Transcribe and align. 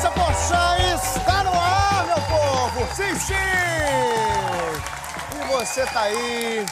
É 0.00 0.02
essa, 0.02 0.10
Porchat? 0.12 1.18
Está 1.18 1.44
no 1.44 1.52
ar, 1.52 2.06
meu 2.06 2.16
povo! 2.16 2.94
Sim, 2.94 3.14
sim! 3.18 3.34
E 5.36 5.52
você 5.52 5.84
tá 5.84 6.00
aí, 6.04 6.64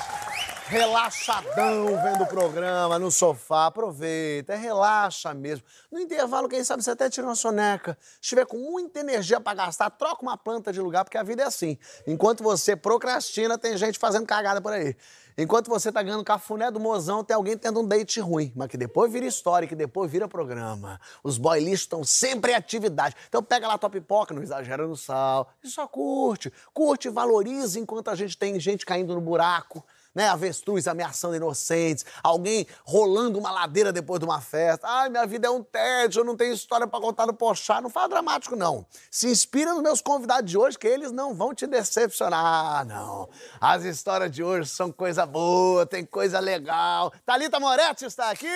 relaxadão 0.68 2.00
vendo 2.02 2.24
o 2.24 2.26
programa 2.26 2.98
no 2.98 3.10
sofá, 3.10 3.66
aproveita, 3.66 4.54
relaxa 4.54 5.34
mesmo. 5.34 5.62
No 5.92 6.00
intervalo, 6.00 6.48
quem 6.48 6.64
sabe 6.64 6.82
você 6.82 6.92
até 6.92 7.10
tira 7.10 7.26
uma 7.26 7.34
soneca. 7.34 7.98
Se 8.00 8.20
estiver 8.22 8.46
com 8.46 8.56
muita 8.56 9.00
energia 9.00 9.38
para 9.38 9.52
gastar, 9.52 9.90
troca 9.90 10.22
uma 10.22 10.38
planta 10.38 10.72
de 10.72 10.80
lugar, 10.80 11.04
porque 11.04 11.18
a 11.18 11.22
vida 11.22 11.42
é 11.42 11.46
assim. 11.46 11.76
Enquanto 12.06 12.42
você 12.42 12.74
procrastina, 12.74 13.58
tem 13.58 13.76
gente 13.76 13.98
fazendo 13.98 14.24
cagada 14.24 14.62
por 14.62 14.72
aí. 14.72 14.96
Enquanto 15.40 15.68
você 15.68 15.92
tá 15.92 16.02
ganhando 16.02 16.24
cafuné 16.24 16.68
do 16.68 16.80
mozão, 16.80 17.22
tem 17.22 17.36
alguém 17.36 17.56
tendo 17.56 17.78
um 17.78 17.86
date 17.86 18.18
ruim, 18.18 18.52
mas 18.56 18.66
que 18.66 18.76
depois 18.76 19.12
vira 19.12 19.24
história, 19.24 19.68
que 19.68 19.76
depois 19.76 20.10
vira 20.10 20.26
programa. 20.26 21.00
Os 21.22 21.38
boy 21.38 21.60
lixos 21.60 21.82
estão 21.82 22.02
sempre 22.02 22.50
em 22.50 22.54
atividade. 22.56 23.14
Então 23.28 23.40
pega 23.40 23.68
lá 23.68 23.78
tua 23.78 23.88
pipoca, 23.88 24.34
não 24.34 24.42
exagera 24.42 24.84
no 24.84 24.96
sal, 24.96 25.48
e 25.62 25.68
só 25.68 25.86
curte. 25.86 26.52
Curte 26.74 27.08
valoriza 27.08 27.78
enquanto 27.78 28.08
a 28.08 28.16
gente 28.16 28.36
tem 28.36 28.58
gente 28.58 28.84
caindo 28.84 29.14
no 29.14 29.20
buraco 29.20 29.84
né? 30.18 30.28
Avestruz 30.28 30.88
ameaçando 30.88 31.36
inocentes, 31.36 32.04
alguém 32.24 32.66
rolando 32.84 33.38
uma 33.38 33.52
ladeira 33.52 33.92
depois 33.92 34.18
de 34.18 34.26
uma 34.26 34.40
festa. 34.40 34.84
Ai, 34.84 35.08
minha 35.08 35.24
vida 35.24 35.46
é 35.46 35.50
um 35.50 35.62
tédio, 35.62 36.20
eu 36.20 36.24
não 36.24 36.36
tenho 36.36 36.52
história 36.52 36.88
para 36.88 37.00
contar 37.00 37.24
no 37.24 37.32
Pochá. 37.32 37.80
Não 37.80 37.88
fala 37.88 38.08
dramático, 38.08 38.56
não. 38.56 38.84
Se 39.12 39.28
inspira 39.28 39.72
nos 39.72 39.80
meus 39.80 40.00
convidados 40.00 40.50
de 40.50 40.58
hoje, 40.58 40.76
que 40.76 40.88
eles 40.88 41.12
não 41.12 41.36
vão 41.36 41.54
te 41.54 41.68
decepcionar, 41.68 42.84
não. 42.84 43.28
As 43.60 43.84
histórias 43.84 44.32
de 44.32 44.42
hoje 44.42 44.68
são 44.68 44.90
coisa 44.90 45.24
boa, 45.24 45.86
tem 45.86 46.04
coisa 46.04 46.40
legal. 46.40 47.12
Thalita 47.24 47.60
Moretti 47.60 48.04
está 48.04 48.30
aqui! 48.30 48.48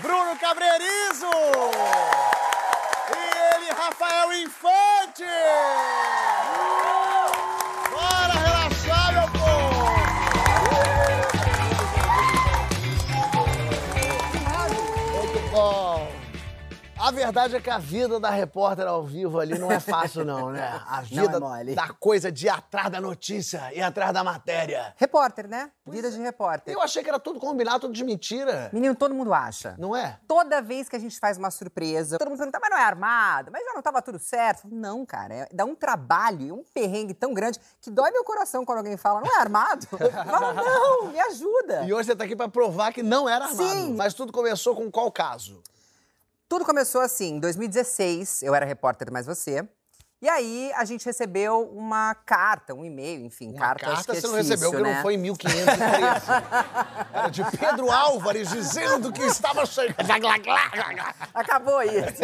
Bruno 0.00 0.38
Cabreirizo! 0.38 1.26
E 3.16 3.56
ele, 3.56 3.72
Rafael 3.72 4.32
Infante! 4.44 5.24
Verdade 17.18 17.56
é 17.56 17.60
que 17.60 17.68
a 17.70 17.78
vida 17.78 18.20
da 18.20 18.30
repórter 18.30 18.86
ao 18.86 19.02
vivo 19.02 19.40
ali 19.40 19.58
não 19.58 19.70
é 19.72 19.80
fácil, 19.80 20.24
não, 20.24 20.50
né? 20.50 20.80
A 20.86 21.00
vida 21.02 21.36
é 21.36 21.40
mole. 21.40 21.74
da 21.74 21.88
coisa 21.88 22.30
de 22.30 22.46
ir 22.46 22.48
atrás 22.48 22.90
da 22.90 23.00
notícia 23.00 23.70
e 23.74 23.82
atrás 23.82 24.12
da 24.12 24.22
matéria. 24.22 24.94
Repórter, 24.96 25.48
né? 25.48 25.70
Vida 25.86 26.10
de 26.10 26.18
repórter. 26.20 26.72
Eu 26.72 26.80
achei 26.80 27.02
que 27.02 27.08
era 27.08 27.18
tudo 27.18 27.40
combinado, 27.40 27.80
tudo 27.80 27.92
de 27.94 28.04
mentira. 28.04 28.70
Menino, 28.72 28.94
todo 28.94 29.14
mundo 29.14 29.34
acha. 29.34 29.74
Não 29.78 29.96
é? 29.96 30.18
Toda 30.28 30.62
vez 30.62 30.88
que 30.88 30.94
a 30.96 30.98
gente 30.98 31.18
faz 31.18 31.36
uma 31.36 31.50
surpresa, 31.50 32.18
todo 32.18 32.28
mundo 32.28 32.38
pergunta, 32.38 32.58
mas 32.60 32.70
não 32.70 32.78
é 32.78 32.82
armado? 32.84 33.50
Mas 33.52 33.64
já 33.64 33.74
não 33.74 33.82
tava 33.82 34.00
tudo 34.00 34.18
certo? 34.18 34.68
Não, 34.70 35.04
cara, 35.04 35.34
é- 35.34 35.48
dá 35.52 35.64
um 35.64 35.74
trabalho 35.74 36.40
e 36.46 36.52
um 36.52 36.62
perrengue 36.72 37.14
tão 37.14 37.34
grande 37.34 37.58
que 37.80 37.90
dói 37.90 38.10
meu 38.10 38.22
coração 38.24 38.64
quando 38.64 38.78
alguém 38.78 38.96
fala, 38.96 39.20
não 39.20 39.36
é 39.36 39.40
armado? 39.40 39.86
Eu 39.98 40.12
falo, 40.12 40.54
não, 40.54 41.04
me 41.08 41.20
ajuda. 41.20 41.82
E 41.84 41.92
hoje 41.92 42.06
você 42.06 42.16
tá 42.16 42.24
aqui 42.24 42.36
pra 42.36 42.48
provar 42.48 42.92
que 42.92 43.02
não 43.02 43.28
era 43.28 43.46
armado. 43.46 43.68
Sim. 43.68 43.94
Mas 43.96 44.14
tudo 44.14 44.32
começou 44.32 44.74
com 44.76 44.90
qual 44.90 45.10
caso? 45.10 45.62
Tudo 46.48 46.64
começou 46.64 47.02
assim, 47.02 47.34
em 47.34 47.40
2016, 47.40 48.42
eu 48.42 48.54
era 48.54 48.64
repórter 48.64 49.12
Mais 49.12 49.26
Você. 49.26 49.68
E 50.20 50.28
aí 50.28 50.72
a 50.74 50.84
gente 50.84 51.04
recebeu 51.04 51.70
uma 51.72 52.12
carta, 52.12 52.74
um 52.74 52.84
e-mail, 52.84 53.24
enfim, 53.24 53.50
Uma 53.50 53.60
carta, 53.60 53.86
acho 53.86 53.96
carta 53.96 54.12
que 54.12 54.18
é 54.18 54.20
você 54.20 54.26
não 54.26 54.34
difícil, 54.34 54.54
recebeu, 54.56 54.70
porque 54.72 54.88
né? 54.88 54.94
não 54.96 55.02
foi 55.02 55.14
em 55.14 55.18
1513. 55.18 56.26
Era 57.12 57.28
de 57.28 57.44
Pedro 57.56 57.90
Álvares 57.92 58.48
dizendo 58.50 59.12
que 59.12 59.22
estava 59.22 59.64
chegando. 59.64 59.96
Acabou 61.32 61.80
isso. 61.82 62.22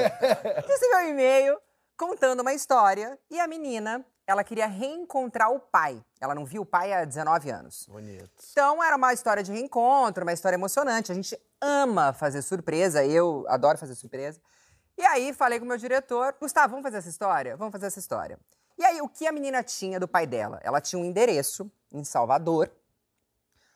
Recebeu 0.66 0.98
um 0.98 1.08
e-mail 1.10 1.56
contando 1.96 2.40
uma 2.40 2.52
história 2.52 3.16
e 3.30 3.38
a 3.38 3.46
menina, 3.46 4.04
ela 4.26 4.42
queria 4.42 4.66
reencontrar 4.66 5.50
o 5.50 5.60
pai. 5.60 6.02
Ela 6.20 6.34
não 6.34 6.44
viu 6.44 6.62
o 6.62 6.66
pai 6.66 6.92
há 6.92 7.04
19 7.04 7.50
anos. 7.50 7.86
Bonito. 7.88 8.30
Então 8.50 8.82
era 8.82 8.96
uma 8.96 9.12
história 9.12 9.42
de 9.42 9.52
reencontro, 9.52 10.24
uma 10.24 10.32
história 10.32 10.56
emocionante. 10.56 11.12
A 11.12 11.14
gente 11.14 11.38
ama 11.60 12.12
fazer 12.12 12.42
surpresa, 12.42 13.04
eu 13.04 13.44
adoro 13.48 13.78
fazer 13.78 13.94
surpresa. 13.94 14.40
E 14.96 15.04
aí 15.04 15.32
falei 15.32 15.58
com 15.58 15.64
o 15.64 15.68
meu 15.68 15.76
diretor, 15.76 16.34
Gustavo, 16.40 16.70
vamos 16.70 16.84
fazer 16.84 16.98
essa 16.98 17.08
história? 17.08 17.56
Vamos 17.56 17.72
fazer 17.72 17.86
essa 17.86 17.98
história. 17.98 18.38
E 18.76 18.84
aí, 18.84 19.00
o 19.00 19.08
que 19.08 19.26
a 19.26 19.32
menina 19.32 19.62
tinha 19.62 20.00
do 20.00 20.08
pai 20.08 20.26
dela? 20.26 20.58
Ela 20.62 20.80
tinha 20.80 21.00
um 21.00 21.04
endereço 21.04 21.70
em 21.92 22.02
Salvador, 22.02 22.70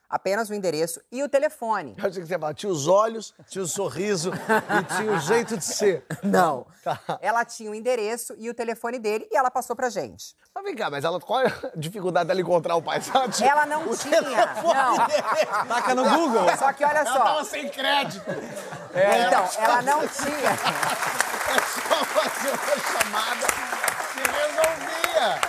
apenas 0.08 0.48
o 0.48 0.54
endereço 0.54 1.00
e 1.12 1.22
o 1.22 1.28
telefone. 1.28 1.94
Eu 1.98 2.06
achei 2.08 2.22
que 2.22 2.26
você 2.26 2.34
ia 2.34 2.38
falar, 2.38 2.54
tinha 2.54 2.70
os 2.72 2.86
olhos, 2.86 3.34
tinha 3.48 3.62
o 3.62 3.66
sorriso 3.68 4.30
e 4.32 4.96
tinha 4.96 5.12
o 5.12 5.18
jeito 5.20 5.56
de 5.56 5.64
ser. 5.64 6.04
Não. 6.22 6.66
Tá. 6.82 6.98
Ela 7.20 7.44
tinha 7.44 7.70
o 7.70 7.74
endereço 7.74 8.34
e 8.38 8.48
o 8.48 8.54
telefone 8.54 8.98
dele 8.98 9.28
e 9.30 9.36
ela 9.36 9.50
passou 9.50 9.76
pra 9.76 9.90
gente. 9.90 10.34
Mas 10.54 10.64
vem 10.64 10.74
cá, 10.74 10.90
mas 10.90 11.04
ela, 11.04 11.20
qual 11.20 11.40
é 11.40 11.46
a 11.46 11.72
dificuldade 11.76 12.26
dela 12.28 12.40
encontrar 12.40 12.76
o 12.76 12.82
pai? 12.82 13.00
Ela, 13.14 13.28
tinha 13.28 13.50
Ela 13.50 13.66
não 13.66 13.88
o 13.90 13.96
tinha, 13.96 14.22
telefone 14.22 14.74
não. 14.74 14.96
Taca 15.66 15.94
no 15.94 16.04
Google. 16.04 16.56
Só 16.56 16.72
que 16.72 16.84
olha 16.84 16.98
Ela 17.00 17.12
tava 17.12 17.34
só. 17.38 17.44
sem 17.44 17.68
crédito. 17.68 18.24
Então, 18.90 19.48
ela 19.62 19.82
não 19.82 20.00
tinha. 20.08 21.28
É 21.48 21.60
só 21.60 22.04
fazer 22.04 22.50
uma 22.50 23.00
chamada 23.02 23.46
se 24.12 24.18
resolvia. 24.20 25.40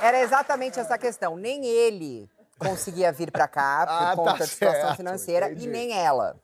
Era 0.00 0.20
exatamente 0.20 0.78
essa 0.78 0.96
questão. 0.96 1.36
Nem 1.36 1.66
ele 1.66 2.30
conseguia 2.58 3.12
vir 3.12 3.30
pra 3.30 3.46
cá 3.48 3.86
por 3.86 3.92
Ah, 3.92 4.10
tá 4.10 4.16
conta 4.16 4.38
da 4.38 4.46
situação 4.46 4.80
certo, 4.82 4.96
financeira 4.96 5.46
entendi. 5.46 5.64
e 5.64 5.70
nem 5.70 5.92
ela. 5.92 6.36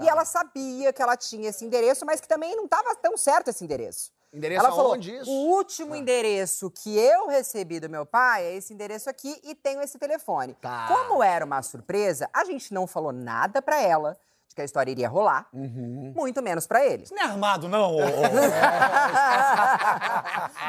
E 0.00 0.08
ela 0.08 0.24
sabia 0.24 0.92
que 0.92 1.00
ela 1.00 1.16
tinha 1.16 1.50
esse 1.50 1.64
endereço, 1.64 2.04
mas 2.04 2.20
que 2.20 2.26
também 2.26 2.56
não 2.56 2.64
estava 2.64 2.94
tão 2.96 3.16
certo 3.16 3.48
esse 3.48 3.62
endereço. 3.64 4.12
Endereço 4.32 4.66
ela 4.66 4.74
falou: 4.74 4.96
isso? 4.96 5.30
o 5.30 5.50
último 5.52 5.94
endereço 5.94 6.68
que 6.68 6.98
eu 6.98 7.28
recebi 7.28 7.78
do 7.78 7.88
meu 7.88 8.04
pai 8.04 8.44
é 8.44 8.56
esse 8.56 8.74
endereço 8.74 9.08
aqui 9.08 9.40
e 9.44 9.54
tenho 9.54 9.80
esse 9.80 9.96
telefone. 9.96 10.54
Tá. 10.54 10.86
Como 10.88 11.22
era 11.22 11.44
uma 11.44 11.62
surpresa, 11.62 12.28
a 12.32 12.44
gente 12.44 12.74
não 12.74 12.88
falou 12.88 13.12
nada 13.12 13.62
pra 13.62 13.80
ela 13.80 14.16
que 14.54 14.62
a 14.62 14.64
história 14.64 14.90
iria 14.90 15.08
rolar, 15.08 15.46
Uhum. 15.52 16.12
muito 16.16 16.40
menos 16.42 16.66
pra 16.66 16.84
ele. 16.84 17.04
Não 17.10 17.18
é 17.18 17.22
armado, 17.24 17.68
não, 17.68 17.92
não 17.98 18.00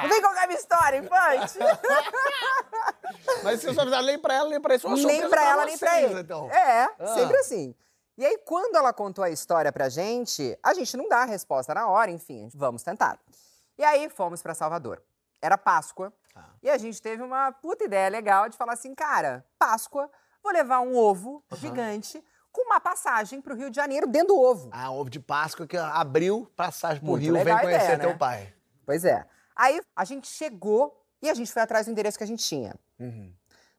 vem 0.10 0.22
minha 0.48 0.60
história, 0.60 0.98
infante! 0.98 1.58
Mas 3.44 3.62
você 3.62 3.72
não 3.72 3.82
avisaram 3.82 4.06
nem 4.06 4.20
pra 4.20 4.34
ela, 4.34 4.50
nem 4.50 4.62
pra 4.62 4.76
isso. 4.76 4.90
Nem 4.90 5.30
pra 5.30 5.44
ela, 5.44 5.66
nem 5.66 5.78
pra 5.78 6.02
ele. 6.02 6.20
Então. 6.20 6.50
É, 6.52 6.90
Ah. 7.00 7.08
sempre 7.16 7.38
assim. 7.38 7.76
E 8.18 8.26
aí, 8.26 8.38
quando 8.46 8.76
ela 8.76 8.94
contou 8.94 9.24
a 9.24 9.30
história 9.30 9.72
pra 9.72 9.90
gente, 9.90 10.58
a 10.64 10.74
gente 10.74 10.96
não 10.96 11.10
dá 11.10 11.24
a 11.24 11.26
resposta 11.26 11.74
na 11.74 11.88
hora, 11.90 12.12
enfim, 12.12 12.50
vamos 12.54 12.82
tentar. 12.84 13.20
E 13.78 13.84
aí, 13.84 14.10
fomos 14.10 14.42
pra 14.42 14.54
Salvador. 14.54 15.02
Era 15.42 15.58
Páscoa. 15.58 16.14
Tá. 16.34 16.46
E 16.64 16.70
a 16.70 16.78
gente 16.78 17.02
teve 17.02 17.22
uma 17.22 17.52
puta 17.52 17.84
ideia 17.84 18.10
legal 18.10 18.48
de 18.50 18.58
falar 18.58 18.74
assim, 18.74 18.96
cara, 18.96 19.46
Páscoa, 19.60 20.10
vou 20.44 20.54
levar 20.54 20.80
um 20.80 20.96
ovo 20.96 21.44
gigante 21.56 22.24
com 22.56 22.62
uma 22.62 22.80
passagem 22.80 23.42
pro 23.42 23.54
Rio 23.54 23.70
de 23.70 23.76
Janeiro 23.76 24.08
dentro 24.08 24.30
do 24.30 24.40
ovo. 24.40 24.70
Ah, 24.72 24.90
ovo 24.90 25.10
de 25.10 25.20
Páscoa 25.20 25.68
que 25.68 25.76
abriu 25.76 26.50
passagem 26.56 27.00
pro 27.00 27.12
Muito 27.12 27.24
Rio, 27.24 27.34
vem 27.34 27.58
conhecer 27.60 27.84
ideia, 27.84 28.00
teu 28.00 28.10
né? 28.12 28.18
pai. 28.18 28.54
Pois 28.86 29.04
é. 29.04 29.26
Aí, 29.54 29.82
a 29.96 30.06
gente 30.06 30.28
chegou 30.28 30.98
e 31.22 31.30
a 31.30 31.34
gente 31.34 31.52
foi 31.52 31.62
atrás 31.62 31.86
do 31.86 31.92
endereço 31.92 32.18
que 32.18 32.24
a 32.24 32.28
gente 32.28 32.44
tinha. 32.44 32.74
Uhum. 32.98 33.34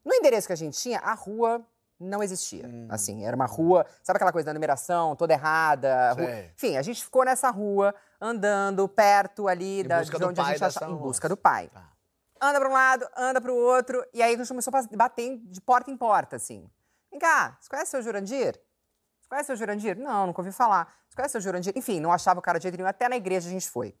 No 0.05 0.13
endereço 0.13 0.47
que 0.47 0.53
a 0.53 0.57
gente 0.57 0.77
tinha, 0.77 0.99
a 0.99 1.13
rua 1.13 1.65
não 1.99 2.21
existia. 2.21 2.67
Hum. 2.67 2.87
Assim, 2.89 3.25
era 3.25 3.35
uma 3.35 3.47
rua, 3.47 3.85
sabe 4.03 4.17
aquela 4.17 4.31
coisa 4.31 4.45
da 4.45 4.53
numeração 4.53 5.15
toda 5.15 5.33
errada? 5.33 6.15
Enfim, 6.55 6.77
a 6.77 6.81
gente 6.81 7.03
ficou 7.03 7.25
nessa 7.25 7.49
rua, 7.49 7.95
andando 8.21 8.87
perto 8.87 9.47
ali 9.47 9.83
da, 9.83 10.03
de 10.03 10.23
onde 10.23 10.39
a 10.39 10.43
gente 10.43 10.63
achava. 10.63 10.91
Em 10.91 10.95
busca 10.95 11.27
do 11.27 11.35
pai. 11.35 11.69
Tá. 11.73 11.91
Anda 12.39 12.59
pra 12.59 12.69
um 12.69 12.73
lado, 12.73 13.07
anda 13.17 13.41
pro 13.41 13.55
outro, 13.55 14.05
e 14.13 14.21
aí 14.21 14.35
a 14.35 14.37
gente 14.37 14.47
começou 14.47 14.71
a 14.75 14.95
bater 14.95 15.39
de 15.39 15.59
porta 15.59 15.89
em 15.89 15.97
porta, 15.97 16.35
assim. 16.35 16.69
Vem 17.09 17.19
cá, 17.19 17.57
você 17.59 17.69
conhece 17.69 17.87
o 17.87 17.91
seu 17.91 18.03
Jurandir? 18.03 18.59
Você 19.27 19.29
conhece 19.29 19.43
o 19.43 19.47
seu 19.47 19.55
Jurandir? 19.57 19.99
Não, 19.99 20.27
nunca 20.27 20.39
ouvi 20.41 20.53
falar. 20.53 20.93
Você 21.09 21.15
conhece 21.15 21.31
o 21.31 21.33
seu 21.33 21.41
Jurandir? 21.41 21.73
Enfim, 21.75 21.99
não 21.99 22.13
achava 22.13 22.39
o 22.39 22.41
cara 22.41 22.57
de 22.59 22.63
jeito 22.63 22.77
nenhum. 22.77 22.87
Até 22.87 23.09
na 23.09 23.17
igreja 23.17 23.49
a 23.49 23.51
gente 23.51 23.69
foi. 23.69 23.93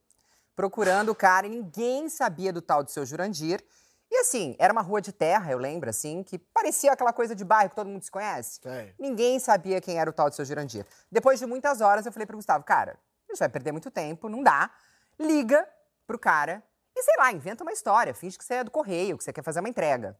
Procurando 0.55 1.09
o 1.09 1.15
cara 1.15 1.45
e 1.45 1.49
ninguém 1.49 2.07
sabia 2.07 2.53
do 2.53 2.61
tal 2.61 2.81
do 2.81 2.89
seu 2.89 3.05
Jurandir. 3.05 3.61
E 4.09 4.19
assim, 4.19 4.55
era 4.57 4.71
uma 4.71 4.81
rua 4.81 5.01
de 5.01 5.11
terra, 5.11 5.51
eu 5.51 5.57
lembro, 5.57 5.89
assim, 5.89 6.23
que 6.23 6.39
parecia 6.39 6.93
aquela 6.93 7.11
coisa 7.11 7.35
de 7.35 7.43
bairro 7.43 7.69
que 7.69 7.75
todo 7.75 7.89
mundo 7.89 8.03
se 8.03 8.09
conhece. 8.09 8.61
Sei. 8.63 8.95
Ninguém 8.97 9.37
sabia 9.37 9.81
quem 9.81 9.99
era 9.99 10.09
o 10.09 10.13
tal 10.13 10.29
do 10.29 10.35
seu 10.35 10.45
Jurandir. 10.45 10.85
Depois 11.11 11.39
de 11.39 11.45
muitas 11.45 11.81
horas, 11.81 12.05
eu 12.05 12.11
falei 12.13 12.25
pro 12.25 12.37
Gustavo, 12.37 12.63
cara, 12.63 12.97
a 13.27 13.33
gente 13.33 13.39
vai 13.39 13.49
perder 13.49 13.73
muito 13.73 13.91
tempo, 13.91 14.29
não 14.29 14.41
dá. 14.41 14.71
Liga 15.19 15.67
pro 16.07 16.17
cara. 16.17 16.63
E 16.95 17.03
sei 17.03 17.15
lá, 17.17 17.33
inventa 17.33 17.65
uma 17.65 17.73
história, 17.73 18.13
finge 18.13 18.37
que 18.37 18.45
você 18.45 18.55
é 18.55 18.63
do 18.63 18.71
correio, 18.71 19.17
que 19.17 19.25
você 19.25 19.33
quer 19.33 19.43
fazer 19.43 19.59
uma 19.59 19.67
entrega. 19.67 20.17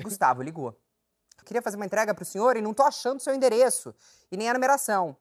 Gustavo 0.00 0.40
ligou. 0.40 0.78
Eu 1.44 1.46
queria 1.46 1.60
fazer 1.62 1.76
uma 1.76 1.84
entrega 1.84 2.14
pro 2.14 2.24
senhor 2.24 2.56
e 2.56 2.62
não 2.62 2.72
tô 2.72 2.82
achando 2.82 3.20
seu 3.20 3.34
endereço 3.34 3.94
e 4.32 4.36
nem 4.36 4.48
a 4.48 4.54
numeração. 4.54 5.14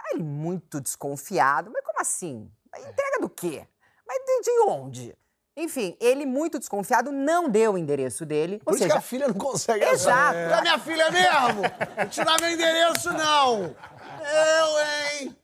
Aí 0.00 0.14
ele, 0.16 0.24
muito 0.24 0.80
desconfiado, 0.80 1.70
mas 1.72 1.84
como 1.84 2.00
assim? 2.00 2.50
Mas 2.72 2.84
entrega 2.84 3.20
do 3.20 3.28
quê? 3.28 3.64
Mas 4.04 4.18
de, 4.26 4.40
de 4.42 4.60
onde? 4.66 5.16
Enfim, 5.56 5.96
ele, 6.00 6.26
muito 6.26 6.58
desconfiado, 6.58 7.12
não 7.12 7.48
deu 7.48 7.74
o 7.74 7.78
endereço 7.78 8.26
dele. 8.26 8.58
Por 8.58 8.72
ou 8.72 8.74
isso 8.74 8.82
seja, 8.82 8.94
que 8.94 8.98
a 8.98 9.02
filha 9.02 9.28
não 9.28 9.34
consegue 9.34 9.84
Exato. 9.84 10.36
achar. 10.36 10.58
É 10.58 10.60
minha 10.62 10.78
filha 10.80 11.10
mesmo! 11.12 11.62
Não 11.96 12.08
te 12.08 12.24
dá 12.24 12.36
meu 12.40 12.50
endereço, 12.50 13.12
não! 13.12 13.62
Eu, 13.62 15.20
hein? 15.20 15.36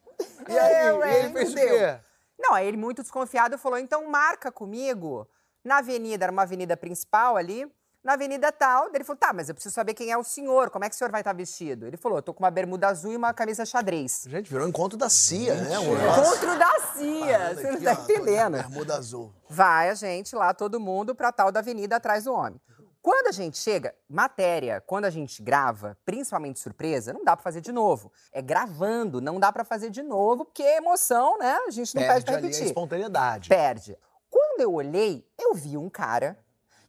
E 0.48 0.58
aí, 0.58 0.86
Eu, 0.88 1.04
e 1.04 1.08
ele 1.10 1.26
hein? 1.28 1.32
fez 1.32 1.52
o 1.52 1.54
quê? 1.54 2.00
Não, 2.36 2.54
aí 2.54 2.66
ele, 2.66 2.76
muito 2.76 3.02
desconfiado, 3.02 3.56
falou: 3.56 3.78
então 3.78 4.08
marca 4.10 4.50
comigo 4.50 5.28
na 5.62 5.78
avenida, 5.78 6.24
era 6.24 6.32
uma 6.32 6.42
avenida 6.42 6.76
principal 6.76 7.36
ali, 7.36 7.70
na 8.02 8.14
avenida 8.14 8.50
tal. 8.52 8.88
Ele 8.94 9.04
falou: 9.04 9.18
tá, 9.18 9.32
mas 9.32 9.48
eu 9.48 9.54
preciso 9.54 9.74
saber 9.74 9.94
quem 9.94 10.10
é 10.10 10.16
o 10.18 10.24
senhor, 10.24 10.70
como 10.70 10.84
é 10.84 10.88
que 10.88 10.94
o 10.94 10.98
senhor 10.98 11.10
vai 11.10 11.20
estar 11.20 11.32
vestido? 11.32 11.86
Ele 11.86 11.96
falou: 11.96 12.18
eu 12.18 12.22
tô 12.22 12.32
com 12.32 12.42
uma 12.42 12.50
bermuda 12.50 12.88
azul 12.88 13.12
e 13.12 13.16
uma 13.16 13.32
camisa 13.34 13.64
xadrez. 13.64 14.24
Gente, 14.28 14.50
virou 14.50 14.66
encontro 14.68 14.96
da 14.98 15.08
CIA, 15.08 15.54
né? 15.54 15.78
Um 15.78 15.94
negócio. 15.96 16.22
Encontro 16.22 16.58
da 16.58 16.80
CIA, 16.94 17.38
Parada 17.38 17.54
você 17.54 17.70
não 17.70 17.80
tá 17.82 17.92
entendendo. 17.92 18.52
Bermuda 18.52 18.96
azul. 18.96 19.32
Vai 19.48 19.90
a 19.90 19.94
gente 19.94 20.34
lá, 20.34 20.52
todo 20.54 20.80
mundo, 20.80 21.14
pra 21.14 21.32
tal 21.32 21.50
da 21.52 21.60
avenida 21.60 21.96
atrás 21.96 22.24
do 22.24 22.32
homem. 22.32 22.60
Quando 23.00 23.28
a 23.28 23.32
gente 23.32 23.56
chega, 23.56 23.94
matéria, 24.08 24.82
quando 24.84 25.04
a 25.04 25.10
gente 25.10 25.40
grava, 25.40 25.96
principalmente 26.04 26.58
surpresa, 26.58 27.12
não 27.12 27.24
dá 27.24 27.36
pra 27.36 27.42
fazer 27.42 27.60
de 27.60 27.72
novo. 27.72 28.12
É 28.32 28.42
gravando, 28.42 29.20
não 29.20 29.38
dá 29.38 29.52
pra 29.52 29.64
fazer 29.64 29.88
de 29.88 30.02
novo, 30.02 30.44
porque 30.44 30.62
é 30.62 30.76
emoção, 30.76 31.38
né? 31.38 31.58
A 31.66 31.70
gente 31.70 31.94
não 31.94 32.02
pede 32.02 32.12
Perde 32.12 32.24
pra 32.26 32.34
ali 32.34 32.42
a 32.42 32.48
repetir. 32.48 32.66
espontaneidade. 32.66 33.48
Perde. 33.48 33.96
Quando 34.28 34.60
eu 34.60 34.74
olhei, 34.74 35.26
eu 35.38 35.54
vi 35.54 35.76
um 35.78 35.88
cara 35.88 36.38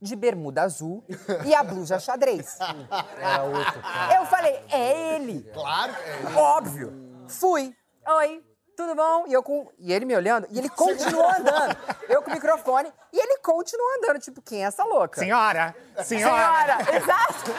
de 0.01 0.15
bermuda 0.15 0.63
azul 0.63 1.03
e 1.45 1.53
a 1.53 1.63
blusa 1.63 1.99
xadrez. 1.99 2.57
Era 3.19 3.43
outro, 3.43 3.81
cara. 3.81 4.15
Eu 4.15 4.25
falei, 4.25 4.59
é 4.71 5.15
ele. 5.15 5.49
Claro 5.53 5.93
que 5.93 6.09
é. 6.09 6.35
Óbvio. 6.35 6.93
Fui. 7.27 7.75
Oi, 8.07 8.43
tudo 8.75 8.95
bom? 8.95 9.25
E, 9.27 9.33
eu 9.33 9.43
com... 9.43 9.69
e 9.77 9.91
ele 9.91 10.05
me 10.05 10.15
olhando, 10.15 10.47
e 10.49 10.57
ele 10.57 10.69
continuou 10.69 11.27
andando. 11.29 11.77
Eu 12.07 12.21
com 12.21 12.31
o 12.31 12.33
microfone, 12.33 12.91
e 13.11 13.19
ele 13.19 13.37
continuou 13.39 13.87
andando. 13.97 14.19
Tipo, 14.19 14.41
quem 14.41 14.63
é 14.63 14.67
essa 14.67 14.83
louca? 14.85 15.19
Senhora! 15.19 15.75
Senhora! 16.03 16.77
Senhora, 16.77 16.95
exato. 16.95 17.51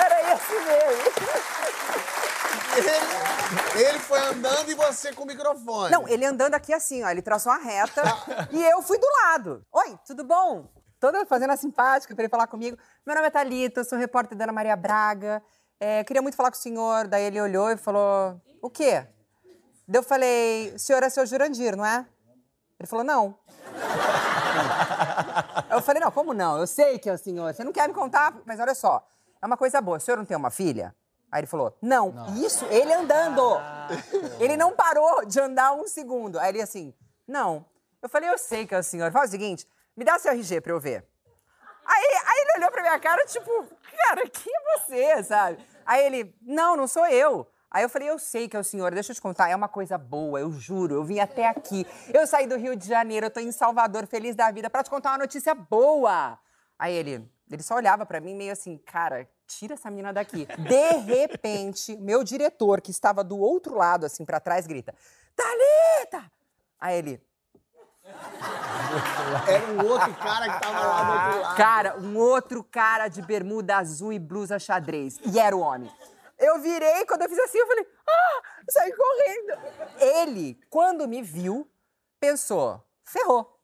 Era 0.00 0.34
esse 0.34 0.52
mesmo. 0.52 1.15
Ele, 2.76 3.86
ele 3.88 3.98
foi 4.00 4.20
andando 4.20 4.70
e 4.70 4.74
você 4.74 5.12
com 5.12 5.22
o 5.22 5.26
microfone. 5.26 5.90
Não, 5.90 6.06
ele 6.06 6.26
andando 6.26 6.54
aqui 6.54 6.74
assim, 6.74 7.02
ó. 7.02 7.08
Ele 7.08 7.22
traçou 7.22 7.50
uma 7.50 7.58
reta 7.58 8.02
e 8.52 8.62
eu 8.62 8.82
fui 8.82 8.98
do 8.98 9.06
lado. 9.22 9.64
Oi, 9.72 9.98
tudo 10.06 10.24
bom? 10.24 10.68
Toda 11.00 11.24
fazendo 11.24 11.52
a 11.52 11.56
simpática 11.56 12.14
pra 12.14 12.24
ele 12.24 12.30
falar 12.30 12.46
comigo. 12.46 12.76
Meu 13.06 13.14
nome 13.14 13.28
é 13.28 13.30
Thalita, 13.30 13.82
sou 13.82 13.98
repórter 13.98 14.36
da 14.36 14.44
Ana 14.44 14.52
Maria 14.52 14.76
Braga. 14.76 15.42
É, 15.80 16.04
queria 16.04 16.20
muito 16.20 16.36
falar 16.36 16.50
com 16.50 16.56
o 16.56 16.60
senhor. 16.60 17.06
Daí 17.06 17.24
ele 17.24 17.40
olhou 17.40 17.70
e 17.70 17.76
falou: 17.78 18.40
O 18.60 18.68
quê? 18.68 19.06
Daí 19.88 19.98
eu 19.98 20.02
falei: 20.02 20.72
O 20.74 20.78
senhor 20.78 21.02
é 21.02 21.08
seu 21.08 21.24
Jurandir, 21.24 21.76
não 21.76 21.84
é? 21.84 22.06
Ele 22.78 22.86
falou: 22.86 23.04
Não. 23.04 23.38
Eu 25.68 25.82
falei: 25.82 26.00
Não, 26.00 26.10
como 26.10 26.32
não? 26.32 26.58
Eu 26.58 26.66
sei 26.66 26.98
que 26.98 27.08
é 27.08 27.12
o 27.12 27.18
senhor. 27.18 27.52
Você 27.52 27.62
não 27.64 27.72
quer 27.72 27.88
me 27.88 27.94
contar? 27.94 28.34
Mas 28.46 28.58
olha 28.60 28.74
só, 28.74 29.06
é 29.42 29.46
uma 29.46 29.56
coisa 29.56 29.80
boa. 29.80 29.98
O 29.98 30.00
senhor 30.00 30.16
não 30.16 30.24
tem 30.24 30.36
uma 30.36 30.50
filha? 30.50 30.94
Aí 31.30 31.40
ele 31.40 31.46
falou: 31.46 31.76
Não. 31.82 32.14
Isso, 32.36 32.64
ele 32.66 32.92
andando. 32.92 33.42
Ele 34.38 34.56
não 34.56 34.72
parou 34.72 35.24
de 35.24 35.40
andar 35.40 35.72
um 35.72 35.86
segundo. 35.86 36.38
Aí 36.38 36.50
ele 36.50 36.62
assim: 36.62 36.94
Não. 37.26 37.64
Eu 38.02 38.08
falei: 38.08 38.28
Eu 38.28 38.38
sei 38.38 38.66
que 38.66 38.74
é 38.74 38.78
o 38.78 38.82
senhor. 38.82 39.10
Fala 39.12 39.26
o 39.26 39.28
seguinte: 39.28 39.66
me 39.96 40.04
dá 40.04 40.18
seu 40.18 40.32
RG 40.32 40.60
pra 40.60 40.72
eu 40.72 40.80
ver. 40.80 41.06
Aí, 41.86 42.20
aí 42.26 42.40
ele 42.40 42.58
olhou 42.58 42.70
pra 42.70 42.82
minha 42.82 42.98
cara, 42.98 43.24
tipo, 43.26 43.48
cara, 43.96 44.28
quem 44.28 44.52
é 44.52 44.78
você, 44.78 45.22
sabe? 45.22 45.64
Aí 45.84 46.04
ele, 46.04 46.34
não, 46.42 46.76
não 46.76 46.88
sou 46.88 47.06
eu. 47.06 47.46
Aí 47.70 47.82
eu 47.82 47.88
falei, 47.88 48.08
eu 48.08 48.18
sei 48.18 48.48
que 48.48 48.56
é 48.56 48.60
o 48.60 48.64
senhor, 48.64 48.92
deixa 48.92 49.12
eu 49.12 49.14
te 49.14 49.20
contar, 49.20 49.48
é 49.48 49.56
uma 49.56 49.68
coisa 49.68 49.98
boa, 49.98 50.40
eu 50.40 50.50
juro, 50.52 50.94
eu 50.94 51.04
vim 51.04 51.20
até 51.20 51.46
aqui. 51.46 51.86
Eu 52.12 52.26
saí 52.26 52.46
do 52.46 52.56
Rio 52.56 52.74
de 52.74 52.86
Janeiro, 52.86 53.26
eu 53.26 53.30
tô 53.30 53.38
em 53.38 53.52
Salvador, 53.52 54.06
feliz 54.06 54.34
da 54.34 54.50
vida, 54.50 54.70
pra 54.70 54.82
te 54.82 54.90
contar 54.90 55.10
uma 55.10 55.18
notícia 55.18 55.54
boa. 55.54 56.38
Aí 56.78 56.94
ele, 56.94 57.30
ele 57.50 57.62
só 57.62 57.74
olhava 57.74 58.06
pra 58.06 58.20
mim 58.20 58.34
meio 58.34 58.52
assim, 58.52 58.78
cara, 58.78 59.28
tira 59.46 59.74
essa 59.74 59.90
menina 59.90 60.12
daqui. 60.12 60.46
De 60.58 60.90
repente, 60.98 61.96
meu 61.96 62.24
diretor, 62.24 62.80
que 62.80 62.90
estava 62.90 63.22
do 63.22 63.38
outro 63.38 63.74
lado, 63.74 64.06
assim, 64.06 64.24
pra 64.24 64.40
trás, 64.40 64.66
grita, 64.66 64.94
Thalita! 65.34 66.30
Aí 66.80 66.98
ele, 66.98 67.22
Era 69.48 69.66
um 69.72 69.86
outro 69.86 70.14
cara 70.14 70.52
que 70.52 70.60
tava 70.60 70.86
lá 70.86 71.02
do 71.02 71.12
outro 71.12 71.40
lado. 71.40 71.56
Cara, 71.56 71.98
um 71.98 72.16
outro 72.16 72.64
cara 72.64 73.08
de 73.08 73.22
bermuda 73.22 73.76
azul 73.78 74.12
e 74.12 74.18
blusa 74.18 74.58
xadrez. 74.58 75.18
E 75.24 75.38
era 75.38 75.56
o 75.56 75.60
homem. 75.60 75.90
Eu 76.38 76.60
virei, 76.60 77.04
quando 77.06 77.22
eu 77.22 77.28
fiz 77.28 77.38
assim, 77.38 77.58
eu 77.58 77.66
falei, 77.66 77.86
ah, 78.06 78.42
saí 78.68 78.92
correndo. 78.92 79.58
Ele, 79.98 80.60
quando 80.70 81.08
me 81.08 81.22
viu, 81.22 81.68
pensou, 82.20 82.82
ferrou. 83.04 83.55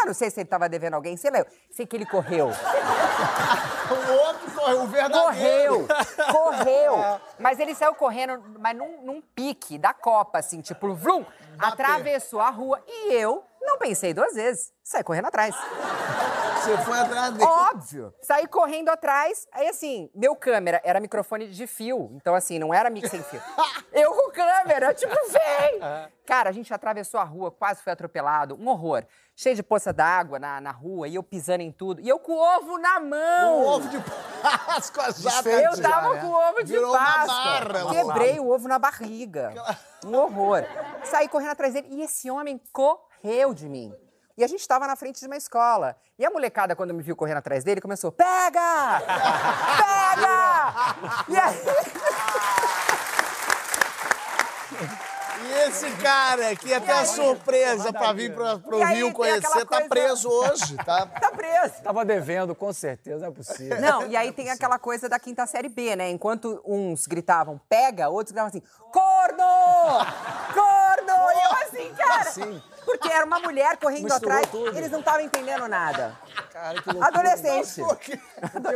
Eu 0.00 0.06
não 0.06 0.14
sei 0.14 0.30
se 0.30 0.40
ele 0.40 0.48
tava 0.48 0.68
devendo 0.68 0.94
alguém, 0.94 1.16
sei 1.16 1.30
lá. 1.30 1.38
eu 1.38 1.46
Sei 1.70 1.86
que 1.86 1.96
ele 1.96 2.06
correu. 2.06 2.50
O 3.86 4.12
outro 4.26 4.50
correu, 4.50 4.82
o 4.82 4.86
verdadeiro. 4.88 5.86
Correu! 5.86 5.88
Correu! 6.32 7.20
Mas 7.38 7.60
ele 7.60 7.72
saiu 7.74 7.94
correndo, 7.94 8.42
mas 8.58 8.76
num, 8.76 9.02
num 9.02 9.20
pique 9.20 9.78
da 9.78 9.94
Copa, 9.94 10.38
assim, 10.38 10.60
tipo, 10.60 10.92
vrum, 10.92 11.24
atravessou 11.58 12.40
a 12.40 12.50
rua. 12.50 12.82
E 12.86 13.12
eu 13.12 13.44
não 13.60 13.78
pensei 13.78 14.12
duas 14.12 14.34
vezes. 14.34 14.72
Saí 14.82 15.04
correndo 15.04 15.26
atrás. 15.26 15.54
Você 16.66 16.78
foi 16.78 16.98
atrás 16.98 17.32
dele. 17.32 17.44
Óbvio. 17.44 18.14
Saí 18.20 18.48
correndo 18.48 18.88
atrás. 18.88 19.46
Aí, 19.52 19.68
assim, 19.68 20.10
meu 20.12 20.34
câmera 20.34 20.80
era 20.84 20.98
microfone 20.98 21.48
de 21.48 21.66
fio. 21.66 22.10
Então, 22.14 22.34
assim, 22.34 22.58
não 22.58 22.74
era 22.74 22.90
mix 22.90 23.08
sem 23.08 23.22
fio. 23.22 23.40
Eu 23.92 24.12
com 24.12 24.30
câmera, 24.30 24.92
tipo, 24.92 25.14
vem! 25.30 25.80
Cara, 26.26 26.50
a 26.50 26.52
gente 26.52 26.74
atravessou 26.74 27.18
a 27.18 27.24
rua, 27.24 27.50
quase 27.50 27.82
foi 27.82 27.92
atropelado. 27.92 28.56
Um 28.60 28.68
horror. 28.68 29.04
Cheio 29.34 29.54
de 29.54 29.62
poça 29.62 29.92
d'água 29.92 30.38
na, 30.38 30.60
na 30.60 30.70
rua, 30.70 31.08
e 31.08 31.14
eu 31.14 31.22
pisando 31.22 31.62
em 31.62 31.70
tudo. 31.70 32.00
E 32.00 32.08
eu 32.08 32.18
com 32.18 32.32
o 32.32 32.56
ovo 32.56 32.78
na 32.78 32.98
mão! 33.00 33.58
O 33.58 33.66
ovo 33.68 33.88
de 33.88 33.98
Páscoa 34.42 35.12
já 35.12 35.42
tá 35.42 35.50
Eu 35.50 35.80
tava 35.80 36.14
né? 36.14 36.20
com 36.20 36.26
o 36.26 36.48
ovo 36.48 36.64
de 36.64 36.72
Virou 36.72 36.92
Páscoa. 36.92 37.90
Quebrei 37.90 38.40
o 38.40 38.50
ovo 38.50 38.66
na 38.66 38.78
barriga. 38.78 39.54
Um 40.04 40.14
horror. 40.14 40.64
Saí 41.04 41.28
correndo 41.28 41.50
atrás 41.50 41.72
dele 41.74 41.88
e 41.90 42.02
esse 42.02 42.30
homem 42.30 42.60
correu 42.72 43.54
de 43.54 43.68
mim. 43.68 43.94
E 44.36 44.44
a 44.44 44.46
gente 44.46 44.66
tava 44.68 44.86
na 44.86 44.96
frente 44.96 45.18
de 45.18 45.26
uma 45.26 45.36
escola. 45.36 45.96
E 46.18 46.24
a 46.24 46.30
molecada, 46.30 46.76
quando 46.76 46.92
me 46.92 47.02
viu 47.02 47.16
correndo 47.16 47.38
atrás 47.38 47.64
dele, 47.64 47.80
começou: 47.80 48.12
pega! 48.12 49.00
Pega! 49.76 50.96
E 51.28 51.36
aí. 51.38 51.56
E 55.38 55.52
esse 55.68 55.90
cara 55.96 56.56
que 56.56 56.72
até 56.72 56.92
a 56.92 57.04
surpresa 57.04 57.92
pra 57.92 58.12
vir 58.12 58.34
pro, 58.34 58.58
pro 58.60 58.78
E 58.78 58.82
aí 58.82 58.94
Rio 58.96 59.06
tem 59.06 59.12
conhecer 59.12 59.46
aquela 59.46 59.66
tá 59.66 59.68
coisa- 59.76 59.88
preso 59.88 60.28
hoje, 60.28 60.76
tá? 60.76 61.06
Tá 61.06 61.30
preso. 61.30 61.82
Tava 61.82 62.04
devendo, 62.04 62.54
com 62.54 62.72
certeza, 62.72 63.20
não 63.20 63.28
é 63.28 63.30
possível. 63.30 63.80
Não, 63.80 64.06
e 64.06 64.16
aí 64.16 64.32
tem 64.32 64.50
aquela 64.50 64.78
coisa 64.78 65.08
da 65.08 65.18
quinta 65.18 65.46
série 65.46 65.68
B, 65.68 65.94
né? 65.94 66.10
Enquanto 66.10 66.60
uns 66.64 67.06
gritavam 67.06 67.60
pega, 67.68 68.08
outros 68.08 68.32
gritavam 68.32 68.48
assim, 68.48 68.62
corno! 68.90 69.44
Corno! 70.54 70.75
Assim, 71.76 71.94
cara. 71.94 72.62
Porque 72.84 73.08
era 73.08 73.26
uma 73.26 73.40
mulher 73.40 73.76
correndo 73.78 74.04
Misturou 74.04 74.32
atrás, 74.32 74.50
tudo. 74.50 74.76
eles 74.76 74.90
não 74.90 75.00
estavam 75.00 75.20
entendendo 75.20 75.66
nada. 75.68 76.16
Cara, 76.52 76.80
que 76.80 76.88
loucura. 76.88 77.08
Adolescente. 77.08 77.82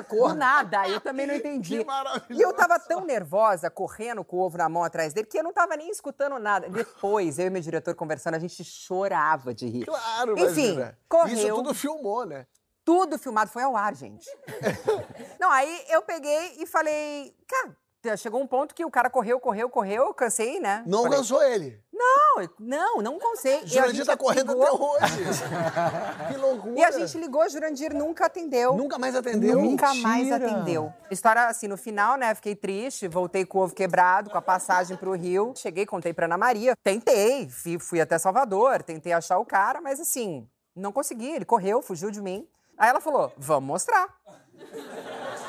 Do 0.09 0.35
nada, 0.35 0.89
eu 0.89 1.01
também 1.01 1.27
não 1.27 1.35
entendi. 1.35 1.87
E 2.29 2.41
eu 2.41 2.53
tava 2.53 2.79
tão 2.79 3.05
nervosa, 3.05 3.71
correndo 3.71 4.25
com 4.25 4.37
o 4.37 4.41
ovo 4.41 4.59
na 4.59 4.69
mão 4.69 4.85
atrás 4.85 5.13
dele, 5.13 5.27
que 5.27 5.39
eu 5.39 5.43
não 5.43 5.53
tava 5.53 5.77
nem 5.77 5.91
escutando 5.91 6.39
nada. 6.39 6.69
Depois, 6.69 7.39
eu 7.39 7.47
e 7.47 7.51
meu 7.51 7.63
diretor 7.63 7.95
conversando, 7.95 8.35
a 8.35 8.39
gente 8.39 8.63
chorava 8.65 9.55
de 9.55 9.67
rir. 9.67 9.87
Claro, 9.87 10.39
Enfim, 10.39 10.73
imagina. 10.73 10.99
correu. 11.09 11.37
Isso 11.37 11.55
tudo 11.55 11.75
filmou, 11.75 12.27
né? 12.27 12.47
Tudo 12.85 13.19
filmado 13.19 13.51
foi 13.51 13.63
ao 13.63 13.77
ar, 13.77 13.95
gente. 13.95 14.29
não, 15.39 15.51
aí 15.51 15.85
eu 15.89 16.03
peguei 16.03 16.57
e 16.59 16.67
falei, 16.67 17.35
cara, 17.47 18.17
chegou 18.17 18.41
um 18.41 18.47
ponto 18.47 18.75
que 18.75 18.85
o 18.85 18.91
cara 18.91 19.11
correu, 19.11 19.39
correu, 19.39 19.69
correu, 19.69 20.07
eu 20.07 20.15
cansei, 20.15 20.59
né? 20.59 20.83
Não 20.87 21.03
Falei, 21.03 21.19
cansou 21.19 21.43
ele. 21.43 21.83
Não, 22.01 22.49
não, 22.59 23.03
não 23.03 23.19
cansei. 23.19 23.59
A 23.59 23.67
Jurandir 23.67 24.07
tá 24.07 24.17
correndo 24.17 24.53
ligou- 24.53 24.97
até 24.97 25.05
hoje. 25.05 25.23
que 26.33 26.37
loucura. 26.39 26.79
E 26.79 26.85
a 26.85 26.91
gente 26.91 27.19
ligou, 27.19 27.47
Jurandir 27.49 27.95
nunca 27.95 28.27
atendeu. 28.27 28.75
Nunca 28.75 28.99
mais 28.99 29.15
atendeu? 29.15 29.61
Nunca 29.61 29.93
mais 29.95 30.27
Mentira. 30.27 30.51
atendeu. 30.51 30.93
História 31.11 31.47
assim, 31.47 31.69
no 31.69 31.77
final, 31.77 32.17
né? 32.17 32.35
Fiquei 32.35 32.55
triste, 32.57 33.07
voltei 33.07 33.45
com 33.45 33.59
o 33.59 33.63
ovo 33.65 33.75
quebrado, 33.75 34.31
com 34.31 34.39
a 34.39 34.43
passagem 34.43 34.97
pro 34.97 35.13
Rio. 35.13 35.53
Cheguei, 35.57 35.85
contei 35.85 36.15
pra 36.15 36.25
Ana 36.27 36.39
Maria. 36.39 36.75
Tentei, 36.83 37.49
fui, 37.51 37.79
fui 37.79 38.01
até 38.01 38.19
Salvador, 38.19 38.83
tentei 38.83 39.13
achar 39.13 39.39
o 39.39 39.45
cara, 39.45 39.81
mas 39.81 40.01
assim, 40.01 40.49
não 40.75 40.93
consegui. 40.93 41.31
Ele 41.31 41.45
correu, 41.45 41.83
fugiu 41.83 42.11
de 42.11 42.23
mim. 42.23 42.49
Aí 42.79 42.89
ela 42.89 43.01
falou: 43.01 43.31
vamos 43.37 43.67
mostrar. 43.69 44.09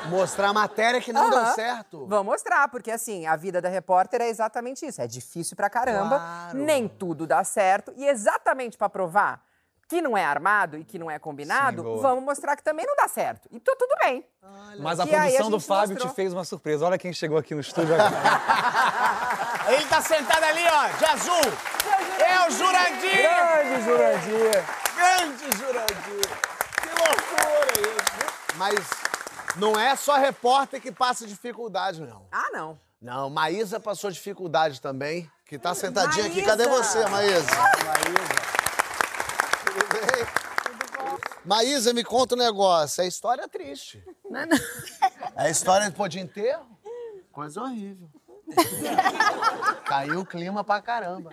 Mostrar 0.06 0.48
a 0.48 0.52
matéria 0.52 1.00
que 1.00 1.12
não 1.12 1.30
deu 1.30 1.46
certo. 1.54 2.06
Vamos 2.06 2.26
mostrar, 2.26 2.68
porque 2.68 2.90
assim, 2.90 3.24
a 3.26 3.36
vida 3.36 3.60
da 3.60 3.68
repórter 3.68 4.20
é 4.20 4.28
exatamente 4.28 4.84
isso. 4.84 5.00
É 5.00 5.06
difícil 5.06 5.56
pra 5.56 5.70
caramba, 5.70 6.18
Claro. 6.18 6.58
nem 6.58 6.88
tudo 6.88 7.26
dá 7.26 7.44
certo. 7.44 7.92
E 7.96 8.06
exatamente 8.08 8.76
pra 8.76 8.88
provar 8.88 9.40
que 9.88 10.00
não 10.02 10.16
é 10.16 10.24
armado 10.24 10.76
e 10.78 10.84
que 10.84 10.98
não 10.98 11.10
é 11.10 11.18
combinado, 11.18 11.78
Sim, 11.82 11.82
boa. 11.88 12.00
vamos 12.02 12.24
mostrar 12.24 12.56
que 12.56 12.62
também 12.64 12.86
não 12.86 12.96
dá 12.96 13.06
certo. 13.08 13.46
E 13.52 13.60
tá 13.60 13.76
tudo 13.78 13.94
bem. 14.02 14.26
Mas 14.78 14.98
a 14.98 15.04
E 15.04 15.14
aí 15.14 15.36
a 15.36 15.38
produção 15.38 15.50
do 15.50 15.58
gente 15.58 15.68
Fábio 15.68 15.88
mostrou. 15.94 16.10
te 16.12 16.16
fez 16.16 16.32
uma 16.32 16.44
surpresa. 16.44 16.86
Olha 16.86 16.98
quem 16.98 17.12
chegou 17.12 17.36
aqui 17.38 17.54
no 17.54 17.60
estúdio 17.60 17.94
agora. 18.00 18.10
Ele 19.68 19.84
tá 19.86 20.00
sentado 20.00 20.42
ali, 20.44 20.62
ó, 20.66 20.86
de 20.98 21.04
azul. 21.04 21.52
É 22.18 22.48
o 22.48 22.50
Jurandir! 22.50 23.22
Grande 23.22 23.84
Jurandir! 23.84 24.64
Grande 24.96 25.56
Jurandir! 25.58 26.28
Que 26.80 26.88
loucura 26.88 27.80
isso! 27.80 28.56
Mas 28.56 28.74
não 29.56 29.78
é 29.78 29.94
só 29.96 30.16
repórter 30.16 30.80
que 30.80 30.92
passa 30.92 31.26
dificuldade, 31.26 32.00
não. 32.00 32.26
Ah, 32.30 32.50
não. 32.52 32.78
Não, 33.00 33.28
Maísa 33.28 33.80
passou 33.80 34.10
dificuldade 34.10 34.80
também, 34.80 35.30
que 35.44 35.58
tá 35.58 35.74
sentadinha 35.74 36.26
aqui. 36.26 36.36
Maísa! 36.36 36.50
Cadê 36.50 36.68
você, 36.68 37.04
Maísa? 37.08 37.46
Tudo 39.64 39.86
bem? 39.88 40.42
Maísa, 41.44 41.92
me 41.92 42.04
conta 42.04 42.36
um 42.36 42.38
negócio. 42.38 43.02
É 43.02 43.06
história 43.06 43.48
triste. 43.48 44.02
É 45.34 45.50
história 45.50 45.90
pô, 45.90 46.06
de 46.06 46.20
enterro? 46.20 46.66
Coisa 47.32 47.62
horrível. 47.62 48.06
Caiu 49.86 50.20
o 50.20 50.26
clima 50.26 50.62
pra 50.62 50.82
caramba. 50.82 51.30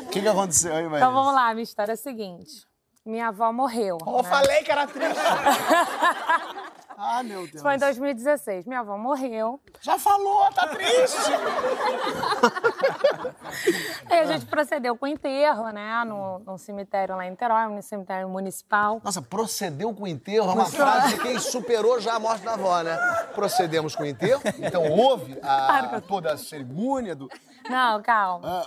O 0.00 0.06
que, 0.10 0.20
que 0.20 0.28
aconteceu 0.28 0.74
aí, 0.74 0.84
Maísa? 0.84 0.98
Então 0.98 1.14
vamos 1.14 1.34
lá, 1.34 1.54
minha 1.54 1.62
história 1.62 1.92
é 1.92 1.94
a 1.94 1.96
seguinte. 1.96 2.66
Minha 3.06 3.28
avó 3.28 3.50
morreu. 3.52 3.96
Eu 4.06 4.22
né? 4.22 4.28
falei 4.28 4.62
que 4.62 4.70
era 4.70 4.86
triste. 4.86 5.16
ah, 6.96 7.22
meu 7.22 7.40
Deus. 7.40 7.54
Isso 7.54 7.62
foi 7.62 7.74
em 7.74 7.78
2016. 7.78 8.64
Minha 8.64 8.80
avó 8.80 8.96
morreu. 8.96 9.60
Já 9.82 9.98
falou, 9.98 10.50
tá 10.52 10.66
triste. 10.68 11.18
Aí 14.10 14.20
a 14.20 14.24
gente 14.24 14.46
procedeu 14.46 14.96
com 14.96 15.04
o 15.04 15.08
enterro, 15.08 15.68
né? 15.70 16.02
No, 16.04 16.38
no 16.38 16.56
cemitério 16.56 17.14
lá 17.14 17.26
em 17.26 17.30
Niterói, 17.30 17.68
no 17.68 17.82
cemitério 17.82 18.26
municipal. 18.28 19.00
Nossa, 19.04 19.20
procedeu 19.20 19.92
com 19.94 20.04
o 20.04 20.06
enterro 20.06 20.50
é 20.50 20.54
uma 20.54 20.64
frase 20.64 21.14
de 21.14 21.22
quem 21.22 21.38
superou 21.38 22.00
já 22.00 22.14
a 22.14 22.18
morte 22.18 22.42
da 22.44 22.54
avó, 22.54 22.80
né? 22.82 22.96
Procedemos 23.34 23.94
com 23.94 24.02
o 24.02 24.06
enterro, 24.06 24.40
então 24.58 24.90
houve 24.90 25.38
a, 25.42 26.00
toda 26.00 26.32
a 26.32 26.38
cerimônia 26.38 27.14
do... 27.14 27.28
Não, 27.68 28.00
calma. 28.02 28.64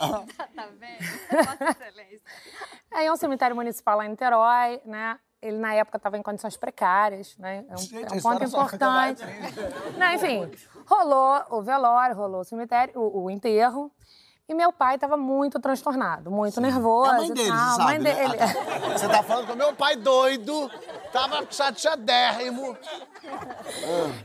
Tá 0.56 0.68
vendo? 0.78 1.46
Vossa 1.46 1.72
Excelência. 1.72 2.22
Aí 2.92 3.06
é 3.06 3.12
um 3.12 3.16
cemitério 3.16 3.56
municipal 3.56 3.98
lá 3.98 4.06
em 4.06 4.10
Niterói, 4.10 4.82
né? 4.86 5.18
Ele, 5.42 5.58
na 5.58 5.74
época, 5.74 5.98
estava 5.98 6.18
em 6.18 6.22
condições 6.22 6.58
precárias, 6.58 7.38
né? 7.38 7.64
É 7.70 7.74
um, 7.74 7.78
Gente, 7.78 8.14
é 8.14 8.18
um 8.18 8.22
ponto 8.22 8.44
importante. 8.44 9.24
Não, 9.98 10.14
enfim, 10.14 10.52
rolou 10.86 11.46
o 11.50 11.62
velório, 11.62 12.16
rolou 12.16 12.42
o 12.42 12.44
cemitério, 12.44 13.00
o, 13.00 13.24
o 13.24 13.30
enterro. 13.30 13.92
E 14.50 14.54
meu 14.56 14.74
pai 14.74 14.96
estava 14.96 15.16
muito 15.16 15.60
transtornado, 15.60 16.32
muito 16.32 16.60
nervoso. 16.60 17.12
É 17.12 17.14
a 17.14 17.18
mãe 17.20 17.32
dele, 17.32 17.50
tal. 17.50 17.58
sabe, 17.58 17.84
mãe 17.84 18.00
né? 18.00 18.16
dele. 18.16 18.38
Você 18.98 19.08
tá 19.08 19.22
falando 19.22 19.48
com 19.48 19.56
meu 19.56 19.76
pai 19.76 19.96
doido, 19.96 20.72
tava 21.14 21.46
chateadérrimo. 21.52 22.76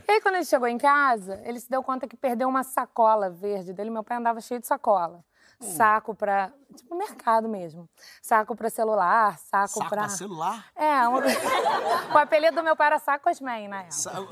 E 0.07 0.11
aí, 0.11 0.19
quando 0.21 0.35
ele 0.35 0.45
chegou 0.45 0.67
em 0.67 0.79
casa, 0.79 1.39
ele 1.45 1.59
se 1.59 1.69
deu 1.69 1.83
conta 1.83 2.07
que 2.07 2.17
perdeu 2.17 2.49
uma 2.49 2.63
sacola 2.63 3.29
verde 3.29 3.71
dele. 3.71 3.91
Meu 3.91 4.03
pai 4.03 4.17
andava 4.17 4.41
cheio 4.41 4.59
de 4.59 4.65
sacola. 4.65 5.23
Saco 5.65 6.15
pra. 6.15 6.51
Tipo, 6.75 6.95
mercado 6.95 7.47
mesmo. 7.47 7.89
Saco 8.21 8.55
pra 8.55 8.69
celular, 8.69 9.39
saco, 9.39 9.75
Saco 9.75 9.89
pra. 9.89 10.01
pra 10.03 10.09
celular? 10.09 10.65
É, 10.75 11.07
um... 11.07 11.15
o 12.13 12.17
apelido 12.17 12.57
do 12.57 12.63
meu 12.63 12.75
pai 12.75 12.87
era 12.87 12.99
Sacosman 12.99 13.67
na 13.67 13.79
época. 13.79 13.91
Sabe? 13.91 14.27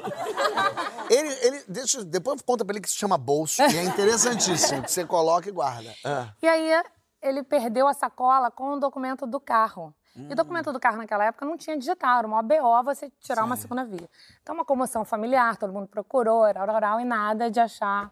Ele, 1.10 1.34
ele, 1.46 1.64
deixa, 1.68 2.04
depois 2.04 2.42
conta 2.42 2.64
pra 2.66 2.74
ele 2.74 2.82
que 2.82 2.90
se 2.90 2.96
chama 2.96 3.18
bolso, 3.18 3.62
e 3.62 3.78
é 3.78 3.84
interessantíssimo, 3.84 4.82
que 4.82 4.92
você 4.92 5.06
coloca 5.06 5.48
e 5.48 5.52
guarda. 5.52 5.94
Ah. 6.04 6.30
E 6.42 6.48
aí, 6.48 6.84
ele 7.22 7.44
perdeu 7.44 7.88
a 7.88 7.94
sacola 7.94 8.50
com 8.50 8.74
o 8.74 8.80
documento 8.80 9.28
do 9.28 9.40
carro. 9.40 9.94
E 10.16 10.34
o 10.34 10.36
documento 10.36 10.72
do 10.72 10.80
carro 10.80 10.98
naquela 10.98 11.26
época 11.26 11.46
não 11.46 11.58
tinha 11.58 11.78
digital, 11.78 12.20
era 12.20 12.28
uma 12.28 12.44
BO 12.44 12.84
você 12.84 13.12
tirar 13.20 13.44
uma 13.44 13.56
segunda 13.56 13.84
via. 13.84 14.08
Então, 14.42 14.54
uma 14.54 14.64
comoção 14.64 15.04
familiar, 15.04 15.58
todo 15.58 15.74
mundo 15.74 15.88
procurou, 15.88 16.42
oral, 16.42 16.70
oral, 16.70 17.00
e 17.00 17.06
nada 17.06 17.50
de 17.50 17.60
achar 17.60 18.12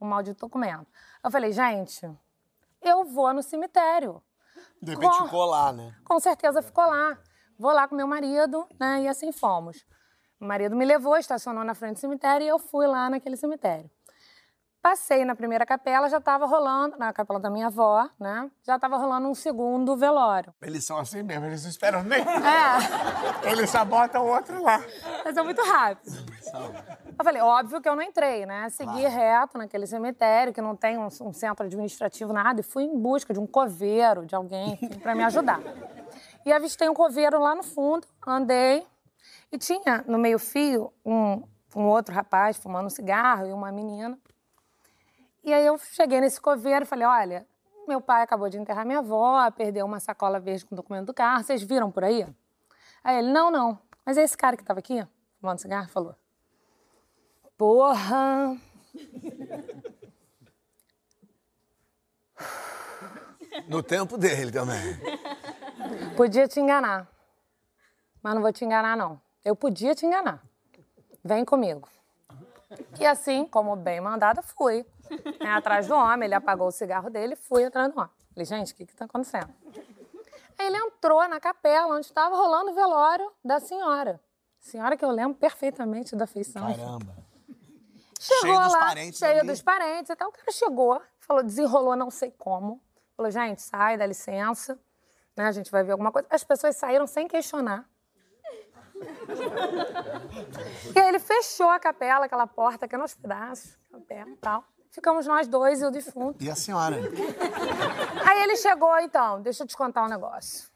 o 0.00 0.04
maldito 0.06 0.40
documento. 0.40 0.86
Eu 1.22 1.30
falei, 1.30 1.52
gente, 1.52 2.10
eu 2.82 3.04
vou 3.04 3.32
no 3.32 3.42
cemitério. 3.42 4.22
De 4.80 4.92
repente 4.92 5.16
Com- 5.18 5.24
ficou 5.24 5.44
lá, 5.46 5.72
né? 5.72 5.94
Com 6.04 6.18
certeza 6.20 6.60
ficou 6.62 6.84
lá. 6.86 7.16
Vou 7.58 7.72
lá 7.72 7.86
com 7.86 7.94
meu 7.94 8.06
marido, 8.06 8.66
né? 8.78 9.02
E 9.02 9.08
assim 9.08 9.30
fomos. 9.32 9.84
O 10.40 10.44
marido 10.44 10.74
me 10.74 10.84
levou, 10.84 11.16
estacionou 11.16 11.62
na 11.64 11.74
frente 11.74 11.94
do 11.94 12.00
cemitério 12.00 12.44
e 12.44 12.48
eu 12.48 12.58
fui 12.58 12.86
lá 12.86 13.08
naquele 13.08 13.36
cemitério. 13.36 13.88
Passei 14.82 15.24
na 15.24 15.36
primeira 15.36 15.64
capela, 15.64 16.08
já 16.08 16.18
estava 16.18 16.44
rolando, 16.44 16.98
na 16.98 17.12
capela 17.12 17.38
da 17.38 17.48
minha 17.48 17.68
avó, 17.68 18.10
né? 18.18 18.50
Já 18.66 18.74
estava 18.74 18.96
rolando 18.96 19.28
um 19.28 19.34
segundo 19.34 19.96
velório. 19.96 20.52
Eles 20.60 20.84
são 20.84 20.98
assim 20.98 21.22
mesmo, 21.22 21.46
eles 21.46 21.62
não 21.62 21.70
esperam 21.70 22.02
nem. 22.02 22.20
É, 22.20 23.48
Eles 23.52 23.70
sabotam 23.70 24.24
o 24.24 24.28
outro 24.28 24.60
lá. 24.60 24.80
mas 25.24 25.36
é 25.36 25.42
muito 25.44 25.62
rápido. 25.62 26.10
Eu 27.18 27.24
falei, 27.24 27.42
óbvio 27.42 27.80
que 27.80 27.88
eu 27.88 27.94
não 27.94 28.02
entrei, 28.02 28.46
né? 28.46 28.68
Segui 28.70 29.06
reto 29.06 29.58
naquele 29.58 29.86
cemitério, 29.86 30.52
que 30.52 30.60
não 30.60 30.74
tem 30.74 30.98
um, 30.98 31.06
um 31.06 31.32
centro 31.32 31.66
administrativo, 31.66 32.32
nada, 32.32 32.60
e 32.60 32.62
fui 32.62 32.84
em 32.84 32.98
busca 32.98 33.32
de 33.32 33.40
um 33.40 33.46
coveiro, 33.46 34.26
de 34.26 34.34
alguém, 34.34 34.76
para 35.02 35.14
me 35.14 35.22
ajudar. 35.24 35.60
E 36.44 36.52
avistei 36.52 36.88
um 36.88 36.94
coveiro 36.94 37.38
lá 37.38 37.54
no 37.54 37.62
fundo, 37.62 38.06
andei, 38.26 38.86
e 39.50 39.58
tinha 39.58 40.04
no 40.06 40.18
meio-fio 40.18 40.92
um, 41.04 41.42
um 41.76 41.86
outro 41.86 42.14
rapaz 42.14 42.56
fumando 42.56 42.86
um 42.86 42.90
cigarro 42.90 43.46
e 43.46 43.52
uma 43.52 43.70
menina. 43.70 44.18
E 45.44 45.52
aí 45.52 45.64
eu 45.64 45.78
cheguei 45.78 46.20
nesse 46.20 46.40
coveiro 46.40 46.84
e 46.84 46.86
falei, 46.86 47.06
olha, 47.06 47.46
meu 47.86 48.00
pai 48.00 48.22
acabou 48.22 48.48
de 48.48 48.58
enterrar 48.58 48.86
minha 48.86 49.00
avó, 49.00 49.50
perdeu 49.50 49.84
uma 49.84 50.00
sacola 50.00 50.40
verde 50.40 50.64
com 50.64 50.74
documento 50.74 51.06
do 51.06 51.14
carro, 51.14 51.42
vocês 51.42 51.62
viram 51.62 51.90
por 51.90 52.04
aí? 52.04 52.26
Aí 53.04 53.18
ele, 53.18 53.32
não, 53.32 53.50
não. 53.50 53.78
Mas 54.04 54.16
é 54.16 54.22
esse 54.22 54.36
cara 54.36 54.56
que 54.56 54.64
tava 54.64 54.80
aqui, 54.80 55.06
fumando 55.40 55.58
cigarro, 55.58 55.88
falou, 55.88 56.14
porra... 57.56 58.56
No 63.68 63.82
tempo 63.82 64.16
dele 64.16 64.50
também. 64.50 64.80
Podia 66.16 66.48
te 66.48 66.58
enganar, 66.60 67.06
mas 68.22 68.34
não 68.34 68.42
vou 68.42 68.52
te 68.52 68.64
enganar, 68.64 68.96
não. 68.96 69.20
Eu 69.44 69.54
podia 69.54 69.94
te 69.94 70.06
enganar. 70.06 70.42
Vem 71.24 71.44
comigo. 71.44 71.88
E 72.98 73.06
assim, 73.06 73.44
como 73.46 73.76
bem 73.76 74.00
mandada, 74.00 74.42
fui. 74.42 74.84
né, 75.40 75.50
atrás 75.50 75.86
do 75.86 75.94
homem, 75.94 76.26
ele 76.26 76.34
apagou 76.34 76.68
o 76.68 76.72
cigarro 76.72 77.10
dele, 77.10 77.36
fui 77.36 77.64
atrás 77.64 77.92
do 77.92 77.98
homem. 77.98 78.10
Falei, 78.32 78.46
gente, 78.46 78.72
o 78.72 78.76
que 78.76 78.84
está 78.84 79.04
acontecendo? 79.04 79.50
Aí 80.58 80.66
ele 80.66 80.76
entrou 80.76 81.26
na 81.28 81.38
capela 81.38 81.94
onde 81.94 82.06
estava 82.06 82.34
rolando 82.36 82.70
o 82.70 82.74
velório 82.74 83.30
da 83.44 83.60
senhora. 83.60 84.20
Senhora 84.60 84.96
que 84.96 85.04
eu 85.04 85.10
lembro 85.10 85.36
perfeitamente 85.36 86.14
da 86.16 86.26
feição. 86.26 86.66
Caramba. 86.66 87.16
Chegou 88.22 88.40
Cheio 88.42 88.60
dos 88.60 88.72
lá, 88.72 88.78
parentes 88.78 89.18
cheio 89.18 89.38
ali. 89.40 89.46
dos 89.48 89.62
parentes 89.62 90.10
e 90.10 90.14
tal. 90.16 90.28
O 90.28 90.32
cara 90.32 90.52
chegou, 90.52 91.02
falou, 91.18 91.42
desenrolou 91.42 91.96
não 91.96 92.08
sei 92.10 92.30
como. 92.30 92.80
Falou, 93.16 93.30
gente, 93.32 93.60
sai, 93.60 93.98
dá 93.98 94.06
licença. 94.06 94.78
Né, 95.36 95.46
a 95.46 95.52
gente 95.52 95.70
vai 95.72 95.82
ver 95.82 95.90
alguma 95.92 96.12
coisa. 96.12 96.28
As 96.30 96.44
pessoas 96.44 96.76
saíram 96.76 97.06
sem 97.06 97.26
questionar. 97.26 97.84
e 100.94 100.98
aí 101.00 101.08
ele 101.08 101.18
fechou 101.18 101.68
a 101.68 101.80
capela, 101.80 102.26
aquela 102.26 102.46
porta 102.46 102.86
que 102.86 102.96
nos 102.96 103.14
pedaços, 103.14 103.76
capela 103.90 104.30
e 104.30 104.36
tal. 104.36 104.64
Ficamos 104.92 105.26
nós 105.26 105.48
dois 105.48 105.80
e 105.80 105.86
o 105.86 105.90
defunto. 105.90 106.44
E 106.44 106.48
a 106.50 106.54
senhora? 106.54 106.96
Aí 108.24 108.42
ele 108.42 108.56
chegou, 108.56 108.96
então, 109.00 109.40
deixa 109.42 109.64
eu 109.64 109.66
te 109.66 109.76
contar 109.76 110.04
um 110.04 110.08
negócio. 110.08 110.70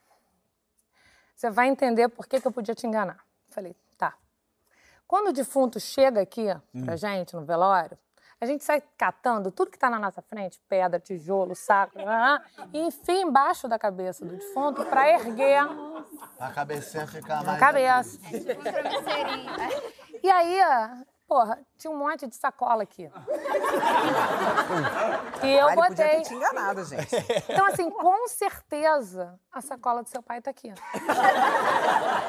Você 1.37 1.51
vai 1.51 1.69
entender 1.69 2.09
por 2.09 2.27
que, 2.27 2.41
que 2.41 2.47
eu 2.49 2.51
podia 2.53 2.75
te 2.75 2.87
enganar. 2.87 3.19
Falei. 3.51 3.77
Quando 5.07 5.29
o 5.29 5.33
defunto 5.33 5.79
chega 5.79 6.21
aqui 6.21 6.47
pra 6.85 6.97
gente, 6.97 7.35
no 7.37 7.45
velório, 7.45 7.97
a 8.41 8.45
gente 8.45 8.65
sai 8.65 8.83
catando 8.99 9.51
tudo 9.51 9.71
que 9.71 9.79
tá 9.79 9.89
na 9.89 9.99
nossa 9.99 10.21
frente, 10.21 10.61
pedra, 10.69 11.01
tijolo, 11.01 11.55
saco, 11.55 11.99
ah, 12.01 12.43
e 12.73 12.79
enfia 12.81 13.23
embaixo 13.23 13.67
da 13.69 13.79
cabeça 13.79 14.25
do 14.25 14.37
defunto 14.37 14.85
pra 14.85 15.09
erguer 15.09 15.61
A 16.39 16.51
cabecinha 16.51 17.07
ficar 17.07 17.39
a 17.39 17.45
mais... 17.45 17.59
cabeça. 17.61 18.19
Um 18.19 18.63
travesseirinho. 18.63 19.53
E 20.23 20.31
aí, 20.31 20.59
porra, 21.27 21.59
tinha 21.79 21.91
um 21.91 21.97
monte 21.97 22.27
de 22.27 22.35
sacola 22.37 22.83
aqui. 22.83 23.11
E 25.43 25.53
eu 25.53 25.67
Ah, 25.69 25.73
ele 25.73 25.83
podia 25.83 25.91
botei. 26.07 26.23
ter 26.23 26.29
te 26.29 26.35
enganado, 26.35 26.85
gente. 26.85 27.15
Então, 27.49 27.67
assim, 27.67 27.91
com 27.91 28.27
certeza 28.29 29.39
a 29.53 29.61
sacola 29.61 30.03
do 30.03 30.09
seu 30.09 30.23
pai 30.23 30.41
tá 30.41 30.51
aqui. 30.51 30.73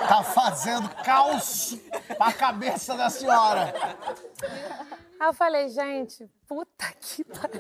Tá 0.08 0.24
fazendo 0.24 0.90
caos 1.04 1.78
pra 2.18 2.32
cabeça 2.34 2.96
da 2.96 3.10
senhora. 3.10 3.74
Aí 5.20 5.28
eu 5.28 5.34
falei, 5.34 5.68
gente, 5.70 6.30
puta 6.48 6.86
que 7.02 7.24
pariu. 7.24 7.60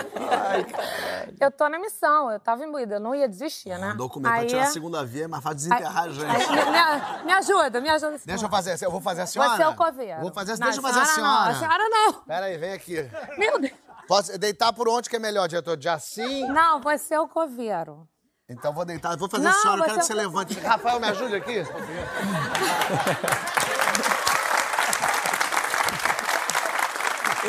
Eu 1.39 1.51
tô 1.51 1.67
na 1.69 1.79
missão, 1.79 2.31
eu 2.31 2.39
tava 2.39 2.63
imbuída, 2.63 2.95
eu 2.95 2.99
não 2.99 3.15
ia 3.15 3.27
desistir, 3.27 3.69
né? 3.77 3.93
Um 3.93 3.97
documento 3.97 4.31
pra 4.31 4.41
Aí, 4.41 4.47
tirar 4.47 4.63
a 4.63 4.71
segunda 4.71 5.03
via, 5.03 5.25
é 5.25 5.27
mais 5.27 5.43
fácil 5.43 5.57
desenterrar 5.57 5.97
a 5.97 6.01
aí, 6.03 6.13
gente. 6.13 6.49
me, 6.49 6.55
me- 6.55 7.23
me 7.25 7.33
ajuda, 7.33 7.81
me 7.81 7.89
ajuda. 7.89 8.17
Deixa 8.25 8.45
eu 8.45 8.49
fazer, 8.49 8.77
eu 8.85 8.91
vou 8.91 9.01
fazer 9.01 9.21
a 9.21 9.27
senhora. 9.27 9.55
Você 9.55 9.63
é 9.63 9.67
o 9.67 9.75
coveiro. 9.75 10.21
Vou 10.21 10.31
fazer, 10.31 10.51
Não, 10.59 10.67
deixa 10.67 10.77
eu 10.79 10.83
fazer 10.83 10.99
a 10.99 11.05
senhora 11.05 11.51
a 11.51 11.55
senhora 11.55 11.83
não. 11.89 12.13
Pera 12.23 12.45
aí, 12.45 12.57
vem 12.57 12.73
aqui. 12.73 12.95
Meu 13.37 13.59
Deus. 13.59 13.73
Posso 14.07 14.37
deitar 14.37 14.71
por 14.71 14.87
onde 14.87 15.09
que 15.09 15.15
é 15.15 15.19
melhor, 15.19 15.47
diretor? 15.49 15.75
De 15.75 15.89
assim? 15.89 16.47
Não, 16.47 16.79
você 16.79 17.15
é 17.15 17.19
o 17.19 17.27
coveiro. 17.27 18.07
Então 18.49 18.71
vou 18.71 18.85
deitar. 18.85 19.17
Vou 19.17 19.29
fazer 19.29 19.43
Não, 19.43 19.51
a 19.51 19.55
senhora, 19.55 19.81
eu 19.81 19.85
quero 19.85 19.97
que 19.99 20.05
você- 20.05 20.13
você 20.13 20.17
levante. 20.17 20.57
Rafael, 20.59 20.99
me 21.01 21.07
ajude 21.07 21.35
aqui. 21.35 21.63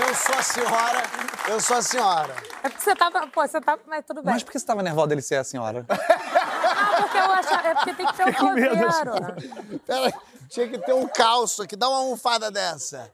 Eu 0.01 0.15
sou 0.15 0.35
a 0.39 0.43
senhora, 0.43 1.03
eu 1.49 1.61
sou 1.61 1.77
a 1.77 1.83
senhora. 1.83 2.35
É 2.63 2.69
porque 2.69 2.83
você 2.83 2.95
tava. 2.95 3.27
Pô, 3.29 3.41
você 3.47 3.61
tava. 3.61 3.81
Mas 3.87 4.05
tudo 4.07 4.23
bem. 4.23 4.33
Mas 4.35 4.43
por 4.45 4.53
que 4.53 4.59
você 4.59 4.67
tava 4.67 4.83
nervosa 4.83 5.09
dele 5.09 5.23
ser 5.23 5.37
a 5.37 5.45
senhora? 5.45 5.85
Não, 5.89 7.03
porque 7.03 7.19
eu 7.19 7.33
achava. 7.33 7.69
É 7.69 7.75
porque 7.75 7.95
tem 7.95 8.07
que 8.07 8.17
ser 8.17 8.29
o 8.29 8.35
coveiro. 8.37 9.81
Pera 9.87 10.07
aí, 10.07 10.13
tinha 10.49 10.69
que 10.69 10.79
ter 10.79 10.93
um 10.93 11.09
calço 11.09 11.63
aqui. 11.63 11.75
Dá 11.77 11.89
uma 11.89 11.99
almofada 11.99 12.51
dessa. 12.51 13.11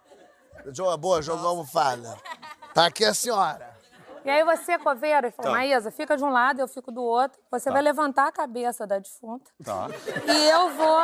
Boa, 0.98 1.20
jogou 1.22 1.46
a 1.46 1.50
almofada. 1.50 2.16
Tá 2.74 2.86
aqui 2.86 3.04
a 3.04 3.14
senhora. 3.14 3.72
E 4.24 4.30
aí 4.30 4.42
você 4.42 4.78
coveiro, 4.78 5.26
ele 5.26 5.32
Tá. 5.32 5.42
falou, 5.42 5.58
Maísa, 5.58 5.90
fica 5.90 6.16
de 6.16 6.24
um 6.24 6.30
lado, 6.30 6.58
eu 6.58 6.66
fico 6.66 6.90
do 6.90 7.02
outro. 7.02 7.38
Você 7.50 7.70
vai 7.70 7.82
levantar 7.82 8.26
a 8.28 8.32
cabeça 8.32 8.86
da 8.86 8.98
defunta. 8.98 9.50
Tá. 9.62 9.88
E 10.26 10.48
eu 10.48 10.70
vou. 10.70 11.00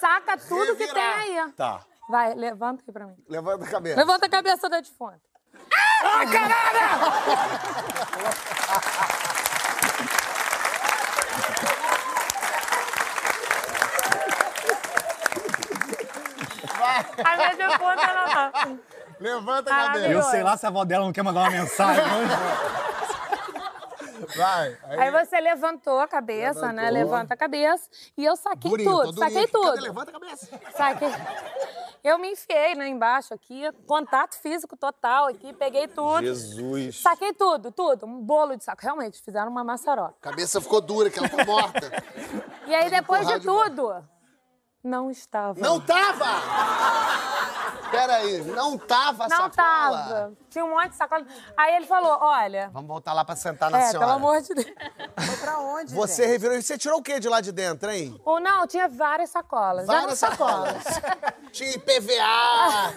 Saca 0.00 0.36
tudo 0.36 0.74
que 0.76 0.86
tem 0.88 1.02
Revirar. 1.02 1.18
aí. 1.20 1.52
Tá. 1.52 1.80
Vai, 2.08 2.34
levanta 2.34 2.82
aí 2.86 2.92
pra 2.92 3.06
mim. 3.06 3.16
Levanta 3.28 3.64
a 3.64 3.68
cabeça. 3.68 3.96
Levanta 3.96 4.26
a 4.26 4.28
cabeça 4.30 4.68
da 4.68 4.80
defunta. 4.80 5.20
A 17.24 17.36
minha 17.36 17.54
defunta 17.56 18.02
ela 18.02 18.28
tá. 18.28 18.68
Levanta 19.20 19.74
a 19.74 19.86
cabeça. 19.86 20.06
Eu 20.06 20.22
sei 20.22 20.42
lá 20.42 20.56
se 20.56 20.64
a 20.64 20.68
avó 20.68 20.84
dela 20.84 21.04
não 21.04 21.12
quer 21.12 21.22
mandar 21.22 21.40
uma 21.40 21.50
mensagem. 21.50 22.04
Vai. 24.36 24.76
Aí 24.98 25.10
você 25.10 25.40
levantou 25.40 26.00
a 26.00 26.08
cabeça, 26.08 26.72
né? 26.72 26.90
Levanta 26.90 27.34
a 27.34 27.36
cabeça. 27.36 27.88
E 28.16 28.24
eu 28.24 28.36
saquei 28.36 28.70
Durinho, 28.70 28.90
tudo, 28.90 29.12
durinho 29.12 29.18
saquei 29.18 29.44
aqui. 29.44 29.52
Cadê? 29.52 29.70
tudo. 29.70 29.82
Levanta 29.82 30.10
a 30.10 30.12
cabeça. 30.14 30.60
Saquei. 30.76 31.08
Eu 32.08 32.18
me 32.18 32.30
enfiei, 32.32 32.74
né, 32.74 32.88
embaixo 32.88 33.34
aqui, 33.34 33.70
contato 33.86 34.34
físico 34.40 34.74
total 34.78 35.26
aqui, 35.26 35.52
peguei 35.52 35.86
tudo. 35.86 36.22
Jesus. 36.22 37.02
Saquei 37.02 37.34
tudo, 37.34 37.70
tudo. 37.70 38.06
Um 38.06 38.22
bolo 38.22 38.56
de 38.56 38.64
saco. 38.64 38.80
Realmente, 38.80 39.20
fizeram 39.20 39.50
uma 39.50 39.62
maçaroca. 39.62 40.14
A 40.22 40.30
cabeça 40.30 40.58
ficou 40.58 40.80
dura, 40.80 41.10
que 41.10 41.18
ela 41.18 41.28
ficou 41.28 41.44
morta. 41.44 41.92
E 42.66 42.74
aí, 42.74 42.88
depois 42.88 43.26
de 43.26 43.34
empurrar 43.34 43.68
de 43.68 43.76
tudo, 43.76 44.08
não 44.82 45.10
estava. 45.10 45.60
Não 45.60 45.78
tava! 45.78 47.27
Peraí, 48.00 48.42
não 48.44 48.78
tava 48.78 49.28
Não 49.28 49.36
sacola? 49.36 49.50
tava. 49.54 50.32
Tinha 50.50 50.64
um 50.64 50.70
monte 50.70 50.90
de 50.90 50.96
sacola. 50.96 51.26
Aí 51.56 51.76
ele 51.76 51.86
falou: 51.86 52.18
olha. 52.20 52.70
Vamos 52.72 52.88
voltar 52.88 53.12
lá 53.12 53.24
pra 53.24 53.36
sentar 53.36 53.70
na 53.70 53.78
É, 53.78 53.86
senhora. 53.88 54.06
pelo 54.06 54.16
amor 54.16 54.40
de 54.42 54.54
Deus. 54.54 54.66
Foi 55.26 55.36
pra 55.38 55.58
onde, 55.60 55.94
Você 55.94 56.22
gente? 56.22 56.30
revirou. 56.32 56.60
Você 56.62 56.78
tirou 56.78 56.98
o 56.98 57.02
que 57.02 57.18
de 57.20 57.28
lá 57.28 57.40
de 57.40 57.52
dentro, 57.52 57.90
hein? 57.90 58.18
Ou 58.24 58.40
não, 58.40 58.66
tinha 58.66 58.88
várias 58.88 59.30
sacolas. 59.30 59.86
Várias 59.86 60.18
sacolas. 60.18 60.82
tinha 61.52 61.70
IPVA, 61.72 62.94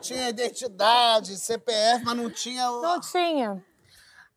tinha 0.00 0.28
identidade, 0.28 1.36
CPF, 1.36 2.04
mas 2.04 2.16
não 2.16 2.30
tinha. 2.30 2.70
o- 2.70 2.82
Não 2.82 3.00
tinha. 3.00 3.64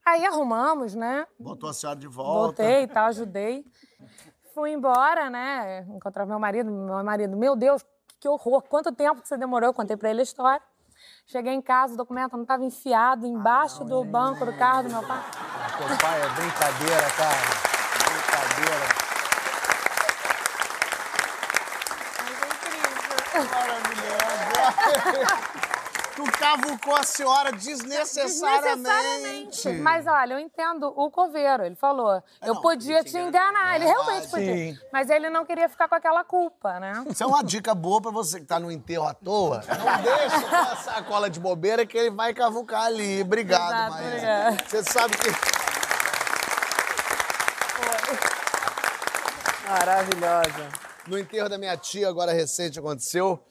Aí 0.05 0.25
arrumamos, 0.25 0.95
né? 0.95 1.27
Botou 1.39 1.69
a 1.69 1.73
senhora 1.73 1.99
de 1.99 2.07
volta. 2.07 2.63
Voltei 2.63 2.83
e 2.83 2.87
tal, 2.87 3.05
ajudei. 3.07 3.63
Fui 4.53 4.71
embora, 4.71 5.29
né? 5.29 5.85
Encontrar 5.89 6.25
meu 6.25 6.39
marido. 6.39 6.69
Meu 6.71 7.03
marido, 7.03 7.37
meu 7.37 7.55
Deus, 7.55 7.85
que 8.21 8.29
horror. 8.29 8.61
Quanto 8.69 8.91
tempo 8.91 9.19
que 9.21 9.27
você 9.27 9.35
demorou? 9.35 9.69
Eu 9.69 9.73
contei 9.73 9.97
pra 9.97 10.11
ele 10.11 10.19
a 10.19 10.23
história. 10.23 10.61
Cheguei 11.25 11.53
em 11.53 11.61
casa, 11.61 11.95
o 11.95 11.97
documento 11.97 12.33
não 12.33 12.43
estava 12.43 12.63
enfiado 12.63 13.25
embaixo 13.25 13.83
do 13.83 14.03
banco 14.05 14.45
do 14.45 14.53
carro 14.53 14.83
do 14.83 14.89
meu 14.89 15.01
pai. 15.01 15.23
Teu 15.77 15.97
pai 15.97 16.21
é 16.21 16.29
brincadeira, 16.29 17.09
cara. 17.17 17.35
Brincadeira. 18.05 18.85
Tu 26.23 26.31
cavucou 26.33 26.95
a 26.95 27.03
senhora 27.03 27.51
desnecessariamente. 27.51 28.75
Desnecessariamente. 28.75 29.69
Mas 29.81 30.05
olha, 30.05 30.33
eu 30.33 30.39
entendo 30.39 30.93
o 30.95 31.09
coveiro. 31.09 31.63
Ele 31.63 31.75
falou, 31.75 32.21
eu 32.41 32.53
não, 32.53 32.61
podia 32.61 33.03
te 33.03 33.11
te 33.11 33.17
enganar. 33.17 33.75
Ele 33.75 33.85
realmente 33.85 34.27
podia. 34.27 34.53
Sim. 34.53 34.77
Mas 34.91 35.09
ele 35.09 35.29
não 35.29 35.45
queria 35.45 35.67
ficar 35.67 35.87
com 35.87 35.95
aquela 35.95 36.23
culpa, 36.23 36.79
né? 36.79 37.03
Isso 37.09 37.23
é 37.23 37.25
uma 37.25 37.43
dica 37.43 37.73
boa 37.73 38.01
pra 38.01 38.11
você 38.11 38.39
que 38.39 38.45
tá 38.45 38.59
no 38.59 38.71
enterro 38.71 39.07
à 39.07 39.13
toa. 39.13 39.63
Não 39.67 40.03
deixa 40.03 40.41
com 40.41 40.55
a 40.55 40.75
sacola 40.75 41.29
de 41.29 41.39
bobeira 41.39 41.85
que 41.85 41.97
ele 41.97 42.11
vai 42.11 42.33
cavucar 42.33 42.83
ali. 42.83 43.21
Obrigado, 43.21 43.73
Exato, 43.73 43.91
Maísa. 43.91 44.57
Você 44.67 44.83
sabe 44.83 45.17
que... 45.17 45.29
Maravilhosa. 49.67 50.69
No 51.07 51.17
enterro 51.17 51.49
da 51.49 51.57
minha 51.57 51.75
tia, 51.77 52.07
agora 52.07 52.31
recente, 52.31 52.77
aconteceu. 52.77 53.43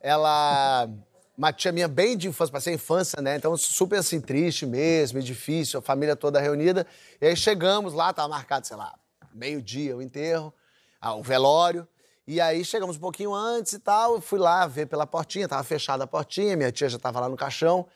Ela. 0.00 0.88
Uma 1.36 1.52
tia 1.52 1.72
minha 1.72 1.88
bem 1.88 2.16
de 2.16 2.28
infância, 2.28 2.52
passei 2.52 2.72
a 2.72 2.76
infância, 2.76 3.20
né? 3.20 3.36
Então, 3.36 3.56
super 3.56 3.98
assim, 3.98 4.20
triste 4.20 4.64
mesmo, 4.64 5.20
difícil, 5.20 5.80
a 5.80 5.82
família 5.82 6.14
toda 6.14 6.40
reunida. 6.40 6.86
E 7.20 7.26
aí 7.26 7.36
chegamos 7.36 7.92
lá, 7.92 8.12
tava 8.12 8.28
marcado, 8.28 8.66
sei 8.66 8.76
lá, 8.76 8.94
meio-dia 9.34 9.96
o 9.96 10.02
enterro, 10.02 10.54
ah, 11.00 11.14
o 11.14 11.22
velório. 11.22 11.88
E 12.26 12.40
aí 12.40 12.64
chegamos 12.64 12.96
um 12.96 13.00
pouquinho 13.00 13.34
antes 13.34 13.72
e 13.72 13.78
tal, 13.80 14.20
fui 14.20 14.38
lá 14.38 14.66
ver 14.66 14.86
pela 14.86 15.06
portinha, 15.06 15.48
tava 15.48 15.64
fechada 15.64 16.04
a 16.04 16.06
portinha, 16.06 16.56
minha 16.56 16.70
tia 16.70 16.88
já 16.88 16.98
tava 16.98 17.20
lá 17.20 17.28
no 17.28 17.36
caixão. 17.36 17.86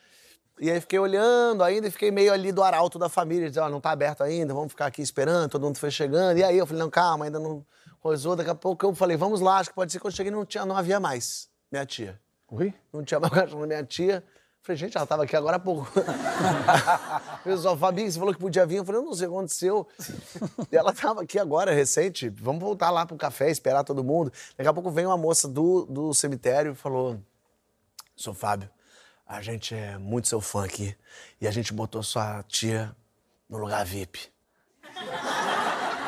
E 0.59 0.69
aí 0.69 0.81
fiquei 0.81 0.99
olhando 0.99 1.63
ainda 1.63 1.87
e 1.87 1.91
fiquei 1.91 2.11
meio 2.11 2.33
ali 2.33 2.51
do 2.51 2.61
arauto 2.61 2.99
da 2.99 3.07
família, 3.07 3.47
dizendo, 3.47 3.63
ó, 3.63 3.69
não 3.69 3.79
tá 3.79 3.91
aberto 3.91 4.21
ainda, 4.21 4.53
vamos 4.53 4.73
ficar 4.73 4.87
aqui 4.87 5.01
esperando, 5.01 5.49
todo 5.51 5.63
mundo 5.63 5.77
foi 5.77 5.89
chegando. 5.89 6.37
E 6.37 6.43
aí 6.43 6.57
eu 6.57 6.67
falei, 6.67 6.83
não, 6.83 6.89
calma, 6.89 7.23
ainda 7.23 7.39
não 7.39 7.65
coisou. 8.01 8.35
Daqui 8.35 8.49
a 8.49 8.55
pouco 8.55 8.85
eu 8.85 8.93
falei, 8.93 9.15
vamos 9.15 9.39
lá, 9.39 9.59
acho 9.59 9.69
que 9.69 9.75
pode 9.75 9.91
ser 9.91 9.99
que 9.99 10.05
eu 10.05 10.11
cheguei 10.11 10.31
não, 10.31 10.45
tinha, 10.45 10.65
não 10.65 10.75
havia 10.75 10.99
mais 10.99 11.49
minha 11.71 11.85
tia. 11.85 12.19
Oi? 12.51 12.73
Não 12.91 13.03
tinha 13.03 13.19
mais 13.19 13.31
cachorro 13.33 13.61
da 13.61 13.67
minha 13.67 13.83
tia. 13.83 14.23
Falei, 14.61 14.77
gente, 14.77 14.97
ela 14.97 15.05
tava 15.05 15.23
aqui 15.23 15.35
agora 15.35 15.55
há 15.55 15.59
pouco. 15.59 15.87
pessoal, 17.43 17.77
Fabinho, 17.77 18.11
você 18.11 18.19
falou 18.19 18.33
que 18.33 18.39
podia 18.39 18.65
vir. 18.65 18.77
Eu 18.77 18.85
falei, 18.85 19.01
eu 19.01 19.05
não 19.05 19.13
sei 19.13 19.27
o 19.27 19.31
que 19.31 19.35
aconteceu. 19.37 19.87
E 20.71 20.75
ela 20.75 20.93
tava 20.93 21.21
aqui 21.21 21.39
agora, 21.39 21.71
recente. 21.73 22.29
Vamos 22.29 22.61
voltar 22.61 22.89
lá 22.89 23.05
pro 23.05 23.15
café, 23.15 23.49
esperar 23.49 23.83
todo 23.83 24.03
mundo. 24.03 24.31
Daqui 24.57 24.67
a 24.67 24.73
pouco 24.73 24.91
vem 24.91 25.05
uma 25.05 25.17
moça 25.17 25.47
do, 25.47 25.85
do 25.85 26.13
cemitério 26.13 26.73
e 26.73 26.75
falou: 26.75 27.19
Sou 28.15 28.33
Fábio, 28.33 28.69
a 29.25 29.41
gente 29.41 29.73
é 29.73 29.97
muito 29.97 30.27
seu 30.27 30.41
fã 30.41 30.65
aqui. 30.65 30.95
E 31.39 31.47
a 31.47 31.51
gente 31.51 31.71
botou 31.71 32.03
sua 32.03 32.43
tia 32.43 32.93
no 33.47 33.57
lugar 33.57 33.85
VIP. 33.85 34.27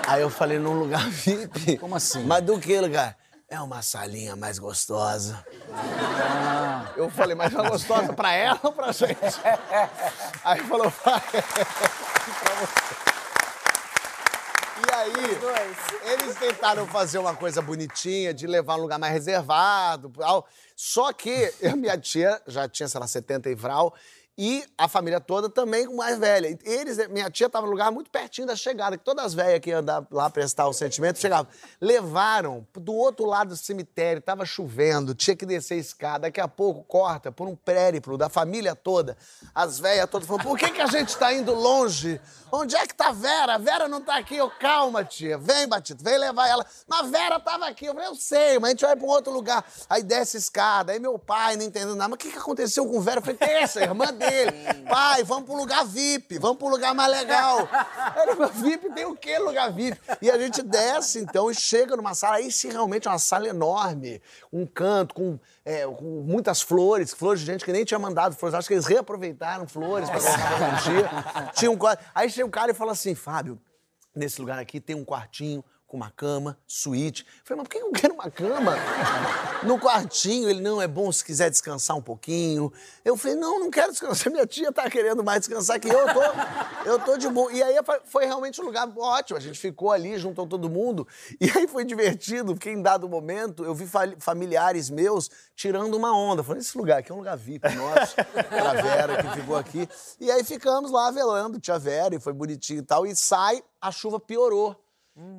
Aí 0.08 0.22
eu 0.22 0.30
falei, 0.30 0.60
num 0.60 0.74
lugar 0.74 1.08
VIP? 1.10 1.78
Como 1.78 1.96
assim? 1.96 2.24
Mas 2.26 2.44
do 2.44 2.60
que 2.60 2.80
lugar? 2.80 3.18
É 3.52 3.60
uma 3.60 3.82
salinha 3.82 4.34
mais 4.34 4.58
gostosa. 4.58 5.46
Eu 6.96 7.10
falei, 7.10 7.36
mas 7.36 7.54
é 7.54 7.58
gostosa 7.70 8.14
pra 8.14 8.32
ela 8.32 8.58
ou 8.64 8.72
pra 8.72 8.94
gente? 8.94 9.14
Aí 10.42 10.62
falou, 10.62 10.90
vai. 10.90 11.20
pra 11.20 12.56
você. 12.56 13.12
E 14.88 14.94
aí, 14.94 16.12
eles 16.14 16.36
tentaram 16.38 16.88
fazer 16.88 17.18
uma 17.18 17.36
coisa 17.36 17.62
bonitinha, 17.62 18.34
de 18.34 18.48
levar 18.48 18.78
um 18.78 18.82
lugar 18.82 18.98
mais 18.98 19.14
reservado. 19.14 20.12
Só 20.76 21.12
que 21.12 21.54
eu, 21.60 21.76
minha 21.76 21.98
tia 21.98 22.42
já 22.48 22.70
tinha, 22.70 22.88
sei 22.88 23.00
lá, 23.00 23.06
70 23.06 23.50
e 23.50 23.56
vral, 23.56 23.94
e 24.38 24.64
a 24.78 24.88
família 24.88 25.20
toda 25.20 25.50
também 25.50 25.86
com 25.86 25.96
mais 25.96 26.18
velha. 26.18 26.58
Eles, 26.64 26.98
minha 27.10 27.30
tia 27.30 27.48
estava 27.48 27.66
no 27.66 27.72
lugar 27.72 27.92
muito 27.92 28.10
pertinho 28.10 28.48
da 28.48 28.56
chegada, 28.56 28.98
que 28.98 29.04
todas 29.04 29.26
as 29.26 29.34
velhas 29.34 29.60
que 29.60 29.70
iam 29.70 29.84
lá 30.10 30.30
prestar 30.30 30.68
o 30.68 30.74
sentimento 30.74 31.20
chegavam. 31.20 31.52
Levaram 31.80 32.66
do 32.74 32.94
outro 32.94 33.26
lado 33.26 33.50
do 33.50 33.58
cemitério, 33.58 34.20
estava 34.20 34.46
chovendo, 34.46 35.14
tinha 35.14 35.36
que 35.36 35.46
descer 35.46 35.76
a 35.76 35.78
escada. 35.78 36.20
Daqui 36.22 36.40
a 36.40 36.48
pouco 36.48 36.84
corta 36.84 37.32
por 37.32 37.48
um 37.48 37.56
périplo 37.56 38.18
da 38.18 38.30
família 38.30 38.76
toda. 38.76 39.18
As 39.54 39.80
velhas 39.80 40.10
todas 40.10 40.28
falando: 40.28 40.44
por 40.44 40.58
que, 40.58 40.72
que 40.72 40.82
a 40.82 40.88
gente 40.88 41.10
está 41.10 41.34
indo 41.34 41.54
longe? 41.54 42.20
Onde 42.52 42.76
é 42.76 42.86
que 42.86 42.94
tá 42.94 43.10
a 43.10 43.14
Vera? 43.14 43.56
A 43.56 43.58
Vera 43.58 43.88
não 43.88 44.02
tá 44.02 44.18
aqui. 44.18 44.36
Eu, 44.36 44.50
calma, 44.50 45.06
tia. 45.06 45.38
Vem, 45.38 45.68
Batista, 45.68 46.04
vem 46.04 46.18
levar 46.18 46.50
ela. 46.50 46.66
Mas 46.86 47.00
a 47.00 47.04
Vera 47.04 47.40
tava 47.40 47.66
aqui. 47.68 47.86
Eu 47.86 47.94
falei, 47.94 48.10
eu 48.10 48.16
sei, 48.16 48.60
mas 48.60 48.70
a 48.70 48.72
gente 48.72 48.82
vai 48.82 48.96
pra 48.96 49.06
um 49.06 49.10
outro 49.10 49.32
lugar. 49.32 49.64
Aí 49.90 50.04
desce 50.04 50.36
a 50.36 50.40
escada. 50.40 50.92
Aí 50.92 51.00
meu 51.00 51.18
pai 51.18 51.56
não 51.56 51.64
entendendo 51.64 51.96
nada. 51.96 52.10
Mas 52.10 52.16
o 52.16 52.18
que, 52.18 52.30
que 52.30 52.38
aconteceu 52.38 52.86
com 52.86 53.00
Vera? 53.00 53.20
Eu 53.20 53.24
falei, 53.24 53.38
essa, 53.42 53.80
irmã 53.80 54.06
dele. 54.22 54.52
Pai, 54.88 55.24
vamos 55.24 55.46
pro 55.46 55.58
lugar 55.58 55.86
VIP, 55.86 56.38
vamos 56.38 56.58
pro 56.58 56.70
lugar 56.70 56.94
mais 56.94 57.12
legal. 57.12 57.68
Era 58.16 58.34
uma 58.34 58.48
VIP, 58.48 58.90
tem 58.92 59.06
o 59.06 59.16
quê 59.16 59.40
lugar 59.40 59.72
VIP? 59.72 60.00
E 60.22 60.30
a 60.30 60.38
gente 60.38 60.62
desce, 60.62 61.20
então, 61.20 61.50
e 61.50 61.56
chega 61.56 61.96
numa 61.96 62.14
sala, 62.14 62.38
aí 62.38 62.52
sim, 62.52 62.70
realmente 62.70 63.08
é 63.08 63.12
uma 63.12 63.20
sala 63.20 63.48
enorme, 63.48 64.22
um 64.52 64.66
canto 64.66 65.16
com, 65.16 65.40
é, 65.66 65.86
com 65.86 66.24
muitas 66.26 66.62
flores, 66.62 67.14
flores 67.14 67.42
de 67.42 67.46
gente 67.46 67.66
que 67.66 67.72
nem 67.72 67.84
tinha 67.84 68.00
mandado 68.00 68.36
flores. 68.36 68.54
Acho 68.56 68.68
que 68.68 68.74
eles 68.74 68.86
reaproveitaram 68.86 69.68
flores 69.68 70.10
pra 70.10 70.20
colocar 70.20 70.72
no 70.72 70.82
dia. 70.84 71.10
Tinha 71.54 71.72
um 71.72 71.78
quadro. 71.78 72.04
Aí 72.14 72.30
chega 72.30 72.48
um 72.48 72.52
cara 72.52 72.72
e 72.72 72.74
fala 72.74 72.92
assim, 72.92 73.16
Fábio, 73.16 73.60
nesse 74.16 74.40
lugar 74.40 74.60
aqui 74.60 74.80
tem 74.80 74.96
um 74.96 75.06
quartinho 75.06 75.64
com 75.92 75.98
uma 75.98 76.10
cama, 76.10 76.58
suíte. 76.66 77.26
Falei, 77.44 77.58
mas 77.62 77.68
por 77.68 77.76
que 77.76 77.84
eu 77.84 77.92
quero 77.92 78.14
uma 78.14 78.32
cama? 78.32 78.76
No 79.64 79.78
quartinho, 79.78 80.50
ele, 80.50 80.60
não, 80.60 80.82
é 80.82 80.88
bom 80.88 81.12
se 81.12 81.24
quiser 81.24 81.48
descansar 81.52 81.96
um 81.96 82.02
pouquinho. 82.02 82.74
Eu 83.06 83.16
falei, 83.16 83.36
não, 83.38 83.60
não 83.60 83.70
quero 83.70 83.92
descansar, 83.92 84.32
minha 84.34 84.48
tia 84.48 84.72
tá 84.72 84.90
querendo 84.90 85.24
mais 85.24 85.42
descansar 85.42 85.80
que 85.80 85.88
eu, 85.88 86.00
eu 86.00 86.08
tô, 86.14 86.22
eu 86.90 87.00
tô 87.00 87.18
de 87.18 87.30
boa. 87.30 87.52
E 87.54 87.62
aí 87.62 87.76
foi 88.06 88.26
realmente 88.26 88.60
um 88.60 88.66
lugar 88.66 88.90
ótimo, 88.98 89.38
a 89.38 89.42
gente 89.42 89.60
ficou 89.60 89.92
ali, 89.92 90.18
juntou 90.18 90.48
todo 90.48 90.68
mundo, 90.68 91.08
e 91.40 91.46
aí 91.56 91.68
foi 91.68 91.86
divertido, 91.86 92.56
porque 92.56 92.72
em 92.72 92.82
dado 92.82 93.08
momento 93.08 93.64
eu 93.64 93.76
vi 93.76 93.86
fa- 93.86 94.16
familiares 94.18 94.90
meus 94.90 95.30
tirando 95.56 95.94
uma 95.94 96.12
onda. 96.18 96.42
Falei, 96.44 96.62
esse 96.62 96.76
lugar 96.76 96.98
aqui 97.00 97.12
é 97.12 97.14
um 97.14 97.20
lugar 97.20 97.38
VIP 97.38 97.70
nosso, 97.76 98.16
a 98.20 98.82
Vera 98.82 99.22
que 99.22 99.42
ficou 99.42 99.56
aqui. 99.58 99.88
E 100.20 100.32
aí 100.32 100.44
ficamos 100.44 100.90
lá 100.90 101.12
velando 101.12 101.60
tia 101.60 101.78
Vera, 101.78 102.16
e 102.16 102.20
foi 102.20 102.34
bonitinho 102.34 102.80
e 102.80 102.84
tal, 102.84 103.06
e 103.06 103.16
sai, 103.16 103.62
a 103.80 103.92
chuva 103.92 104.20
piorou. 104.20 104.76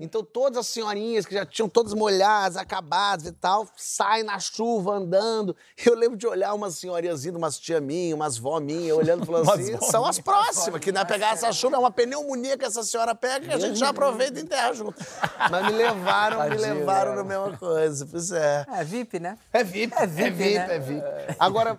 Então 0.00 0.22
todas 0.22 0.58
as 0.58 0.66
senhorinhas 0.66 1.24
que 1.24 1.34
já 1.34 1.46
tinham 1.46 1.68
todas 1.68 1.94
molhadas, 1.94 2.56
acabadas 2.56 3.26
e 3.26 3.32
tal, 3.32 3.66
saem 3.76 4.22
na 4.22 4.38
chuva 4.38 4.92
andando. 4.92 5.56
Eu 5.84 5.94
lembro 5.96 6.16
de 6.16 6.26
olhar 6.26 6.52
umas 6.54 6.76
senhorinhas, 6.76 7.24
umas 7.24 7.58
tia 7.58 7.80
minha, 7.80 8.14
umas 8.14 8.36
vó 8.36 8.60
minha, 8.60 8.94
olhando 8.94 9.22
e 9.22 9.26
falando 9.26 9.48
assim, 9.50 9.78
são 9.80 10.04
as 10.04 10.18
próximas, 10.18 10.80
que 10.80 10.92
não 10.92 11.00
é 11.00 11.04
pegar 11.04 11.32
essa 11.32 11.50
chuva, 11.52 11.76
é 11.76 11.78
uma 11.78 11.90
pneumonia 11.90 12.58
que 12.58 12.64
essa 12.64 12.82
senhora 12.82 13.14
pega 13.14 13.46
que 13.46 13.52
a 13.52 13.58
gente 13.58 13.78
já 13.78 13.88
aproveita 13.88 14.38
e 14.38 14.42
enterra 14.42 14.72
junto. 14.74 14.94
Mas 15.50 15.66
me 15.66 15.72
levaram, 15.72 16.48
me 16.50 16.56
levaram 16.56 17.14
na 17.16 17.24
mesma 17.24 17.56
coisa. 17.56 18.06
Pois 18.06 18.30
é. 18.30 18.66
É, 18.68 18.84
VIP, 18.84 19.18
né? 19.18 19.38
É 19.52 19.64
VIP, 19.64 19.94
É 19.96 20.06
VIP, 20.06 20.22
é 20.22 20.30
VIP, 20.30 20.54
né? 20.54 20.76
é 20.76 20.78
VIP. 20.78 21.36
Agora, 21.38 21.78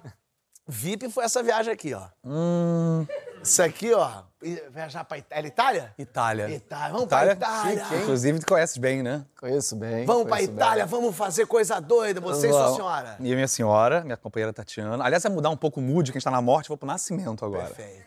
VIP 0.67 1.09
foi 1.09 1.25
essa 1.25 1.43
viagem 1.43 1.71
aqui, 1.71 1.93
ó. 1.93 2.07
Hum. 2.23 3.05
Isso 3.43 3.61
aqui, 3.61 3.93
ó. 3.93 4.23
Viajar 4.71 5.03
pra 5.05 5.17
Itália. 5.17 5.47
Itália? 5.47 5.93
Itália. 5.97 6.49
Itália. 6.49 6.91
Vamos 6.93 7.07
pra 7.07 7.31
Itália. 7.33 7.85
Inclusive, 8.01 8.39
tu 8.39 8.45
conheces 8.45 8.77
bem, 8.77 9.01
né? 9.03 9.25
Conheço 9.39 9.75
bem. 9.75 10.05
Vamos 10.05 10.23
pra 10.23 10.37
conheço 10.37 10.51
Itália, 10.51 10.85
vamos 10.85 11.15
fazer 11.15 11.45
coisa 11.45 11.79
doida, 11.79 12.19
você 12.19 12.47
e 12.47 12.49
sua 12.51 12.61
Vamos. 12.63 12.75
senhora. 12.77 13.17
E 13.19 13.31
a 13.31 13.35
minha 13.35 13.47
senhora, 13.47 14.01
minha 14.03 14.17
companheira 14.17 14.51
Tatiana. 14.51 15.03
Aliás, 15.03 15.23
vai 15.23 15.31
mudar 15.31 15.49
um 15.49 15.57
pouco 15.57 15.79
o 15.79 15.83
mood, 15.83 16.11
que 16.11 16.17
a 16.17 16.19
gente 16.19 16.25
tá 16.25 16.31
na 16.31 16.41
morte, 16.41 16.65
eu 16.65 16.69
vou 16.69 16.77
pro 16.77 16.87
nascimento 16.87 17.45
agora. 17.45 17.67
Perfeito. 17.67 18.05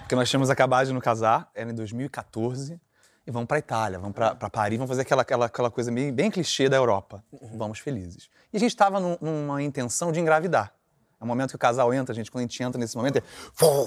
Porque 0.00 0.14
nós 0.14 0.28
tínhamos 0.30 0.50
acabado 0.50 0.86
de 0.86 0.92
nos 0.92 1.02
casar, 1.02 1.48
era 1.54 1.70
em 1.70 1.74
2014, 1.74 2.80
e 3.26 3.30
vamos 3.30 3.46
pra 3.48 3.58
Itália, 3.58 3.98
vamos 3.98 4.14
pra, 4.14 4.34
pra 4.36 4.48
Paris, 4.50 4.78
vamos 4.78 4.88
fazer 4.88 5.02
aquela, 5.02 5.22
aquela, 5.22 5.46
aquela 5.46 5.70
coisa 5.70 5.90
meio, 5.90 6.12
bem 6.12 6.30
clichê 6.30 6.68
da 6.68 6.76
Europa. 6.76 7.22
Vamos 7.54 7.78
felizes. 7.80 8.28
E 8.52 8.56
a 8.56 8.60
gente 8.60 8.74
tava 8.76 9.00
num- 9.00 9.18
numa 9.20 9.62
intenção 9.62 10.10
de 10.12 10.20
engravidar. 10.20 10.72
É 11.20 11.24
o 11.24 11.26
momento 11.26 11.50
que 11.50 11.56
o 11.56 11.58
casal 11.58 11.92
entra, 11.94 12.14
gente, 12.14 12.30
quando 12.30 12.40
a 12.40 12.46
gente 12.46 12.62
entra 12.62 12.78
nesse 12.78 12.96
momento, 12.96 13.18
é, 13.18 13.22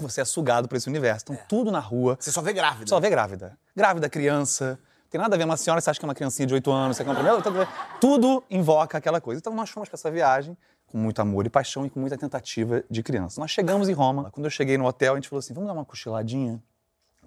você 0.02 0.22
é 0.22 0.26
sugado 0.26 0.68
por 0.68 0.76
esse 0.76 0.88
universo. 0.88 1.26
Então, 1.30 1.38
tudo 1.48 1.72
na 1.72 1.80
rua. 1.80 2.18
Você 2.20 2.32
só 2.32 2.42
vê 2.42 2.54
grávida. 2.54 2.88
Só 2.88 3.00
vê 3.00 3.10
grávida. 3.10 3.58
Grávida, 3.76 4.10
criança. 4.10 4.80
Tem 5.10 5.20
nada 5.20 5.36
a 5.36 5.38
ver 5.38 5.46
uma 5.46 5.58
senhora, 5.58 5.82
você 5.82 5.90
acha 5.90 6.00
que 6.00 6.06
é 6.06 6.08
uma 6.08 6.14
criancinha 6.14 6.46
de 6.46 6.54
8 6.54 6.72
anos, 6.72 6.98
você 6.98 7.04
quer 7.04 7.10
um 7.10 7.16
primeiro, 7.16 7.42
tudo, 7.42 7.68
tudo 8.00 8.44
invoca 8.50 8.98
aquela 8.98 9.20
coisa. 9.20 9.40
Então 9.40 9.54
nós 9.56 9.70
fomos 9.70 9.90
para 9.90 9.96
essa 9.96 10.12
viagem 10.12 10.56
com 10.86 10.98
muito 10.98 11.20
amor 11.20 11.46
e 11.46 11.50
paixão 11.50 11.86
e 11.86 11.90
com 11.90 12.00
muita 12.00 12.18
tentativa 12.18 12.84
de 12.90 13.02
criança. 13.02 13.40
Nós 13.42 13.50
chegamos 13.50 13.90
em 13.90 13.94
Roma. 13.94 14.30
Quando 14.32 14.46
eu 14.46 14.52
cheguei 14.52 14.78
no 14.78 14.86
hotel, 14.86 15.14
a 15.14 15.16
gente 15.16 15.28
falou 15.28 15.40
assim: 15.40 15.54
vamos 15.54 15.68
dar 15.68 15.74
uma 15.74 15.86
cochiladinha? 15.86 16.62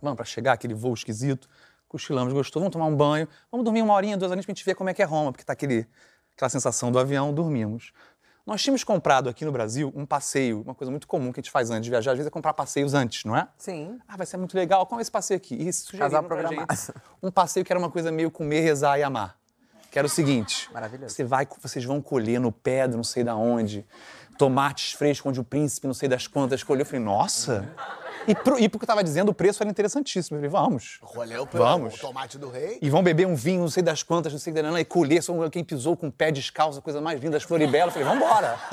Vamos 0.01 0.17
para 0.17 0.25
chegar, 0.25 0.53
aquele 0.53 0.75
voo 0.75 0.95
esquisito. 0.95 1.49
Cochilamos, 1.88 2.33
gostou, 2.33 2.61
vamos 2.61 2.73
tomar 2.73 2.87
um 2.87 2.97
banho, 2.97 3.29
vamos 3.51 3.65
dormir 3.65 3.83
uma 3.83 3.93
horinha, 3.95 4.17
duas 4.17 4.31
horinhas 4.31 4.47
pra 4.47 4.53
gente 4.55 4.65
ver 4.65 4.75
como 4.75 4.88
é 4.88 4.95
que 4.95 5.03
é 5.03 5.05
Roma, 5.05 5.31
porque 5.31 5.45
tá 5.45 5.53
aquele, 5.53 5.87
aquela 6.35 6.49
sensação 6.49 6.91
do 6.91 6.99
avião, 6.99 7.35
dormimos. 7.35 7.93
Nós 8.44 8.61
tínhamos 8.61 8.83
comprado 8.83 9.28
aqui 9.28 9.44
no 9.44 9.52
Brasil 9.52 9.92
um 9.94 10.05
passeio, 10.05 10.62
uma 10.62 10.74
coisa 10.74 10.90
muito 10.90 11.07
comum 11.07 11.33
que 11.33 11.38
a 11.38 11.42
gente 11.42 11.50
faz 11.50 11.70
antes 11.70 11.85
de 11.85 11.90
viajar, 11.90 12.11
às 12.11 12.16
vezes 12.16 12.26
é 12.26 12.31
comprar 12.31 12.52
passeios 12.55 12.92
antes, 12.92 13.24
não 13.24 13.37
é? 13.37 13.46
Sim. 13.57 13.98
Ah, 14.09 14.16
vai 14.16 14.26
ser 14.26 14.37
muito 14.37 14.57
legal. 14.57 14.85
Qual 14.85 14.98
é 14.98 15.02
esse 15.02 15.11
passeio 15.11 15.37
aqui? 15.37 15.55
E 15.55 15.72
sugeriram 15.72 16.24
pra 16.24 16.46
gente 16.46 16.92
um 17.22 17.31
passeio 17.31 17.64
que 17.64 17.72
era 17.72 17.78
uma 17.78 17.90
coisa 17.90 18.11
meio 18.11 18.31
comer, 18.31 18.61
rezar 18.61 18.98
e 18.98 19.02
amar. 19.05 19.37
Que 19.92 19.98
era 19.98 20.07
o 20.07 20.11
seguinte. 20.11 20.68
Maravilhoso. 20.72 21.14
Você 21.14 21.22
vai, 21.22 21.46
vocês 21.61 21.85
vão 21.85 22.00
colher 22.00 22.40
no 22.40 22.50
pé 22.50 22.88
não 22.88 23.05
sei 23.05 23.22
da 23.22 23.37
onde, 23.37 23.87
tomates 24.38 24.92
frescos 24.92 25.31
onde 25.31 25.40
o 25.40 25.45
príncipe 25.45 25.87
não 25.87 25.95
sei 25.95 26.09
das 26.09 26.27
quantas 26.27 26.62
colheu. 26.62 26.83
Eu 26.83 26.87
falei, 26.87 27.05
nossa. 27.05 27.68
E, 28.27 28.35
pro, 28.35 28.59
e 28.59 28.68
porque 28.68 28.85
eu 28.85 28.87
tava 28.87 29.03
dizendo, 29.03 29.31
o 29.31 29.35
preço 29.35 29.62
era 29.62 29.71
interessantíssimo. 29.71 30.37
Eu 30.37 30.40
falei, 30.40 30.51
vamos. 30.51 30.99
Roleu 31.03 31.47
pelo 31.47 31.64
Vamos. 31.64 31.95
o 31.95 31.99
tomate 31.99 32.38
do 32.38 32.51
rei. 32.51 32.79
E 32.81 32.88
vão 32.88 33.03
beber 33.03 33.27
um 33.27 33.35
vinho, 33.35 33.62
não 33.62 33.71
sei 33.71 33.83
das 33.83 34.03
quantas, 34.03 34.33
não 34.33 34.38
sei 34.40 34.53
da 34.53 34.81
e 34.81 34.85
colher, 34.85 35.23
são 35.23 35.49
quem 35.51 35.64
pisou 35.64 35.97
com 35.97 36.07
o 36.09 36.12
pé 36.12 36.31
descalço, 36.31 36.79
a 36.79 36.83
coisa 36.83 37.01
mais 37.01 37.21
linda 37.21 37.33
das 37.33 37.42
Floribela. 37.42 37.88
Eu 37.88 37.92
falei, 37.92 38.09
vambora. 38.09 38.59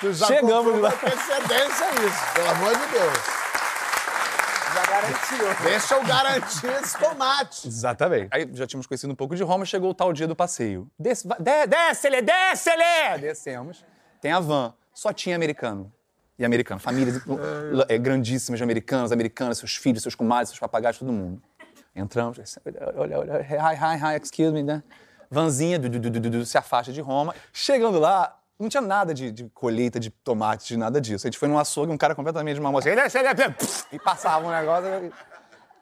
Tu 0.00 0.12
já 0.12 0.26
Chegamos 0.26 0.80
lá. 0.80 0.92
com 0.92 1.06
antecedência 1.06 1.86
isso, 2.06 2.34
pelo 2.34 2.50
amor 2.50 2.76
de 2.76 2.86
Deus. 2.92 3.45
Já 4.76 4.84
garantiu. 4.84 5.64
Deixa 5.64 5.94
eu 5.94 6.04
garantir 6.04 6.66
esse 6.82 6.98
tomate. 6.98 7.66
Exatamente. 7.66 8.28
Aí 8.30 8.46
já 8.52 8.66
tínhamos 8.66 8.86
conhecido 8.86 9.10
um 9.10 9.16
pouco 9.16 9.34
de 9.34 9.42
Roma, 9.42 9.64
chegou 9.64 9.90
o 9.90 9.94
tal 9.94 10.12
dia 10.12 10.28
do 10.28 10.36
passeio. 10.36 10.90
Desce, 10.98 11.26
de, 11.26 11.66
desce-lhe, 11.66 12.20
desce-lhe! 12.20 13.18
Descemos. 13.22 13.82
Tem 14.20 14.32
a 14.32 14.40
van. 14.40 14.74
Só 14.92 15.14
tinha 15.14 15.34
americano. 15.34 15.90
E 16.38 16.44
americano. 16.44 16.78
Famílias 16.78 17.22
é, 17.88 17.96
grandíssimas 17.96 18.58
de 18.58 18.64
americanos, 18.64 19.12
americanas, 19.12 19.56
seus 19.56 19.76
filhos, 19.76 20.02
seus 20.02 20.14
comadres, 20.14 20.50
seus 20.50 20.60
papagaios, 20.60 20.98
todo 20.98 21.10
mundo. 21.10 21.42
Entramos, 21.94 22.38
olha, 22.96 23.18
olha, 23.18 23.40
hi, 23.40 23.74
hi, 23.74 23.96
hi, 23.96 24.20
excuse 24.20 24.52
me, 24.52 24.62
né? 24.62 24.82
Vanzinha, 25.30 25.78
du, 25.78 25.88
du, 25.88 25.98
du, 25.98 26.20
du, 26.20 26.30
du, 26.30 26.44
se 26.44 26.58
afasta 26.58 26.92
de 26.92 27.00
Roma. 27.00 27.34
Chegando 27.50 27.98
lá, 27.98 28.38
não 28.58 28.68
tinha 28.68 28.80
nada 28.80 29.12
de, 29.12 29.30
de 29.30 29.48
colheita 29.50 30.00
de 30.00 30.10
tomates, 30.10 30.66
de 30.66 30.76
nada 30.76 31.00
disso. 31.00 31.26
A 31.26 31.28
gente 31.28 31.38
foi 31.38 31.48
num 31.48 31.58
açougue, 31.58 31.92
um 31.92 31.98
cara 31.98 32.14
completamente 32.14 32.54
de 32.54 32.60
uma 32.60 32.72
moça, 32.72 32.88
e 33.92 33.98
passava 33.98 34.46
um 34.46 34.50
negócio. 34.50 35.12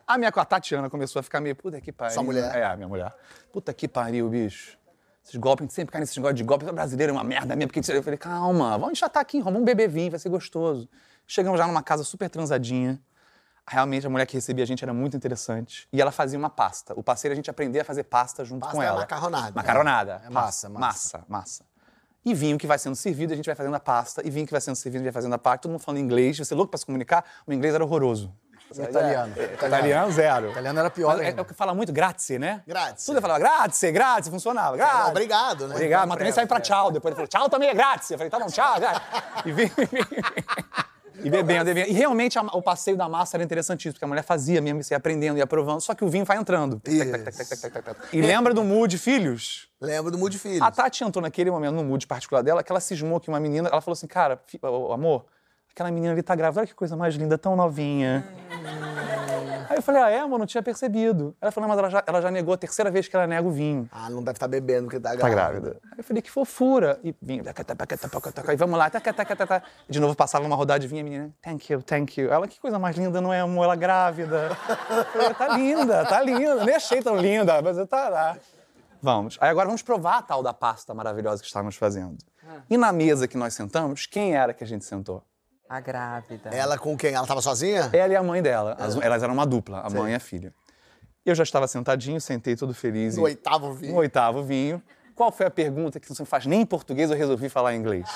A 0.06 0.18
minha 0.18 0.30
a 0.34 0.44
Tatiana 0.44 0.90
começou 0.90 1.20
a 1.20 1.22
ficar 1.22 1.40
meio, 1.40 1.56
puta 1.56 1.80
que 1.80 1.90
pariu. 1.92 2.12
Sua 2.12 2.22
mulher? 2.22 2.54
É, 2.54 2.64
a 2.64 2.76
minha 2.76 2.88
mulher. 2.88 3.12
Puta 3.52 3.72
que 3.72 3.88
pariu, 3.88 4.28
bicho. 4.28 4.76
Esses 5.24 5.36
golpes, 5.36 5.62
a 5.62 5.64
gente 5.64 5.72
sempre 5.74 5.92
cai 5.92 6.00
nesses 6.00 6.14
negócios 6.16 6.36
de 6.36 6.44
golpe. 6.44 6.70
Brasileiro 6.70 7.10
é 7.10 7.14
uma 7.14 7.24
merda 7.24 7.56
mesmo. 7.56 7.72
Porque 7.72 7.90
eu 7.90 8.02
falei, 8.02 8.18
calma, 8.18 8.76
vamos 8.76 9.00
tá 9.00 9.20
aqui 9.20 9.40
vamos 9.40 9.62
beber 9.64 9.88
vinho, 9.88 10.10
vai 10.10 10.20
ser 10.20 10.28
gostoso. 10.28 10.86
Chegamos 11.26 11.58
já 11.58 11.66
numa 11.66 11.82
casa 11.82 12.04
super 12.04 12.28
transadinha. 12.28 13.00
Realmente, 13.66 14.06
a 14.06 14.10
mulher 14.10 14.26
que 14.26 14.34
recebia 14.34 14.62
a 14.62 14.66
gente 14.66 14.84
era 14.84 14.92
muito 14.92 15.16
interessante. 15.16 15.88
E 15.90 15.98
ela 15.98 16.12
fazia 16.12 16.38
uma 16.38 16.50
pasta. 16.50 16.92
O 16.94 17.02
parceiro, 17.02 17.32
a 17.32 17.36
gente 17.36 17.48
aprender 17.48 17.80
a 17.80 17.84
fazer 17.84 18.04
pasta 18.04 18.44
junto 18.44 18.60
Pasta 18.60 18.76
com 18.76 18.82
é 18.82 18.86
ela. 18.86 19.00
macarronada. 19.00 19.52
Macarronada. 19.54 20.22
É 20.26 20.28
massa. 20.28 20.68
massa. 20.68 21.18
Massa, 21.18 21.24
massa. 21.26 21.73
E 22.24 22.32
vinho 22.32 22.56
que 22.56 22.66
vai 22.66 22.78
sendo 22.78 22.96
servido, 22.96 23.32
a 23.32 23.36
gente 23.36 23.46
vai 23.46 23.54
fazendo 23.54 23.74
a 23.74 23.80
pasta. 23.80 24.22
E 24.24 24.30
vinho 24.30 24.46
que 24.46 24.52
vai 24.52 24.60
sendo 24.60 24.76
servido, 24.76 25.02
a 25.02 25.04
gente 25.04 25.12
vai 25.12 25.20
fazendo 25.20 25.34
a 25.34 25.38
parte. 25.38 25.62
Todo 25.62 25.72
mundo 25.72 25.80
falando 25.80 26.00
inglês. 26.00 26.38
Você 26.38 26.54
é 26.54 26.56
louco 26.56 26.70
pra 26.70 26.78
se 26.78 26.86
comunicar? 26.86 27.24
O 27.46 27.52
inglês 27.52 27.74
era 27.74 27.84
horroroso. 27.84 28.32
Italiano. 28.72 29.34
Italiano, 29.52 30.10
zero. 30.10 30.50
Italiano 30.50 30.80
era 30.80 30.90
pior 30.90 31.16
Mas 31.16 31.26
é, 31.26 31.34
é 31.36 31.40
o 31.40 31.44
que 31.44 31.54
fala 31.54 31.74
muito, 31.74 31.92
grazie, 31.92 32.38
né? 32.38 32.62
Grazie. 32.66 33.06
Tudo 33.06 33.18
eu 33.18 33.22
falava, 33.22 33.38
grazie, 33.38 33.92
grazie, 33.92 34.30
funcionava. 34.32 34.76
Grazie. 34.76 35.10
obrigado, 35.10 35.68
né? 35.68 35.74
Obrigado, 35.74 36.08
mas 36.08 36.18
também 36.18 36.32
sai 36.32 36.46
pra 36.46 36.60
tchau. 36.60 36.90
Depois 36.90 37.12
ele 37.12 37.16
falou, 37.16 37.28
tchau 37.28 37.48
também 37.48 37.68
é 37.68 37.74
grazie. 37.74 38.14
Eu 38.14 38.18
falei, 38.18 38.30
tá 38.30 38.38
bom, 38.38 38.46
tchau. 38.46 38.80
grazie. 38.80 39.02
E 39.44 39.52
vim, 39.52 39.70
E 41.22 41.30
bebendo, 41.30 41.64
bebendo. 41.64 41.88
E 41.90 41.92
realmente 41.92 42.38
a- 42.38 42.42
o 42.52 42.60
passeio 42.62 42.96
da 42.96 43.08
massa 43.08 43.36
era 43.36 43.44
interessantíssimo, 43.44 43.94
porque 43.94 44.04
a 44.04 44.08
mulher 44.08 44.22
fazia 44.24 44.60
mesmo, 44.60 44.82
você 44.82 44.94
ia 44.94 44.98
aprendendo, 44.98 45.38
ia 45.38 45.46
provando, 45.46 45.80
só 45.80 45.94
que 45.94 46.04
o 46.04 46.08
vinho 46.08 46.24
vai 46.24 46.36
entrando. 46.36 46.80
E 48.12 48.20
lembra 48.20 48.52
do 48.52 48.64
mood, 48.64 48.98
filhos? 48.98 49.68
Lembro 49.80 50.10
do 50.10 50.16
Mood 50.18 50.38
Filhos. 50.38 50.62
A 50.62 50.70
Tati 50.70 51.04
entrou 51.04 51.22
naquele 51.22 51.50
momento, 51.50 51.74
no 51.74 51.84
mood 51.84 52.06
particular 52.06 52.42
dela, 52.42 52.62
que 52.62 52.72
ela 52.72 52.80
cismou 52.80 53.20
que 53.20 53.28
uma 53.28 53.38
menina, 53.38 53.68
ela 53.68 53.80
falou 53.82 53.92
assim, 53.92 54.06
cara, 54.06 54.40
amor, 54.92 55.26
aquela 55.70 55.90
menina 55.90 56.12
ali 56.12 56.22
tá 56.22 56.34
grávida, 56.34 56.60
olha 56.62 56.66
que 56.66 56.74
coisa 56.74 56.96
mais 56.96 57.14
linda, 57.14 57.36
tão 57.36 57.54
novinha. 57.54 58.24
Aí 59.68 59.76
eu 59.76 59.82
falei, 59.82 60.02
ah, 60.02 60.10
é, 60.10 60.20
amor, 60.20 60.38
não 60.38 60.46
tinha 60.46 60.62
percebido. 60.62 61.34
Ela 61.40 61.50
falou, 61.52 61.68
não, 61.68 61.74
mas 61.76 61.78
ela 61.78 61.90
já, 61.90 62.04
ela 62.06 62.20
já 62.22 62.30
negou 62.30 62.54
a 62.54 62.56
terceira 62.56 62.90
vez 62.90 63.08
que 63.08 63.14
ela 63.16 63.26
nega 63.26 63.46
o 63.46 63.50
vinho. 63.50 63.88
Ah, 63.92 64.08
não 64.10 64.22
deve 64.22 64.36
estar 64.36 64.48
bebendo 64.48 64.84
porque 64.84 65.00
tá 65.00 65.10
Tá 65.10 65.16
grávida. 65.16 65.34
grávida. 65.34 65.80
Aí 65.92 65.98
eu 65.98 66.04
falei, 66.04 66.22
que 66.22 66.30
fofura. 66.30 66.98
E 67.02 67.14
vinho. 67.20 67.44
Aí 68.46 68.56
vamos 68.56 68.78
lá. 68.78 68.90
De 69.88 70.00
novo 70.00 70.14
passava 70.14 70.44
uma 70.44 70.56
rodada 70.56 70.80
de 70.80 70.86
vinho, 70.88 71.00
a 71.00 71.04
menina, 71.04 71.34
thank 71.42 71.72
you, 71.72 71.82
thank 71.82 72.20
you. 72.20 72.32
Ela, 72.32 72.46
que 72.48 72.60
coisa 72.60 72.78
mais 72.78 72.96
linda, 72.96 73.20
não 73.20 73.32
é, 73.32 73.40
amor? 73.40 73.64
Ela 73.64 73.76
grávida. 73.76 74.50
Eu 74.90 75.04
falei, 75.04 75.34
tá 75.34 75.48
linda, 75.56 76.04
tá 76.06 76.20
linda. 76.22 76.64
Nem 76.64 76.74
achei 76.74 77.02
tão 77.02 77.16
linda, 77.16 77.60
mas 77.62 77.76
tá 77.88 78.08
lá. 78.08 78.36
Vamos. 79.02 79.36
Aí 79.40 79.50
agora 79.50 79.66
vamos 79.66 79.82
provar 79.82 80.18
a 80.18 80.22
tal 80.22 80.42
da 80.42 80.54
pasta 80.54 80.94
maravilhosa 80.94 81.42
que 81.42 81.46
estávamos 81.46 81.76
fazendo. 81.76 82.16
E 82.70 82.76
na 82.76 82.92
mesa 82.92 83.26
que 83.28 83.36
nós 83.36 83.52
sentamos, 83.54 84.06
quem 84.06 84.34
era 84.34 84.54
que 84.54 84.64
a 84.64 84.66
gente 84.66 84.84
sentou? 84.84 85.22
A 85.68 85.80
grávida. 85.80 86.50
Ela 86.50 86.76
com 86.78 86.96
quem? 86.96 87.14
Ela 87.14 87.26
tava 87.26 87.40
sozinha? 87.40 87.88
Ela 87.92 88.12
e 88.12 88.16
a 88.16 88.22
mãe 88.22 88.42
dela. 88.42 88.76
As- 88.78 88.96
elas 88.96 89.22
eram 89.22 89.34
uma 89.34 89.46
dupla, 89.46 89.80
a 89.80 89.90
mãe 89.90 90.12
e 90.12 90.14
a 90.14 90.20
filha. 90.20 90.52
Eu 91.24 91.34
já 91.34 91.42
estava 91.42 91.66
sentadinho, 91.66 92.20
sentei 92.20 92.54
todo 92.54 92.74
feliz. 92.74 93.16
No 93.16 93.22
e- 93.22 93.24
oitavo 93.32 93.68
no 93.68 93.74
vinho. 93.74 93.94
oitavo 93.96 94.42
vinho. 94.42 94.82
Qual 95.14 95.32
foi 95.32 95.46
a 95.46 95.50
pergunta 95.50 95.98
que 95.98 96.06
você 96.08 96.20
não 96.20 96.26
faz 96.26 96.44
nem 96.44 96.60
em 96.62 96.66
português, 96.66 97.10
eu 97.10 97.16
resolvi 97.16 97.48
falar 97.48 97.74
em 97.74 97.78
inglês? 97.78 98.06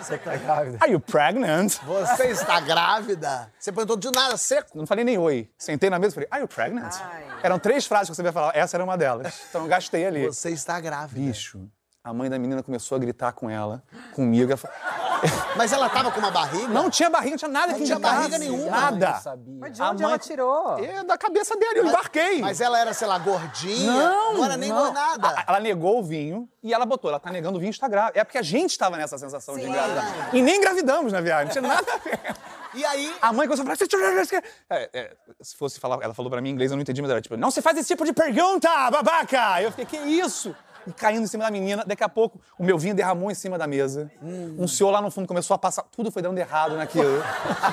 Você 0.00 0.18
tá 0.18 0.36
grávida. 0.36 0.78
Are 0.80 0.90
you 0.92 0.98
pregnant? 1.00 1.74
Você 1.84 2.26
está 2.28 2.58
grávida? 2.60 3.50
Você 3.58 3.70
perguntou 3.70 3.96
de 3.96 4.10
nada, 4.10 4.36
seco. 4.36 4.76
Não 4.76 4.86
falei 4.86 5.04
nem 5.04 5.16
oi. 5.18 5.48
Sentei 5.58 5.88
na 5.88 5.98
mesa 5.98 6.12
e 6.12 6.14
falei, 6.14 6.28
Are 6.30 6.42
you 6.42 6.48
pregnant? 6.48 6.94
Eram 7.42 7.58
três 7.58 7.86
frases 7.86 8.10
que 8.10 8.16
você 8.16 8.22
ia 8.22 8.32
falar. 8.32 8.56
Essa 8.56 8.76
era 8.76 8.82
uma 8.84 8.96
delas. 8.98 9.40
Então 9.48 9.62
eu 9.62 9.68
gastei 9.68 10.06
ali. 10.06 10.26
Você 10.26 10.50
está 10.50 10.80
grávida. 10.80 11.20
Bicho, 11.20 11.68
a 12.02 12.12
mãe 12.12 12.28
da 12.30 12.38
menina 12.38 12.62
começou 12.62 12.96
a 12.96 12.98
gritar 12.98 13.32
com 13.32 13.48
ela, 13.48 13.82
comigo. 14.14 14.50
Ela 14.50 14.56
falou, 14.56 14.76
Mas 15.56 15.72
ela 15.72 15.88
tava 15.88 16.10
com 16.10 16.18
uma 16.20 16.30
barriga? 16.30 16.68
Não 16.68 16.88
tinha 16.90 17.10
barriga, 17.10 17.30
não 17.32 17.38
tinha 17.38 17.50
nada 17.50 17.72
Não 17.72 17.78
que 17.78 17.84
tinha 17.84 17.96
indicasse. 17.96 18.16
barriga 18.16 18.38
nenhuma. 18.38 18.70
Nada. 18.70 19.20
Mas 19.58 19.72
de 19.74 19.82
A 19.82 19.90
onde 19.90 20.02
mãe- 20.02 20.12
ela 20.12 20.18
tirou? 20.18 20.78
É 20.78 21.04
da 21.04 21.18
cabeça 21.18 21.56
dele, 21.56 21.80
eu 21.80 21.86
embarquei. 21.86 22.40
Mas 22.40 22.60
ela 22.60 22.78
era, 22.78 22.92
sei 22.94 23.06
lá, 23.06 23.18
gordinha? 23.18 23.90
Não, 23.92 24.34
Não 24.34 24.44
era 24.44 24.56
nem 24.56 24.70
não. 24.70 24.92
nada. 24.92 25.28
A- 25.28 25.44
Ela 25.48 25.60
negou 25.60 25.98
o 25.98 26.02
vinho 26.02 26.48
e 26.62 26.72
ela 26.72 26.86
botou, 26.86 27.10
ela 27.10 27.20
tá 27.20 27.30
negando 27.30 27.58
o 27.58 27.60
vinho, 27.60 27.70
está 27.70 27.88
grávida. 27.88 28.18
É 28.20 28.24
porque 28.24 28.38
a 28.38 28.42
gente 28.42 28.70
estava 28.70 28.96
nessa 28.96 29.18
sensação 29.18 29.56
de 29.56 29.66
engravidar. 29.66 30.30
E 30.34 30.40
nem 30.42 30.56
engravidamos 30.56 31.12
na 31.12 31.20
viagem, 31.20 31.46
não 31.46 31.52
tinha 31.52 31.62
nada 31.62 31.92
a 31.92 31.96
ver. 31.98 32.20
E 32.72 32.84
aí, 32.84 33.12
A 33.20 33.32
mãe 33.32 33.48
começou 33.48 33.64
a 33.68 33.76
falar... 33.76 34.42
É, 34.70 34.90
é, 34.92 35.16
se 35.42 35.56
fosse 35.56 35.80
falar, 35.80 35.98
ela 36.02 36.14
falou 36.14 36.30
pra 36.30 36.40
mim 36.40 36.50
em 36.50 36.52
inglês, 36.52 36.70
eu 36.70 36.76
não 36.76 36.82
entendi, 36.82 37.02
mas 37.02 37.10
era 37.10 37.20
tipo, 37.20 37.36
não 37.36 37.50
se 37.50 37.60
faz 37.60 37.76
esse 37.76 37.88
tipo 37.88 38.04
de 38.04 38.12
pergunta, 38.12 38.68
babaca! 38.92 39.60
Eu 39.60 39.72
fiquei, 39.72 39.86
que 39.86 39.96
isso? 39.96 40.54
E 40.86 40.92
caindo 40.92 41.24
em 41.24 41.26
cima 41.26 41.44
da 41.44 41.50
menina, 41.50 41.84
daqui 41.86 42.02
a 42.02 42.08
pouco 42.08 42.40
o 42.58 42.64
meu 42.64 42.78
vinho 42.78 42.94
derramou 42.94 43.30
em 43.30 43.34
cima 43.34 43.58
da 43.58 43.66
mesa. 43.66 44.10
Um 44.22 44.66
senhor 44.66 44.90
lá 44.90 45.00
no 45.00 45.10
fundo 45.10 45.26
começou 45.26 45.54
a 45.54 45.58
passar, 45.58 45.82
tudo 45.84 46.10
foi 46.10 46.22
dando 46.22 46.38
errado 46.38 46.76
naquilo. 46.76 47.22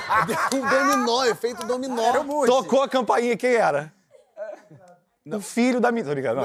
um 0.54 0.68
dominó, 0.68 1.24
efeito 1.24 1.66
dominó. 1.66 2.02
Era 2.02 2.24
Tocou 2.46 2.82
a 2.82 2.88
campainha, 2.88 3.36
quem 3.36 3.54
era? 3.54 3.92
O 5.36 5.40
filho 5.40 5.80
da 5.80 5.92
menina. 5.92 6.14
Não. 6.14 6.42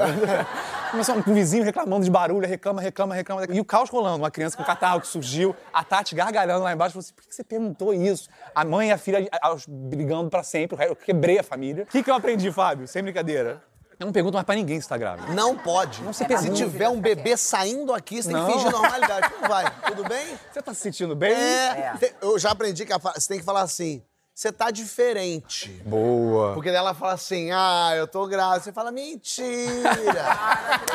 Começou 0.90 1.16
um 1.16 1.34
vizinho 1.34 1.64
reclamando 1.64 2.04
de 2.04 2.10
barulho, 2.10 2.46
reclama, 2.46 2.80
reclama, 2.80 3.14
reclama. 3.14 3.46
E 3.48 3.60
o 3.60 3.64
caos 3.64 3.88
rolando. 3.88 4.18
Uma 4.18 4.30
criança 4.30 4.56
com 4.56 4.62
catarro 4.62 5.00
que 5.00 5.06
surgiu, 5.06 5.56
a 5.72 5.82
Tati 5.82 6.14
gargalhando 6.14 6.62
lá 6.62 6.72
embaixo. 6.72 6.92
Falou 6.92 7.00
assim: 7.00 7.14
por 7.14 7.24
que 7.24 7.34
você 7.34 7.42
perguntou 7.42 7.94
isso? 7.94 8.28
A 8.54 8.64
mãe 8.64 8.88
e 8.88 8.92
a 8.92 8.98
filha 8.98 9.26
brigando 9.68 10.30
pra 10.30 10.42
sempre. 10.42 10.76
Eu 10.86 10.94
quebrei 10.94 11.38
a 11.38 11.42
família. 11.42 11.84
O 11.84 11.86
que, 11.86 12.02
que 12.02 12.10
eu 12.10 12.14
aprendi, 12.14 12.52
Fábio? 12.52 12.86
Sem 12.86 13.02
brincadeira. 13.02 13.62
Eu 13.98 14.06
não 14.06 14.12
pergunto 14.12 14.34
mais 14.34 14.44
pra 14.46 14.54
ninguém 14.54 14.80
se 14.80 14.88
tá 14.88 14.96
grávida. 14.98 15.32
Não 15.32 15.56
pode. 15.56 15.96
se 15.98 16.12
se 16.14 16.24
pergunta. 16.24 16.54
tiver 16.54 16.88
um 16.88 17.00
bebê 17.00 17.36
saindo 17.36 17.92
aqui, 17.92 18.22
você 18.22 18.28
tem 18.30 18.36
Não. 18.38 18.46
que 18.46 18.52
fingir 18.54 18.70
normalidade. 18.72 19.30
Como 19.30 19.48
vai? 19.48 19.80
Tudo 19.86 20.04
bem? 20.08 20.38
Você 20.52 20.62
tá 20.62 20.74
se 20.74 20.80
sentindo 20.80 21.14
bem? 21.14 21.32
É. 21.32 21.94
Te- 21.98 22.14
Eu 22.20 22.38
já 22.38 22.50
aprendi 22.50 22.84
que 22.84 22.92
você 22.92 23.28
tem 23.28 23.38
que 23.38 23.44
falar 23.44 23.62
assim, 23.62 24.02
você 24.34 24.50
tá 24.50 24.72
diferente. 24.72 25.80
Boa. 25.86 26.54
Porque 26.54 26.68
ela 26.68 26.92
fala 26.92 27.12
assim, 27.12 27.52
ah, 27.52 27.92
eu 27.96 28.08
tô 28.08 28.26
grávida. 28.26 28.64
Você 28.64 28.72
fala, 28.72 28.90
mentira. 28.90 29.86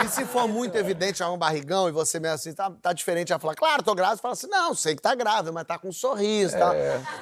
e 0.04 0.10
se 0.10 0.25
for 0.25 0.45
muito 0.45 0.75
evidente, 0.75 1.23
é 1.23 1.25
um 1.25 1.38
barrigão, 1.38 1.88
e 1.88 1.91
você 1.91 2.19
mesmo 2.19 2.36
assim, 2.36 2.54
tá, 2.54 2.69
tá 2.69 2.91
diferente, 2.91 3.32
ela 3.32 3.39
fala, 3.39 3.56
claro, 3.56 3.82
tô 3.82 3.95
grávida. 3.95 4.17
Você 4.17 4.21
fala 4.21 4.34
assim, 4.34 4.47
não, 4.47 4.75
sei 4.75 4.93
que 4.93 5.02
tá 5.02 5.15
grávida, 5.15 5.54
mas 5.54 5.65
tá 5.65 5.78
com 5.80 5.88
um 5.88 5.93
sorriso, 5.93 6.58
tá? 6.58 6.71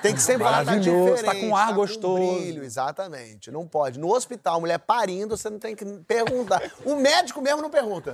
Tem 0.02 0.16
que 0.16 0.22
sempre 0.22 0.44
falar, 0.44 0.66
tá 0.66 0.76
diferente. 0.76 1.24
tá 1.24 1.36
com 1.36 1.56
ar 1.56 1.74
gostoso. 1.74 2.40
brilho, 2.40 2.64
exatamente. 2.64 3.52
Não 3.52 3.68
pode. 3.68 4.00
No 4.00 4.12
hospital, 4.12 4.60
mulher 4.60 4.80
parindo, 4.80 5.38
você 5.38 5.52
não 5.52 5.60
tem 5.60 5.76
que 5.76 5.86
perguntar. 6.08 6.64
O 6.84 6.96
médico 6.96 7.40
mesmo 7.42 7.62
não 7.62 7.70
pergunta. 7.70 8.12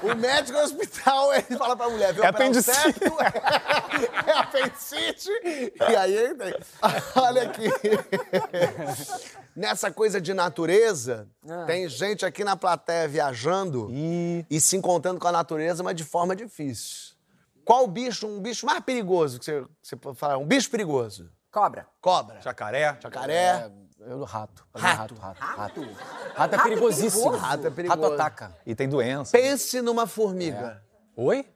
o 0.00 0.14
médico 0.14 0.56
no 0.56 0.64
hospital, 0.64 1.34
ele 1.34 1.58
fala 1.58 1.76
pra 1.76 1.88
mulher, 1.88 2.14
viu? 2.14 2.22
É 2.22 2.28
apendicite. 2.28 3.00
é 4.26 4.32
apendicite. 4.32 5.30
E 5.90 5.96
aí 5.96 6.14
ele 6.14 6.34
tem. 6.36 6.54
Olha 7.16 7.42
aqui. 7.42 7.68
Nessa 9.54 9.90
coisa 9.90 10.20
de 10.20 10.34
natureza, 10.34 11.28
tem 11.66 11.88
gente 11.88 12.26
aqui 12.26 12.44
na 12.44 12.56
plateia 12.56 13.08
viajando 13.08 13.88
Ih. 13.90 14.44
e 14.50 14.60
se 14.60 14.76
encontrando 14.76 15.18
com 15.18 15.26
a 15.26 15.32
natureza, 15.32 15.82
mas 15.82 15.96
de 15.96 16.04
forma 16.04 16.36
difícil. 16.36 17.16
Qual 17.64 17.84
o 17.84 17.86
bicho, 17.88 18.26
um 18.26 18.40
bicho 18.40 18.64
mais 18.66 18.80
perigoso 18.80 19.38
que 19.38 19.44
você, 19.44 19.64
você 19.82 19.96
pode 19.96 20.18
falar? 20.18 20.38
Um 20.38 20.46
bicho 20.46 20.70
perigoso? 20.70 21.30
Cobra. 21.50 21.86
Cobra. 22.00 22.40
Jacaré? 22.40 22.96
Jacaré. 23.02 23.70
Eu 23.98 24.22
rato. 24.24 24.64
É 24.74 24.78
Rato. 24.78 25.14
Rato, 25.14 25.40
rato, 25.40 25.40
rato. 25.40 25.88
Rato 26.34 26.54
é 26.54 26.62
perigosíssimo. 26.62 27.30
Rato 27.30 27.66
é 27.66 27.70
perigoso. 27.70 28.00
Rato 28.02 28.14
ataca. 28.14 28.56
E 28.64 28.74
tem 28.74 28.88
doença. 28.88 29.32
Pense 29.32 29.80
numa 29.80 30.06
formiga. 30.06 30.82
Oi? 31.16 31.46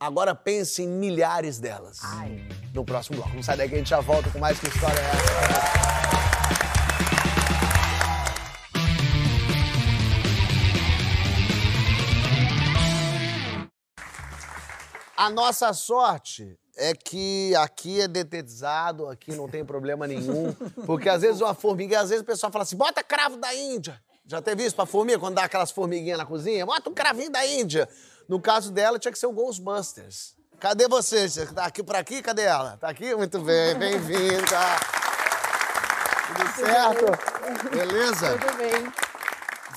Agora 0.00 0.32
pense 0.32 0.80
em 0.82 0.86
milhares 0.86 1.58
delas. 1.58 1.98
No 2.72 2.84
próximo 2.84 3.16
bloco. 3.16 3.34
Não 3.34 3.42
sai 3.42 3.56
daí 3.56 3.68
que 3.68 3.74
a 3.74 3.78
gente 3.78 3.90
já 3.90 4.00
volta 4.00 4.30
com 4.30 4.38
mais 4.38 4.56
que 4.60 4.68
história 4.68 4.96
é 4.96 5.10
essa. 5.10 5.78
A 15.16 15.28
nossa 15.30 15.72
sorte 15.72 16.56
é 16.76 16.94
que 16.94 17.52
aqui 17.56 18.00
é 18.00 18.06
detetizado, 18.06 19.08
aqui 19.08 19.34
não 19.34 19.48
tem 19.48 19.64
problema 19.64 20.06
nenhum. 20.06 20.52
Porque 20.86 21.08
às 21.08 21.22
vezes 21.22 21.40
uma 21.40 21.54
formiga, 21.54 21.98
às 21.98 22.10
vezes 22.10 22.22
o 22.22 22.26
pessoal 22.26 22.52
fala 22.52 22.62
assim: 22.62 22.76
bota 22.76 23.02
cravo 23.02 23.36
da 23.36 23.52
Índia. 23.52 24.00
Já 24.24 24.40
teve 24.40 24.62
isso 24.64 24.76
pra 24.76 24.86
formiga, 24.86 25.18
quando 25.18 25.34
dá 25.34 25.44
aquelas 25.44 25.72
formiguinhas 25.72 26.18
na 26.18 26.26
cozinha? 26.26 26.64
Bota 26.64 26.88
um 26.88 26.94
cravinho 26.94 27.30
da 27.30 27.44
Índia. 27.44 27.88
No 28.28 28.38
caso 28.38 28.70
dela, 28.70 28.98
tinha 28.98 29.10
que 29.10 29.18
ser 29.18 29.26
o 29.26 29.32
Ghostbusters. 29.32 30.36
Cadê 30.60 30.86
você? 30.86 31.26
Tá 31.46 31.64
aqui 31.64 31.82
por 31.82 31.96
aqui? 31.96 32.20
Cadê 32.20 32.42
ela? 32.42 32.76
Tá 32.76 32.90
aqui? 32.90 33.14
Muito 33.14 33.38
bem, 33.40 33.74
bem-vinda. 33.78 34.58
Tudo 36.26 36.66
certo? 36.66 37.70
Beleza? 37.70 38.38
Tudo 38.38 38.56
bem. 38.58 38.92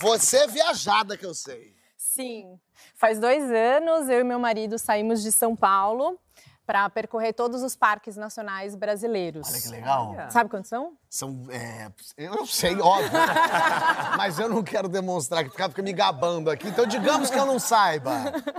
Você 0.01 0.37
é 0.37 0.47
viajada, 0.47 1.15
que 1.15 1.25
eu 1.25 1.33
sei. 1.33 1.73
Sim. 1.95 2.59
Faz 2.95 3.19
dois 3.19 3.43
anos, 3.49 4.09
eu 4.09 4.19
e 4.19 4.23
meu 4.23 4.37
marido 4.37 4.77
saímos 4.77 5.23
de 5.23 5.31
São 5.31 5.55
Paulo 5.55 6.19
para 6.65 6.89
percorrer 6.89 7.33
todos 7.33 7.63
os 7.63 7.75
parques 7.75 8.15
nacionais 8.15 8.75
brasileiros. 8.75 9.47
Olha 9.49 9.61
que 9.61 9.67
legal. 9.67 10.15
Sabe 10.29 10.49
quantos 10.49 10.69
são? 10.69 10.93
São. 11.09 11.47
é, 11.49 11.91
eu 12.17 12.45
sei, 12.45 12.79
óbvio. 12.79 13.11
Mas 14.17 14.39
eu 14.39 14.47
não 14.47 14.63
quero 14.63 14.87
demonstrar, 14.87 15.43
que 15.43 15.49
fica, 15.49 15.69
fica 15.69 15.81
me 15.81 15.91
gabando 15.91 16.49
aqui. 16.49 16.67
Então, 16.67 16.85
digamos 16.85 17.29
que 17.29 17.37
eu 17.37 17.45
não 17.45 17.59
saiba. 17.59 18.11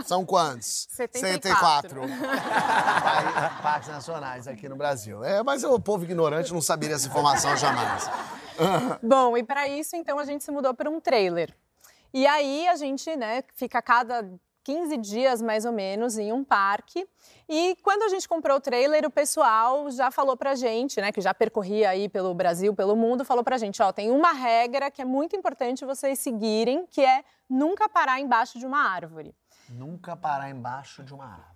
São 0.05 0.25
quantos? 0.27 0.87
74. 0.91 2.03
Aí, 2.03 3.62
Parques 3.62 3.88
nacionais 3.88 4.47
aqui 4.47 4.69
no 4.69 4.77
Brasil. 4.77 5.25
É, 5.25 5.43
mas 5.43 5.65
o 5.65 5.79
povo 5.81 6.05
ignorante 6.05 6.53
não 6.53 6.61
saberia 6.61 6.97
essa 6.97 7.09
informação 7.09 7.57
jamais. 7.57 8.11
Bom, 9.03 9.37
e 9.37 9.43
para 9.43 9.69
isso, 9.69 9.97
então, 9.97 10.19
a 10.19 10.25
gente 10.25 10.45
se 10.45 10.51
mudou 10.51 10.75
para 10.75 10.91
um 10.91 11.01
trailer. 11.01 11.55
E 12.12 12.27
aí 12.27 12.69
a 12.69 12.77
gente, 12.77 13.15
né, 13.17 13.43
fica 13.55 13.81
cada 13.81 14.29
15 14.64 14.96
dias 14.98 15.42
mais 15.42 15.64
ou 15.64 15.72
menos 15.72 16.18
em 16.18 16.33
um 16.33 16.44
parque. 16.44 17.07
E 17.48 17.77
quando 17.83 18.03
a 18.03 18.09
gente 18.09 18.29
comprou 18.29 18.57
o 18.57 18.61
trailer, 18.61 19.05
o 19.05 19.11
pessoal 19.11 19.90
já 19.90 20.11
falou 20.11 20.37
pra 20.37 20.55
gente, 20.55 21.01
né, 21.01 21.12
que 21.12 21.20
já 21.20 21.35
percorria 21.35 21.90
aí 21.90 22.09
pelo 22.09 22.35
Brasil, 22.35 22.75
pelo 22.75 22.96
mundo, 22.96 23.25
falou 23.25 23.44
pra 23.44 23.59
gente, 23.59 23.83
ó, 23.83 23.92
tem 23.92 24.11
uma 24.11 24.33
regra 24.33 24.90
que 24.90 25.03
é 25.03 25.05
muito 25.05 25.37
importante 25.37 25.85
vocês 25.85 26.18
seguirem, 26.18 26.87
que 26.87 27.05
é 27.05 27.25
nunca 27.48 27.88
parar 27.88 28.20
embaixo 28.20 28.59
de 28.59 28.66
uma 28.66 28.79
árvore. 28.79 29.35
Nunca 29.68 30.16
parar 30.16 30.51
embaixo 30.51 31.03
de 31.03 31.14
uma 31.14 31.25
árvore. 31.25 31.52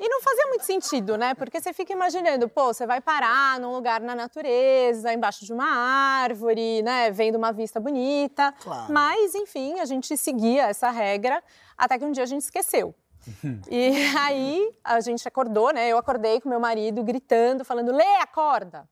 E 0.00 0.08
não 0.08 0.22
fazia 0.22 0.46
muito 0.46 0.64
sentido, 0.64 1.16
né? 1.16 1.34
Porque 1.34 1.60
você 1.60 1.72
fica 1.72 1.92
imaginando, 1.92 2.48
pô, 2.48 2.72
você 2.72 2.86
vai 2.86 3.00
parar 3.00 3.58
num 3.58 3.72
lugar 3.72 4.00
na 4.00 4.14
natureza, 4.14 5.12
embaixo 5.12 5.44
de 5.44 5.52
uma 5.52 5.68
árvore, 5.68 6.82
né? 6.82 7.10
Vendo 7.10 7.36
uma 7.36 7.52
vista 7.52 7.80
bonita. 7.80 8.54
Claro. 8.62 8.92
Mas, 8.92 9.34
enfim, 9.34 9.80
a 9.80 9.84
gente 9.84 10.16
seguia 10.16 10.68
essa 10.68 10.90
regra 10.90 11.42
até 11.76 11.98
que 11.98 12.04
um 12.04 12.12
dia 12.12 12.22
a 12.22 12.26
gente 12.26 12.42
esqueceu. 12.42 12.94
e 13.68 13.90
aí 14.16 14.72
a 14.84 15.00
gente 15.00 15.26
acordou, 15.26 15.72
né? 15.72 15.88
Eu 15.88 15.98
acordei 15.98 16.40
com 16.40 16.48
meu 16.48 16.60
marido 16.60 17.02
gritando, 17.02 17.64
falando: 17.64 17.92
Lê, 17.92 18.16
acorda! 18.22 18.88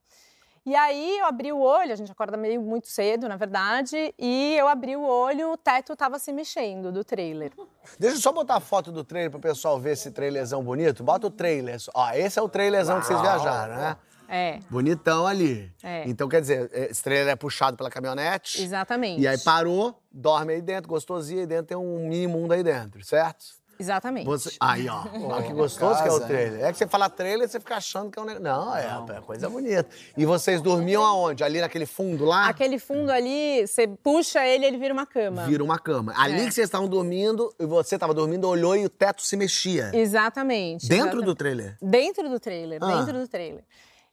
E 0.67 0.75
aí 0.75 1.19
eu 1.21 1.27
abri 1.27 1.53
o 1.53 1.61
olho, 1.61 1.93
a 1.93 1.95
gente 1.95 2.11
acorda 2.11 2.37
meio 2.37 2.61
muito 2.61 2.89
cedo, 2.89 3.29
na 3.29 3.37
verdade, 3.37 4.13
e 4.19 4.57
eu 4.59 4.67
abri 4.67 4.97
o 4.97 5.03
olho, 5.03 5.53
o 5.53 5.57
teto 5.57 5.93
estava 5.93 6.19
se 6.19 6.33
mexendo 6.33 6.91
do 6.91 7.05
trailer. 7.05 7.53
Deixa 8.01 8.17
eu 8.17 8.21
só 8.21 8.33
botar 8.33 8.57
a 8.57 8.61
foto 8.61 8.91
do 8.91 9.05
trailer 9.05 9.31
pro 9.31 9.39
pessoal 9.39 9.79
ver 9.79 9.93
esse 9.93 10.11
trailerzão 10.11 10.65
bonito. 10.65 11.05
Bota 11.05 11.29
o 11.29 11.31
trailer. 11.31 11.79
Ó, 11.95 12.11
esse 12.11 12.37
é 12.37 12.43
o 12.43 12.49
trailerzão 12.49 12.99
que 12.99 13.07
vocês 13.07 13.21
viajaram, 13.21 13.77
né? 13.77 13.97
É, 14.29 14.59
Bonitão 14.69 15.25
ali. 15.25 15.73
É. 15.85 16.03
Então, 16.09 16.29
quer 16.29 16.41
dizer, 16.41 16.69
esse 16.73 17.01
trailer 17.01 17.35
é 17.35 17.37
puxado 17.37 17.77
pela 17.77 17.89
caminhonete. 17.89 18.61
exatamente. 18.61 19.21
E 19.21 19.29
aí 19.29 19.39
parou, 19.39 19.97
dorme 20.11 20.55
aí 20.55 20.61
dentro, 20.61 20.89
gostosinho, 20.89 21.43
aí 21.43 21.47
dentro 21.47 21.67
tem 21.67 21.77
um 21.77 22.09
mini 22.09 22.27
mundo 22.27 22.51
aí 22.51 22.65
dentro, 22.65 23.05
certo? 23.05 23.45
Exatamente. 23.79 24.27
Você- 24.27 24.57
Aí, 24.61 24.89
ó. 24.89 25.05
Olha 25.33 25.43
que 25.47 25.53
gostoso 25.53 26.03
que 26.03 26.09
é 26.09 26.13
o 26.13 26.15
casa, 26.15 26.27
trailer. 26.27 26.65
É 26.65 26.73
que 26.73 26.79
você 26.79 26.87
fala 26.87 27.09
trailer, 27.11 27.49
você 27.49 27.61
fica 27.61 27.77
achando 27.77 28.11
que 28.11 28.19
é 28.19 28.23
um 28.23 28.25
negócio. 28.25 28.43
Não, 28.45 28.77
é, 28.77 29.17
é 29.17 29.21
coisa 29.21 29.49
bonita. 29.49 29.89
E 30.17 30.25
vocês 30.27 30.61
dormiam 30.63 31.03
aonde? 31.03 31.45
Ali 31.45 31.61
naquele 31.61 31.87
fundo 31.87 32.25
lá? 32.25 32.49
Aquele 32.49 32.79
fundo 32.79 33.11
ali, 33.11 33.67
você 33.67 33.87
puxa 33.87 34.45
ele, 34.47 34.65
ele 34.67 34.79
vira 34.79 34.93
uma 34.95 35.07
cama. 35.07 35.45
Vira 35.47 35.63
uma 35.63 35.79
cama. 35.79 36.13
Ali 36.17 36.41
É. 36.43 36.47
que 36.47 36.53
vocês 36.55 36.67
estavam 36.67 36.89
dormindo, 36.89 37.53
e 37.59 37.67
você 37.67 37.97
estava 37.97 38.13
dormindo, 38.15 38.49
olhou 38.49 38.77
e 38.77 38.85
o 38.85 38.89
teto 38.89 39.23
se 39.23 39.37
mexia. 39.37 39.91
Exatamente. 39.95 40.89
Dentro 40.89 41.09
exata- 41.19 41.27
do 41.27 41.35
trailer? 41.35 41.77
Dentro 41.83 42.29
do 42.29 42.41
trailer, 42.41 42.79
Ah. 42.83 42.97
dentro 42.97 43.19
do 43.19 43.29
trailer. 43.29 43.65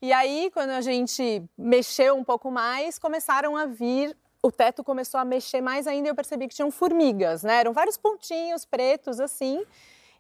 E 0.02 0.12
aí, 0.12 0.52
quando 0.54 0.72
a 0.72 0.82
gente 0.82 1.42
mexeu 1.58 2.16
um 2.16 2.24
pouco 2.26 2.52
mais, 2.52 3.00
começaram 3.00 3.56
a 3.56 3.66
vir. 3.66 4.14
O 4.46 4.52
teto 4.52 4.84
começou 4.84 5.18
a 5.18 5.24
mexer 5.24 5.62
mais 5.62 5.88
ainda 5.88 6.10
e 6.10 6.12
eu 6.12 6.16
percebi 6.16 6.50
que 6.50 6.54
tinham 6.54 6.70
formigas, 6.70 7.44
né? 7.44 7.62
Eram 7.62 7.72
vários 7.72 7.96
pontinhos 7.96 8.66
pretos 8.66 9.22
assim. 9.22 9.64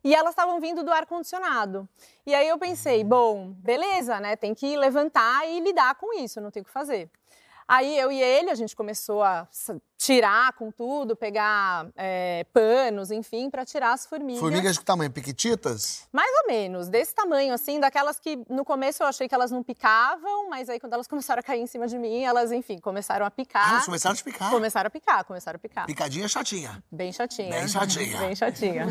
E 0.01 0.15
elas 0.15 0.29
estavam 0.29 0.61
vindo 0.61 0.81
do 0.81 0.91
ar-condicionado. 0.91 1.87
E 2.25 2.33
aí 2.33 2.47
eu 2.47 2.57
pensei, 2.57 3.03
bom, 3.03 3.51
beleza, 3.57 4.21
né? 4.21 4.37
Tem 4.37 4.53
que 4.53 4.77
levantar 4.77 5.45
e 5.49 5.59
lidar 5.59 5.95
com 5.95 6.17
isso, 6.19 6.39
não 6.39 6.51
tem 6.51 6.61
o 6.61 6.65
que 6.65 6.71
fazer. 6.71 7.09
Aí 7.67 7.97
eu 7.97 8.11
e 8.11 8.21
ele, 8.21 8.49
a 8.49 8.55
gente 8.55 8.75
começou 8.75 9.23
a 9.23 9.47
tirar 9.97 10.51
com 10.53 10.69
tudo, 10.69 11.15
pegar 11.15 11.87
é, 11.95 12.45
panos, 12.51 13.09
enfim, 13.09 13.49
para 13.49 13.63
tirar 13.63 13.93
as 13.93 14.05
formigas. 14.05 14.41
Formigas 14.41 14.73
de 14.73 14.79
que 14.79 14.85
tamanho? 14.85 15.09
Piquititas? 15.09 16.07
Mais 16.11 16.29
ou 16.41 16.47
menos, 16.47 16.89
desse 16.89 17.15
tamanho, 17.15 17.53
assim, 17.53 17.79
daquelas 17.79 18.19
que 18.19 18.37
no 18.49 18.65
começo 18.65 19.01
eu 19.01 19.07
achei 19.07 19.29
que 19.29 19.35
elas 19.35 19.49
não 19.49 19.63
picavam, 19.63 20.49
mas 20.49 20.67
aí 20.69 20.77
quando 20.79 20.93
elas 20.93 21.07
começaram 21.07 21.39
a 21.39 21.43
cair 21.43 21.61
em 21.61 21.67
cima 21.67 21.87
de 21.87 21.97
mim, 21.97 22.23
elas, 22.23 22.51
enfim, 22.51 22.79
começaram 22.79 23.25
a 23.25 23.31
picar. 23.31 23.65
Ah, 23.65 23.71
elas 23.71 23.85
começaram 23.85 24.15
a 24.19 24.23
picar? 24.23 24.49
Começaram 24.51 24.87
a 24.87 24.91
picar, 24.91 25.23
começaram 25.23 25.55
a 25.55 25.59
picar. 25.59 25.85
Picadinha 25.85 26.27
chatinha. 26.27 26.83
Bem 26.91 27.13
chatinha. 27.13 27.49
Bem 27.49 27.67
chatinha. 27.67 28.19
Bem 28.19 28.35
chatinha. 28.35 28.85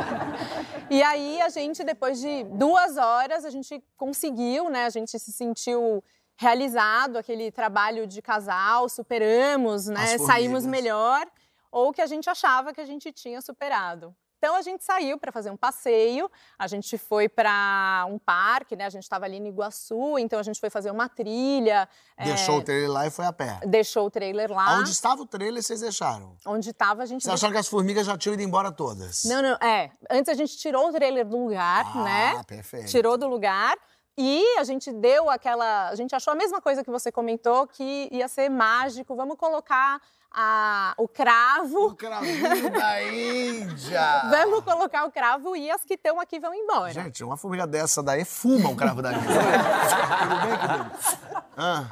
e 0.90 1.02
aí 1.02 1.40
a 1.40 1.48
gente, 1.48 1.82
depois 1.82 2.20
de 2.20 2.44
duas 2.44 2.98
horas, 2.98 3.46
a 3.46 3.50
gente 3.50 3.82
conseguiu, 3.96 4.68
né? 4.68 4.84
A 4.84 4.90
gente 4.90 5.18
se 5.18 5.32
sentiu 5.32 6.04
realizado, 6.38 7.16
aquele 7.18 7.50
trabalho 7.50 8.06
de 8.06 8.22
casal, 8.22 8.88
superamos, 8.88 9.86
né? 9.86 10.16
Saímos 10.18 10.64
melhor, 10.64 11.26
ou 11.70 11.92
que 11.92 12.00
a 12.00 12.06
gente 12.06 12.30
achava 12.30 12.72
que 12.72 12.80
a 12.80 12.86
gente 12.86 13.10
tinha 13.12 13.42
superado. 13.42 14.14
Então 14.38 14.54
a 14.54 14.62
gente 14.62 14.84
saiu 14.84 15.18
para 15.18 15.32
fazer 15.32 15.50
um 15.50 15.56
passeio, 15.56 16.30
a 16.56 16.68
gente 16.68 16.96
foi 16.96 17.28
para 17.28 18.06
um 18.08 18.20
parque, 18.20 18.76
né? 18.76 18.86
A 18.86 18.88
gente 18.88 19.02
estava 19.02 19.24
ali 19.24 19.40
no 19.40 19.48
Iguaçu, 19.48 20.16
então 20.16 20.38
a 20.38 20.44
gente 20.44 20.60
foi 20.60 20.70
fazer 20.70 20.92
uma 20.92 21.08
trilha. 21.08 21.88
Deixou 22.16 22.54
é, 22.54 22.58
o 22.58 22.62
trailer 22.62 22.88
lá 22.88 23.06
e 23.08 23.10
foi 23.10 23.26
a 23.26 23.32
pé. 23.32 23.58
deixou 23.66 24.06
o 24.06 24.10
trailer 24.10 24.48
lá. 24.52 24.78
Onde 24.78 24.92
estava 24.92 25.20
o 25.22 25.26
trailer, 25.26 25.60
vocês 25.60 25.80
deixaram? 25.80 26.36
Onde 26.46 26.70
estava, 26.70 27.02
a 27.02 27.06
gente 27.06 27.24
Vocês 27.24 27.34
acharam 27.34 27.52
que 27.52 27.58
as 27.58 27.66
formigas 27.66 28.06
já 28.06 28.16
tinham 28.16 28.34
ido 28.34 28.42
embora 28.44 28.70
todas? 28.70 29.24
Não, 29.24 29.42
não, 29.42 29.56
é. 29.56 29.90
Antes 30.08 30.28
a 30.28 30.34
gente 30.34 30.56
tirou 30.56 30.88
o 30.88 30.92
trailer 30.92 31.26
do 31.26 31.36
lugar, 31.36 31.84
Ah, 31.96 32.04
né? 32.04 32.42
perfeito. 32.46 32.86
Tirou 32.86 33.18
do 33.18 33.26
lugar. 33.26 33.76
E 34.20 34.58
a 34.58 34.64
gente 34.64 34.92
deu 34.92 35.30
aquela. 35.30 35.88
A 35.90 35.94
gente 35.94 36.12
achou 36.12 36.32
a 36.32 36.34
mesma 36.36 36.60
coisa 36.60 36.82
que 36.82 36.90
você 36.90 37.12
comentou, 37.12 37.68
que 37.68 38.08
ia 38.10 38.26
ser 38.26 38.48
mágico. 38.48 39.14
Vamos 39.14 39.36
colocar 39.36 40.00
a- 40.32 40.92
o 40.98 41.06
cravo. 41.06 41.86
O 41.86 41.94
cravinho 41.94 42.68
da 42.76 43.00
Índia! 43.04 44.22
Vamos 44.28 44.64
colocar 44.64 45.04
o 45.04 45.12
cravo 45.12 45.54
e 45.54 45.70
as 45.70 45.84
que 45.84 45.94
estão 45.94 46.18
aqui 46.20 46.40
vão 46.40 46.52
embora. 46.52 46.92
Gente, 46.92 47.22
uma 47.22 47.36
formiga 47.36 47.64
dessa 47.64 48.02
daí 48.02 48.24
fuma 48.24 48.68
o 48.70 48.76
cravo 48.76 49.00
da 49.00 49.12
Índia. 49.12 49.28
Tudo 50.18 50.40
bem, 50.42 50.58
querido? 50.58 51.44
Ah, 51.56 51.84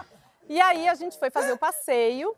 E 0.49 0.61
aí 0.61 0.89
a 0.89 0.95
gente 0.97 1.17
foi 1.19 1.31
fazer 1.31 1.53
o 1.53 1.57
passeio. 1.59 2.35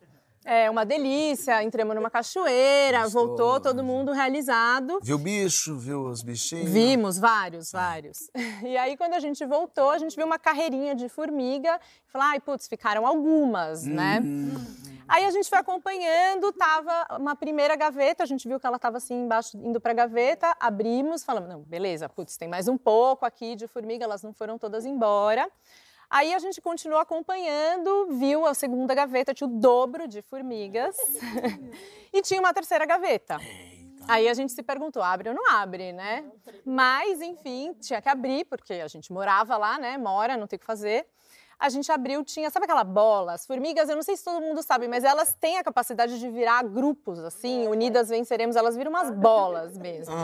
É 0.51 0.71
uma 0.71 0.83
delícia, 0.83 1.63
entramos 1.63 1.95
numa 1.95 2.09
cachoeira, 2.09 3.07
voltou 3.07 3.61
todo 3.61 3.85
mundo 3.85 4.13
realizado. 4.13 4.99
viu 5.03 5.19
bicho, 5.19 5.77
viu 5.77 6.07
os 6.07 6.23
bichinhos? 6.23 6.71
Vimos 6.71 7.19
vários, 7.19 7.71
vários. 7.71 8.31
E 8.65 8.75
aí, 8.79 8.97
quando 8.97 9.13
a 9.13 9.21
gente 9.21 9.45
voltou, 9.45 9.91
a 9.91 9.99
gente 9.99 10.17
viu 10.17 10.25
uma 10.25 10.39
carreirinha 10.39 10.95
de 10.95 11.07
formiga 11.07 11.79
e 12.09 12.11
falou: 12.11 12.29
ai, 12.29 12.41
putz, 12.41 12.67
ficaram 12.67 13.07
algumas, 13.07 13.85
né? 13.85 14.23
Aí 15.07 15.27
a 15.27 15.31
gente 15.31 15.51
foi 15.51 15.59
acompanhando, 15.59 16.51
tava 16.55 17.19
uma 17.19 17.37
primeira 17.37 17.77
gaveta, 17.77 18.23
a 18.23 18.27
gente 18.27 18.49
viu 18.49 18.59
que 18.59 18.67
ela 18.67 18.79
tava 18.79 18.97
assim 18.97 19.25
embaixo, 19.25 19.55
indo 19.59 19.79
pra 19.79 19.93
gaveta, 19.93 20.57
abrimos, 20.59 21.25
falamos: 21.25 21.51
não, 21.51 21.61
beleza, 21.61 22.09
putz, 22.09 22.39
tem 22.39 22.49
mais 22.49 22.69
um 22.69 22.79
pouco 22.79 23.27
aqui 23.27 23.55
de 23.55 23.67
formiga, 23.67 24.05
elas 24.05 24.23
não 24.23 24.33
foram 24.33 24.57
todas 24.57 24.87
embora. 24.87 25.47
Aí 26.11 26.33
a 26.35 26.39
gente 26.39 26.61
continuou 26.61 27.01
acompanhando, 27.01 28.09
viu 28.13 28.47
a 28.47 28.55
segunda 28.55 28.95
gaveta, 28.95 29.35
tinha 29.35 29.47
o 29.47 29.51
dobro 29.51 30.09
de 30.09 30.23
formigas. 30.23 30.97
e 32.13 32.23
tinha 32.23 32.41
uma 32.41 32.55
terceira 32.55 32.87
gaveta. 32.87 33.39
Aí 34.09 34.27
a 34.27 34.33
gente 34.33 34.53
se 34.53 34.63
perguntou, 34.63 35.03
abre 35.03 35.29
ou 35.29 35.35
não 35.35 35.51
abre, 35.53 35.93
né? 35.93 36.25
Mas, 36.65 37.21
enfim, 37.21 37.75
tinha 37.75 38.01
que 38.01 38.09
abrir, 38.09 38.47
porque 38.47 38.75
a 38.75 38.89
gente 38.89 39.13
morava 39.13 39.59
lá, 39.59 39.79
né? 39.79 39.99
Mora, 39.99 40.35
não 40.35 40.47
tem 40.47 40.57
o 40.57 40.61
que 40.61 40.65
fazer. 40.65 41.07
A 41.59 41.69
gente 41.69 41.93
abriu, 41.93 42.25
tinha, 42.25 42.49
sabe 42.49 42.65
aquela 42.65 42.85
bola? 42.85 43.35
As 43.35 43.45
formigas, 43.45 43.89
eu 43.91 43.97
não 43.97 44.03
sei 44.03 44.17
se 44.17 44.25
todo 44.25 44.41
mundo 44.41 44.63
sabe, 44.63 44.89
mas 44.89 45.05
elas 45.05 45.35
têm 45.35 45.59
a 45.59 45.65
capacidade 45.65 46.19
de 46.19 46.31
virar 46.31 46.63
grupos, 46.63 47.19
assim, 47.19 47.69
unidas 47.69 48.09
venceremos, 48.09 48.57
elas 48.57 48.77
viram 48.77 48.91
umas 48.91 49.11
bolas 49.11 49.77
mesmo. 49.77 50.15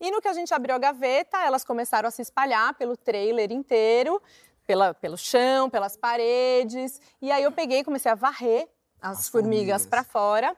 E 0.00 0.10
no 0.10 0.20
que 0.20 0.28
a 0.28 0.32
gente 0.32 0.54
abriu 0.54 0.74
a 0.74 0.78
gaveta, 0.78 1.38
elas 1.44 1.62
começaram 1.62 2.08
a 2.08 2.10
se 2.10 2.22
espalhar 2.22 2.72
pelo 2.74 2.96
trailer 2.96 3.52
inteiro, 3.52 4.22
pela, 4.70 4.94
pelo 4.94 5.18
chão, 5.18 5.68
pelas 5.68 5.96
paredes. 5.96 7.00
E 7.20 7.32
aí 7.32 7.42
eu 7.42 7.50
peguei 7.50 7.80
e 7.80 7.84
comecei 7.84 8.08
a 8.10 8.14
varrer 8.14 8.68
as, 9.02 9.18
As 9.18 9.28
formigas 9.28 9.82
formigas. 9.82 9.86
para 9.86 10.04
fora. 10.04 10.56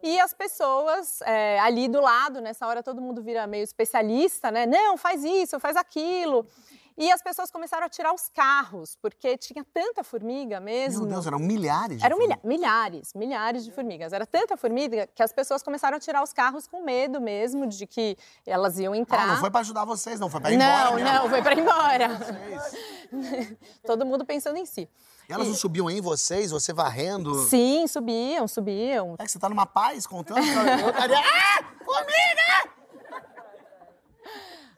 E 0.00 0.20
as 0.20 0.32
pessoas 0.32 1.20
é, 1.22 1.58
ali 1.58 1.88
do 1.88 2.00
lado, 2.00 2.40
nessa 2.40 2.64
hora 2.66 2.80
todo 2.80 3.00
mundo 3.02 3.20
vira 3.22 3.44
meio 3.48 3.64
especialista, 3.64 4.52
né? 4.52 4.66
Não, 4.66 4.96
faz 4.96 5.24
isso, 5.24 5.58
faz 5.58 5.76
aquilo. 5.76 6.46
E 6.96 7.10
as 7.10 7.22
pessoas 7.22 7.50
começaram 7.50 7.86
a 7.86 7.88
tirar 7.88 8.12
os 8.12 8.28
carros, 8.28 8.94
porque 9.00 9.36
tinha 9.38 9.64
tanta 9.72 10.04
formiga 10.04 10.60
mesmo. 10.60 11.00
Meu 11.04 11.12
Deus, 11.14 11.26
eram 11.26 11.38
milhares 11.38 11.98
de 11.98 12.04
Eram 12.04 12.18
milha- 12.18 12.38
milhares, 12.44 13.14
milhares 13.14 13.64
de 13.64 13.72
formigas. 13.72 14.12
Era 14.12 14.26
tanta 14.26 14.54
formiga 14.56 15.06
que 15.14 15.22
as 15.22 15.32
pessoas 15.32 15.62
começaram 15.62 15.96
a 15.96 16.00
tirar 16.00 16.22
os 16.22 16.32
carros 16.32 16.66
com 16.68 16.82
medo 16.84 17.18
mesmo 17.18 17.66
de 17.66 17.86
que 17.86 18.18
elas 18.46 18.78
iam 18.78 18.94
entrar. 18.94 19.22
Ah, 19.22 19.26
não 19.28 19.36
foi 19.38 19.50
pra 19.50 19.60
ajudar 19.60 19.86
vocês, 19.86 20.20
não. 20.20 20.28
Foi 20.28 20.40
pra 20.42 20.50
ir 20.50 20.56
embora 20.56 20.90
Não, 20.90 20.98
não, 21.22 21.30
foi 21.30 21.40
para 21.42 21.54
ir 21.54 21.58
embora. 21.60 22.08
Todo 23.84 24.06
mundo 24.06 24.24
pensando 24.24 24.56
em 24.56 24.66
si. 24.66 24.88
E 25.28 25.32
elas 25.32 25.46
não 25.46 25.54
subiam 25.54 25.88
em 25.88 26.00
vocês, 26.00 26.50
você 26.50 26.72
varrendo? 26.72 27.34
Sim, 27.44 27.86
subiam, 27.86 28.48
subiam. 28.48 29.14
É 29.18 29.24
que 29.24 29.30
você 29.30 29.38
tá 29.38 29.48
numa 29.48 29.66
paz 29.66 30.06
contando. 30.06 30.40
estaria... 30.40 31.16
Ah! 31.22 31.64
Formiga! 31.84 32.70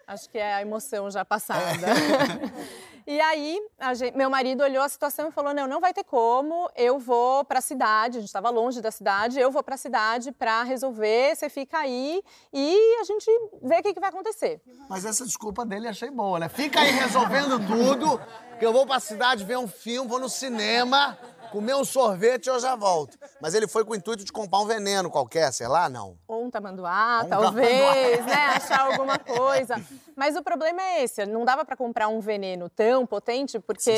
Acho 0.06 0.28
que 0.28 0.36
é 0.36 0.54
a 0.54 0.60
emoção 0.60 1.10
já 1.10 1.24
passada. 1.24 1.62
E 3.06 3.20
aí, 3.20 3.60
a 3.78 3.94
gen- 3.94 4.12
meu 4.14 4.30
marido 4.30 4.62
olhou 4.62 4.82
a 4.82 4.88
situação 4.88 5.28
e 5.28 5.32
falou: 5.32 5.52
não, 5.52 5.66
não 5.66 5.80
vai 5.80 5.92
ter 5.92 6.04
como, 6.04 6.68
eu 6.76 6.98
vou 6.98 7.44
para 7.44 7.58
a 7.58 7.62
cidade, 7.62 8.18
a 8.18 8.20
gente 8.20 8.28
estava 8.28 8.50
longe 8.50 8.80
da 8.80 8.90
cidade, 8.90 9.38
eu 9.40 9.50
vou 9.50 9.62
para 9.62 9.74
a 9.74 9.78
cidade 9.78 10.32
para 10.32 10.62
resolver, 10.62 11.34
você 11.34 11.48
fica 11.48 11.78
aí 11.78 12.22
e 12.52 12.96
a 13.00 13.04
gente 13.04 13.26
vê 13.62 13.78
o 13.78 13.82
que, 13.82 13.94
que 13.94 14.00
vai 14.00 14.08
acontecer. 14.10 14.60
Mas 14.88 15.04
essa 15.04 15.24
desculpa 15.24 15.64
dele 15.64 15.88
achei 15.88 16.10
boa, 16.10 16.38
né? 16.38 16.48
Fica 16.48 16.80
aí 16.80 16.90
resolvendo 16.92 17.58
tudo, 17.66 18.20
que 18.58 18.64
eu 18.66 18.72
vou 18.72 18.86
pra 18.86 19.00
cidade 19.00 19.44
ver 19.44 19.58
um 19.58 19.66
filme, 19.68 20.08
vou 20.08 20.20
no 20.20 20.28
cinema, 20.28 21.18
comer 21.52 21.74
um 21.76 21.84
sorvete 21.84 22.46
e 22.46 22.50
eu 22.50 22.58
já 22.58 22.74
volto. 22.74 23.18
Mas 23.40 23.54
ele 23.54 23.68
foi 23.68 23.84
com 23.84 23.92
o 23.92 23.94
intuito 23.96 24.24
de 24.24 24.32
comprar 24.32 24.58
um 24.60 24.66
veneno 24.66 25.10
qualquer, 25.10 25.52
sei 25.52 25.68
lá, 25.68 25.88
não. 25.88 26.16
Ou 26.26 26.44
um 26.44 26.50
tamanduá, 26.50 27.22
Um 27.24 27.28
talvez, 27.28 27.78
tamanduá. 28.16 28.26
né? 28.26 28.44
Achar 28.56 28.80
alguma 28.86 29.18
coisa. 29.18 29.74
Mas 30.16 30.34
o 30.36 30.42
problema 30.42 30.82
é 30.82 31.04
esse, 31.04 31.24
não 31.26 31.44
dava 31.44 31.64
para 31.64 31.76
comprar 31.76 32.08
um 32.08 32.20
veneno 32.20 32.68
tão 32.68 33.06
potente 33.06 33.58
porque 33.60 33.92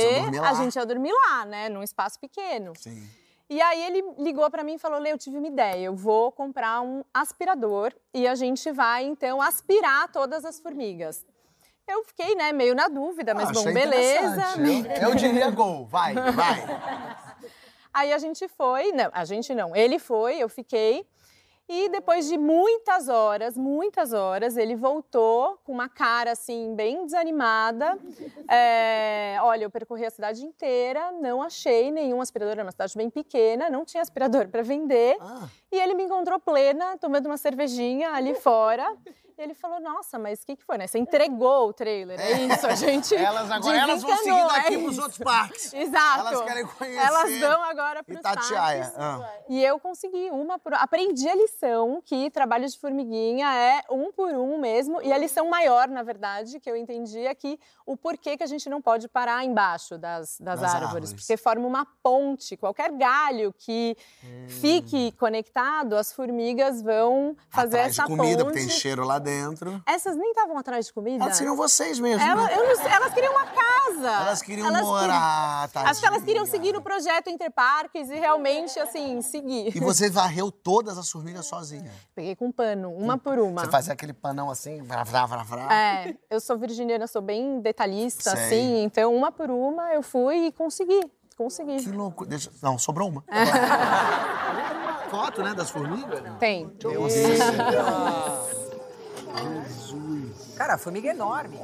a 0.45 0.55
gente 0.55 0.75
ia 0.77 0.85
dormir 0.85 1.13
lá, 1.13 1.45
né? 1.45 1.69
Num 1.69 1.83
espaço 1.83 2.19
pequeno. 2.19 2.73
Sim. 2.77 3.09
E 3.49 3.61
aí 3.61 3.83
ele 3.85 4.03
ligou 4.19 4.49
para 4.51 4.65
mim 4.65 4.75
e 4.75 4.79
falou: 4.79 4.99
Lê, 4.99 5.13
eu 5.13 5.19
tive 5.19 5.37
uma 5.39 5.47
ideia, 5.47 5.85
eu 5.85 5.95
vou 5.95 6.33
comprar 6.33 6.81
um 6.81 7.05
aspirador 7.13 7.93
e 8.13 8.27
a 8.27 8.35
gente 8.35 8.73
vai 8.73 9.05
então 9.05 9.41
aspirar 9.41 10.11
todas 10.11 10.45
as 10.45 10.59
formigas. 10.59 11.25
Eu 11.87 12.03
fiquei, 12.05 12.35
né, 12.35 12.51
meio 12.51 12.75
na 12.75 12.89
dúvida, 12.89 13.35
mas 13.35 13.51
Ah, 13.51 13.53
bom, 13.53 13.65
beleza. 13.65 14.43
Eu, 15.03 15.11
eu 15.11 15.15
diria 15.15 15.51
gol, 15.51 15.85
vai, 15.85 16.15
vai. 16.15 16.65
Aí 17.95 18.13
a 18.13 18.19
gente 18.19 18.49
foi, 18.49 18.91
não, 18.91 19.09
a 19.13 19.25
gente 19.25 19.55
não, 19.55 19.75
ele 19.75 20.01
foi, 20.01 20.37
eu 20.39 20.49
fiquei. 20.49 21.07
E 21.67 21.89
depois 21.89 22.29
de 22.29 22.37
muitas 22.37 23.09
horas, 23.09 23.57
muitas 23.57 24.13
horas, 24.13 24.57
ele 24.59 24.77
voltou 24.77 25.59
com 25.65 25.73
uma 25.73 25.89
cara 25.89 26.33
assim, 26.33 26.75
bem 26.75 27.07
desanimada. 27.07 27.99
É, 28.51 29.39
olha, 29.41 29.65
eu 29.65 29.71
percorri 29.71 30.05
a 30.05 30.11
cidade 30.11 30.45
inteira, 30.45 31.11
não 31.13 31.41
achei 31.41 31.91
nenhum 31.91 32.21
aspirador, 32.21 32.53
era 32.53 32.65
uma 32.65 32.71
cidade 32.73 32.95
bem 32.97 33.09
pequena, 33.09 33.71
não 33.71 33.83
tinha 33.83 34.03
aspirador 34.03 34.47
para 34.49 34.61
vender. 34.63 35.17
Ah, 35.21 35.49
E 35.73 35.77
ele 35.81 35.95
me 35.95 36.03
encontrou 36.03 36.39
plena, 36.39 36.99
tomando 36.99 37.27
uma 37.27 37.39
cervejinha 37.39 38.11
ali 38.11 38.35
fora. 38.35 38.87
E 39.37 39.43
ele 39.43 39.55
falou: 39.55 39.81
Nossa, 39.81 40.19
mas 40.19 40.43
o 40.43 40.47
que, 40.47 40.57
que 40.57 40.65
foi, 40.65 40.79
né? 40.79 40.87
Você 40.87 40.99
entregou 40.99 41.69
o 41.69 41.73
trailer, 41.73 42.21
é 42.21 42.33
isso, 42.43 42.67
a 42.67 42.75
gente. 42.75 43.15
elas 43.17 43.51
agora 43.51 43.79
elas 43.79 44.03
vão 44.03 44.17
seguir 44.17 44.47
daqui 44.47 44.75
é 44.75 44.79
pros 44.79 44.99
outros 44.99 45.19
parques. 45.19 45.73
Exato. 45.75 46.21
Elas 46.29 46.41
querem 46.43 46.67
conhecer 46.67 47.07
Elas 47.07 47.39
vão 47.41 47.63
agora 47.65 48.03
para 48.03 48.15
os 48.15 48.21
Itatiaia. 48.21 48.81
parques. 48.85 48.99
Ah. 48.99 49.31
E 49.49 49.65
eu 49.65 49.79
consegui 49.79 50.31
uma 50.31 50.59
por... 50.59 50.75
Aprendi 50.75 51.29
a 51.29 51.35
lição 51.35 52.03
que 52.05 52.31
trabalho 52.31 52.69
de 52.69 52.79
formiguinha 52.79 53.47
é 53.55 53.83
um 53.91 54.13
por 54.13 54.31
um 54.33 54.59
mesmo. 54.59 55.01
E 55.03 55.13
a 55.13 55.19
lição 55.19 55.49
maior, 55.49 55.89
na 55.89 56.03
verdade, 56.03 56.61
que 56.61 56.71
eu 56.71 56.77
entendi 56.77 57.21
é 57.27 57.35
que 57.35 57.59
o 57.87 57.97
porquê 57.97 58.37
que 58.37 58.43
a 58.43 58.47
gente 58.47 58.69
não 58.69 58.81
pode 58.81 59.09
parar 59.09 59.45
embaixo 59.45 59.99
das, 59.99 60.39
das, 60.41 60.61
Das 60.61 60.75
árvores, 60.75 60.87
árvores. 60.87 61.13
Porque 61.13 61.37
forma 61.37 61.67
uma 61.67 61.87
ponte. 62.03 62.57
Qualquer 62.57 62.91
galho 62.93 63.53
que 63.59 63.97
Hum. 64.23 64.47
fique 64.49 65.13
conectado, 65.13 65.97
as 65.97 66.13
formigas 66.13 66.81
vão 66.83 67.37
fazer 67.51 67.77
Atrás 67.79 67.99
essa 67.99 68.05
comida, 68.07 68.45
ponte. 68.45 68.45
porque 68.45 68.59
tem 68.61 68.69
cheiro 68.69 69.05
lá 69.05 69.19
dentro. 69.25 69.83
Essas 69.87 70.17
nem 70.17 70.31
estavam 70.31 70.57
atrás 70.59 70.87
de 70.87 70.93
comida. 70.93 71.25
Elas 71.25 71.39
queriam 71.39 71.57
vocês 71.57 71.99
mesmo. 71.99 72.23
Ela- 72.23 72.45
né? 72.45 72.55
eu 72.57 72.77
não 72.77 72.87
elas 72.89 73.13
queriam 73.15 73.33
uma 73.33 73.47
casa. 73.47 74.09
Elas 74.23 74.43
queriam 74.43 74.69
Elas 74.69 74.83
morar, 74.83 75.69
queriam- 75.69 75.91
Acho 75.91 76.01
que 76.01 76.07
elas 76.07 76.23
queriam 76.23 76.47
seguir 76.47 76.77
o 76.77 76.83
projeto 76.83 77.29
Entre 77.29 77.51
Parques 77.51 78.11
e 78.11 78.15
realmente, 78.15 78.79
assim, 78.79 79.21
seguir. 79.23 79.77
E 79.77 79.81
você 79.81 80.09
varreu 80.11 80.51
todas 80.51 80.97
as 80.99 81.11
formigas 81.11 81.47
sozinha. 81.47 81.91
Peguei 82.15 82.37
com 82.37 82.53
pano, 82.53 82.91
uma 82.93 83.19
por 83.19 83.39
uma. 83.39 83.65
Você 83.65 83.71
fazia 83.71 83.93
aquele 83.93 84.13
panão 84.13 84.51
assim, 84.51 84.83
vrá, 84.83 85.03
vrá, 85.05 85.27
vrá, 85.27 85.43
vrá. 85.43 85.75
É, 85.75 86.15
eu 86.31 86.41
sou 86.41 86.57
virginiana, 86.59 87.07
sou 87.07 87.23
bem 87.23 87.61
detalhista, 87.61 88.31
Sei. 88.31 88.45
assim, 88.45 88.83
então 88.85 89.15
uma 89.15 89.33
por 89.33 89.51
uma 89.51 89.93
eu 89.93 90.03
fui 90.03 90.47
e 90.47 90.53
consegui. 90.53 91.01
Consegui. 91.37 91.83
Que 91.83 91.91
louco. 91.91 92.25
Deixa... 92.25 92.49
Não, 92.63 92.79
sobrou 92.79 93.09
uma. 93.09 93.25
É. 95.07 95.11
Foto, 95.11 95.43
né, 95.45 95.55
das 95.55 95.71
formigas? 95.71 96.21
Tem. 96.41 96.69
Cara, 100.57 100.75
a 100.75 100.79
formiga 100.79 101.09
é 101.09 101.11
enorme. 101.11 101.59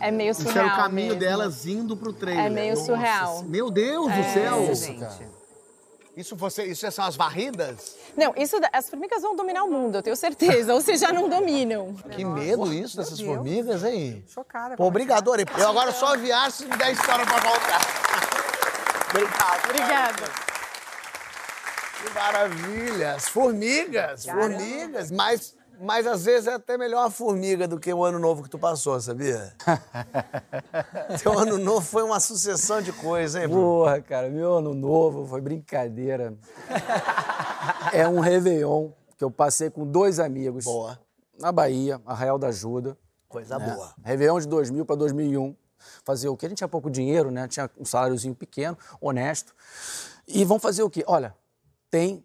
É 0.00 0.10
meio 0.12 0.30
Isso 0.30 0.42
surreal. 0.42 0.66
era 0.66 0.74
o 0.74 0.76
caminho 0.76 1.08
mesmo. 1.08 1.20
delas 1.20 1.66
indo 1.66 1.96
pro 1.96 2.12
trailer. 2.12 2.46
É 2.46 2.48
meio 2.50 2.74
Nossa, 2.74 2.86
surreal. 2.86 3.42
Meu 3.44 3.70
Deus 3.70 4.10
É, 4.12 4.16
do 4.22 4.32
céu! 4.32 4.74
gente. 4.74 5.38
Isso, 6.16 6.34
você, 6.34 6.64
isso 6.64 6.90
são 6.90 7.04
as 7.04 7.14
varridas? 7.14 7.96
Não, 8.16 8.32
isso, 8.36 8.56
as 8.72 8.90
formigas 8.90 9.22
vão 9.22 9.36
dominar 9.36 9.62
o 9.62 9.70
mundo, 9.70 9.96
eu 9.98 10.02
tenho 10.02 10.16
certeza. 10.16 10.74
Ou 10.74 10.80
se 10.80 10.96
já 10.96 11.12
não 11.12 11.28
dominam. 11.28 11.94
Que 12.10 12.24
medo 12.24 12.72
isso 12.72 12.96
dessas 12.96 13.18
Deus. 13.18 13.28
formigas, 13.34 13.84
hein? 13.84 14.24
Chocada. 14.28 14.76
Pô, 14.76 14.84
obrigado. 14.86 15.32
Eu 15.56 15.68
agora 15.68 15.92
só 15.92 16.16
viajo 16.16 16.50
se 16.56 16.64
me 16.66 16.76
der 16.76 16.92
história 16.92 17.24
pra 17.24 17.40
contar. 17.40 17.80
obrigado. 19.10 19.64
Obrigada. 19.70 20.47
Que 22.02 22.14
maravilha! 22.14 23.14
As 23.14 23.28
formigas, 23.28 24.24
formigas. 24.24 25.10
Mas, 25.10 25.56
mas 25.80 26.06
às 26.06 26.24
vezes 26.24 26.46
é 26.46 26.54
até 26.54 26.78
melhor 26.78 27.02
uma 27.02 27.10
formiga 27.10 27.66
do 27.66 27.78
que 27.78 27.92
o 27.92 28.04
ano 28.04 28.18
novo 28.18 28.44
que 28.44 28.48
tu 28.48 28.58
passou, 28.58 29.00
sabia? 29.00 29.52
Teu 31.20 31.36
ano 31.36 31.58
novo 31.58 31.84
foi 31.84 32.04
uma 32.04 32.20
sucessão 32.20 32.80
de 32.80 32.92
coisas, 32.92 33.40
hein, 33.40 33.48
Bruno? 33.48 33.62
Porra, 33.62 34.00
cara, 34.00 34.28
meu 34.28 34.58
ano 34.58 34.74
novo 34.74 35.26
foi 35.26 35.40
brincadeira. 35.40 36.36
É 37.92 38.06
um 38.06 38.20
Réveillon 38.20 38.90
que 39.16 39.24
eu 39.24 39.30
passei 39.30 39.68
com 39.68 39.84
dois 39.84 40.20
amigos. 40.20 40.64
Boa. 40.64 40.98
Na 41.38 41.50
Bahia, 41.50 42.00
Arraial 42.06 42.38
da 42.38 42.48
Ajuda. 42.48 42.96
Coisa 43.28 43.58
né? 43.58 43.74
boa. 43.74 43.92
Réveillon 44.04 44.38
de 44.38 44.46
2000 44.46 44.86
para 44.86 44.96
2001. 44.96 45.56
Fazer 46.04 46.28
o 46.28 46.36
quê? 46.36 46.46
A 46.46 46.48
gente 46.48 46.58
tinha 46.58 46.68
pouco 46.68 46.88
dinheiro, 46.88 47.30
né? 47.30 47.46
Tinha 47.48 47.68
um 47.78 47.84
saláriozinho 47.84 48.34
pequeno, 48.34 48.76
honesto. 49.00 49.54
E 50.26 50.44
vão 50.44 50.58
fazer 50.58 50.82
o 50.82 50.90
quê? 50.90 51.04
Olha, 51.06 51.34
tem 51.90 52.24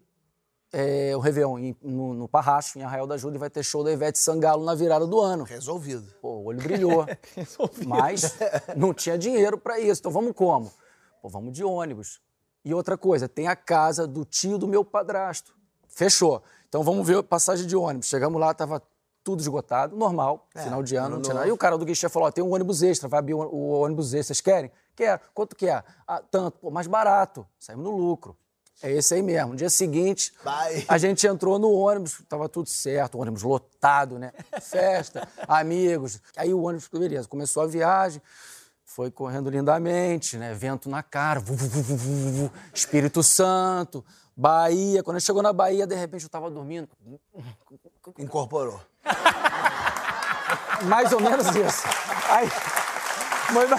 é, 0.71 1.15
o 1.15 1.19
Réveillon 1.19 1.59
em- 1.59 1.75
no, 1.83 2.13
no 2.13 2.27
Parracho, 2.27 2.79
em 2.79 2.83
Arraial 2.83 3.05
da 3.05 3.13
Ajuda, 3.15 3.35
e 3.35 3.39
vai 3.39 3.49
ter 3.49 3.61
show 3.63 3.83
da 3.83 3.91
Ivete 3.91 4.17
Sangalo 4.17 4.63
na 4.65 4.73
virada 4.73 5.05
do 5.05 5.19
ano. 5.19 5.43
Resolvido. 5.43 6.11
Pô, 6.21 6.29
o 6.37 6.45
olho 6.45 6.59
brilhou. 6.61 7.05
Mas 7.85 8.35
não 8.75 8.93
tinha 8.93 9.17
dinheiro 9.17 9.57
para 9.57 9.79
isso. 9.79 10.01
Então 10.01 10.11
vamos 10.11 10.33
como? 10.33 10.71
Pô, 11.21 11.29
vamos 11.29 11.53
de 11.53 11.63
ônibus. 11.63 12.19
E 12.65 12.73
outra 12.73 12.97
coisa, 12.97 13.27
tem 13.29 13.47
a 13.47 13.55
casa 13.55 14.07
do 14.07 14.25
tio 14.25 14.57
do 14.57 14.67
meu 14.67 14.83
padrasto. 14.83 15.53
Fechou. 15.87 16.41
Então 16.67 16.81
vamos 16.81 17.05
ver 17.05 17.17
a 17.17 17.23
passagem 17.23 17.67
de 17.67 17.75
ônibus. 17.75 18.07
Chegamos 18.07 18.39
lá, 18.41 18.51
tava 18.53 18.81
tudo 19.23 19.41
esgotado, 19.41 19.95
normal, 19.95 20.47
final 20.63 20.81
de 20.83 20.95
ano, 20.95 21.17
não. 21.17 21.45
E 21.47 21.51
o 21.51 21.57
cara 21.57 21.77
do 21.77 21.85
guichê 21.85 22.09
falou: 22.09 22.31
tem 22.31 22.43
um 22.43 22.51
ônibus 22.53 22.81
extra, 22.81 23.07
vai 23.07 23.19
abrir 23.19 23.35
o, 23.35 23.39
o 23.41 23.69
ônibus 23.81 24.13
extra, 24.13 24.33
vocês 24.33 24.41
querem? 24.41 24.71
Quero. 24.95 25.21
Quanto 25.33 25.55
que 25.55 25.67
é? 25.67 25.83
Ah, 26.07 26.21
tanto. 26.31 26.57
Pô, 26.59 26.71
mais 26.71 26.87
barato. 26.87 27.45
Saímos 27.59 27.83
no 27.85 27.95
lucro. 27.95 28.35
É 28.83 28.91
esse 28.91 29.13
aí 29.13 29.21
mesmo. 29.21 29.51
No 29.51 29.55
dia 29.55 29.69
seguinte, 29.69 30.33
Vai. 30.43 30.83
a 30.89 30.97
gente 30.97 31.25
entrou 31.25 31.57
no 31.57 31.71
ônibus, 31.71 32.21
tava 32.27 32.49
tudo 32.49 32.67
certo, 32.67 33.17
ônibus 33.17 33.41
lotado, 33.41 34.19
né? 34.19 34.33
Festa, 34.61 35.25
amigos. 35.47 36.19
Aí 36.35 36.53
o 36.53 36.61
ônibus, 36.61 36.89
beleza, 36.89 37.25
começou 37.25 37.63
a 37.63 37.65
viagem, 37.65 38.21
foi 38.83 39.09
correndo 39.09 39.49
lindamente, 39.49 40.35
né? 40.35 40.53
Vento 40.53 40.89
na 40.89 41.01
cara, 41.01 41.39
vu, 41.39 41.55
vu, 41.55 41.95
vu, 41.95 42.51
Espírito 42.73 43.23
Santo, 43.23 44.03
Bahia. 44.35 45.01
Quando 45.01 45.15
a 45.15 45.19
gente 45.19 45.27
chegou 45.27 45.41
na 45.41 45.53
Bahia, 45.53 45.87
de 45.87 45.95
repente 45.95 46.25
eu 46.25 46.29
tava 46.29 46.51
dormindo. 46.51 46.89
Incorporou. 48.19 48.81
Mais 50.83 51.09
ou 51.13 51.21
menos 51.21 51.47
isso. 51.55 51.83
Aí. 52.29 52.49
Mas, 53.53 53.69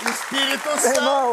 Espírito 0.00 0.68
Meu 0.80 0.94
irmão, 0.94 1.32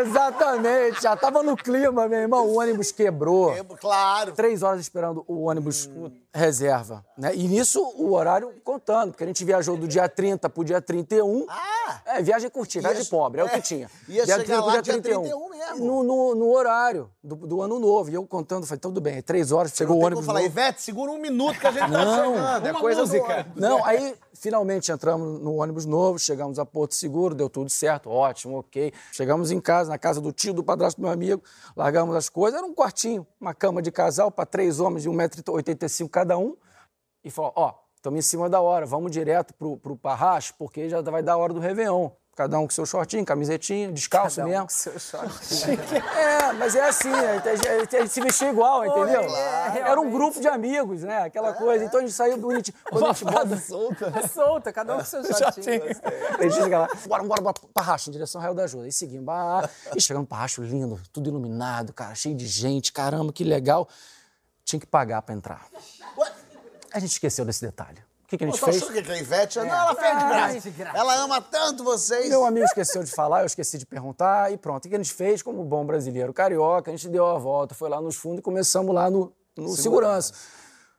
exatamente, 0.00 1.02
já 1.02 1.16
tava 1.16 1.42
no 1.42 1.56
clima, 1.56 2.08
meu 2.08 2.20
irmão. 2.20 2.46
O 2.48 2.58
ônibus 2.58 2.90
quebrou. 2.90 3.54
Claro. 3.80 4.32
Três 4.32 4.62
horas 4.62 4.80
esperando 4.80 5.24
o 5.28 5.44
ônibus 5.44 5.88
reserva. 6.32 7.04
Né? 7.16 7.34
E 7.34 7.48
nisso, 7.48 7.80
o 7.96 8.12
horário 8.12 8.52
contando, 8.64 9.10
porque 9.10 9.24
a 9.24 9.26
gente 9.26 9.44
viajou 9.44 9.76
do 9.76 9.86
dia 9.86 10.08
30 10.08 10.48
pro 10.48 10.64
dia 10.64 10.80
31. 10.80 11.46
Ah! 11.48 12.00
É, 12.06 12.22
viagem 12.22 12.48
curtinha, 12.48 12.82
viagem 12.82 13.02
Ia- 13.02 13.10
pobre, 13.10 13.40
é, 13.40 13.44
o 13.44 13.46
é, 13.46 13.50
que 13.50 13.62
tinha. 13.62 13.90
ia 14.08 14.24
dia 14.24 14.38
chegar 14.38 14.44
30 14.44 14.62
pro 14.62 14.72
dia 14.72 14.82
dia 14.82 14.92
31. 14.94 15.22
31 15.22 15.48
mesmo. 15.50 15.84
No, 15.84 16.02
no, 16.02 16.34
no 16.34 16.50
horário 16.52 17.10
do, 17.22 17.34
do 17.34 17.62
ano 17.62 17.78
novo. 17.78 18.10
E 18.10 18.14
eu 18.14 18.24
contando, 18.26 18.66
falei, 18.66 18.80
tudo 18.80 19.00
bem, 19.00 19.16
é 19.18 19.22
três 19.22 19.52
horas, 19.52 19.72
chegou 19.74 19.96
o 19.96 20.04
ônibus 20.04 20.24
falar, 20.24 20.40
novo. 20.40 20.50
Ivete, 20.50 20.82
segura 20.82 21.10
um 21.10 21.18
minuto 21.18 21.58
que 21.58 21.66
a 21.66 21.70
gente 21.70 21.80
tá 21.80 21.88
Não, 21.88 22.34
chegando. 22.34 22.66
É 22.66 22.72
coisa 22.74 23.00
música. 23.00 23.46
Não, 23.56 23.84
aí 23.84 24.14
finalmente 24.34 24.90
entramos 24.90 25.40
no 25.40 25.56
ônibus 25.56 25.84
novo, 25.84 26.18
chegamos 26.18 26.58
a 26.58 26.64
Porto 26.64 26.79
Seguro, 26.88 27.34
deu 27.34 27.50
tudo 27.50 27.68
certo, 27.68 28.10
ótimo, 28.10 28.58
ok. 28.58 28.92
Chegamos 29.12 29.50
em 29.50 29.60
casa, 29.60 29.90
na 29.90 29.98
casa 29.98 30.20
do 30.20 30.32
tio 30.32 30.54
do 30.54 30.62
padrasto 30.64 31.00
do 31.00 31.04
meu 31.04 31.12
amigo, 31.12 31.42
largamos 31.76 32.14
as 32.16 32.28
coisas, 32.28 32.58
era 32.58 32.66
um 32.66 32.74
quartinho, 32.74 33.26
uma 33.40 33.54
cama 33.54 33.82
de 33.82 33.90
casal 33.90 34.30
para 34.30 34.46
três 34.46 34.80
homens 34.80 35.02
de 35.02 35.10
1,85m 35.10 36.08
cada 36.08 36.38
um. 36.38 36.56
E 37.22 37.30
falou: 37.30 37.52
ó, 37.56 37.74
estamos 37.96 38.18
em 38.18 38.22
cima 38.22 38.48
da 38.48 38.60
hora, 38.60 38.86
vamos 38.86 39.10
direto 39.10 39.54
pro, 39.54 39.76
pro 39.76 39.96
Parracho, 39.96 40.54
porque 40.58 40.88
já 40.88 41.02
vai 41.02 41.22
dar 41.22 41.34
a 41.34 41.36
hora 41.36 41.52
do 41.52 41.60
Réveillon. 41.60 42.10
Cada 42.36 42.58
um 42.58 42.62
com 42.62 42.70
seu 42.70 42.86
shortinho, 42.86 43.24
camisetinha, 43.24 43.92
descalço 43.92 44.36
Cada 44.36 44.48
um 44.48 44.50
mesmo. 44.50 44.64
com 44.66 44.70
seu 44.72 44.98
shortinho. 44.98 45.80
É, 46.16 46.52
mas 46.52 46.74
é 46.74 46.88
assim, 46.88 47.10
a 47.12 47.96
gente, 47.96 48.08
se 48.08 48.20
vestia 48.20 48.50
igual, 48.50 48.84
entendeu? 48.86 49.22
é, 49.22 49.78
Era 49.80 50.00
um 50.00 50.10
grupo 50.10 50.40
de 50.40 50.48
amigos, 50.48 51.02
né? 51.02 51.24
Aquela 51.24 51.52
coisa. 51.52 51.84
Então 51.84 51.98
a 51.98 52.02
gente 52.02 52.12
saiu 52.14 52.38
bonitinho. 52.38 52.76
Quando 52.88 53.06
a 53.06 53.12
gente 53.12 53.24
bota... 53.24 53.56
Solta. 53.58 54.28
Solta, 54.28 54.72
cada 54.72 54.94
um 54.94 54.98
com 54.98 55.04
seu 55.04 55.22
shortinho. 55.24 55.82
A 56.38 56.42
gente 56.42 56.54
chega 56.54 56.78
lá, 56.80 56.88
bora, 57.06 57.22
bora, 57.24 57.42
bora, 57.42 57.54
Parracho, 57.74 58.08
em 58.08 58.12
direção 58.12 58.40
ao 58.40 58.42
Real 58.44 58.54
da 58.54 58.64
Ajuda. 58.64 58.84
Aí 58.84 58.92
seguimos, 58.92 59.24
bah, 59.26 59.68
e 59.94 60.00
chegamos 60.00 60.24
no 60.24 60.28
Parracho 60.28 60.62
lindo, 60.62 61.00
tudo 61.12 61.28
iluminado, 61.28 61.92
cara, 61.92 62.14
cheio 62.14 62.34
de 62.34 62.46
gente, 62.46 62.92
caramba, 62.92 63.32
que 63.32 63.44
legal. 63.44 63.88
Tinha 64.64 64.80
que 64.80 64.86
pagar 64.86 65.20
pra 65.22 65.34
entrar. 65.34 65.66
A 66.92 66.98
gente 66.98 67.10
esqueceu 67.12 67.44
desse 67.44 67.60
detalhe. 67.60 67.98
O 68.30 68.38
que, 68.38 68.38
que 68.38 68.44
a 68.44 68.46
gente 68.46 68.60
fez? 68.60 68.76
achou 68.76 68.92
que 68.92 69.10
a 69.10 69.18
Ivete... 69.18 69.58
Não, 69.58 69.66
ela 69.66 69.92
fez 69.92 70.18
de 70.18 70.24
graça. 70.24 70.60
de 70.60 70.70
graça. 70.70 70.98
Ela 70.98 71.14
ama 71.16 71.40
tanto 71.40 71.82
vocês. 71.82 72.28
Meu 72.28 72.44
amigo 72.44 72.64
esqueceu 72.64 73.02
de 73.02 73.10
falar, 73.10 73.40
eu 73.40 73.46
esqueci 73.46 73.76
de 73.76 73.84
perguntar 73.84 74.52
e 74.52 74.56
pronto. 74.56 74.84
O 74.84 74.88
que 74.88 74.94
a 74.94 74.98
gente 74.98 75.12
fez 75.12 75.42
como 75.42 75.64
bom 75.64 75.84
brasileiro 75.84 76.32
carioca? 76.32 76.92
A 76.92 76.94
gente 76.94 77.08
deu 77.08 77.26
a 77.26 77.36
volta, 77.36 77.74
foi 77.74 77.88
lá 77.90 78.00
nos 78.00 78.14
fundos 78.14 78.38
e 78.38 78.42
começamos 78.42 78.94
lá 78.94 79.10
no, 79.10 79.32
no 79.56 79.70
segurança. 79.70 80.32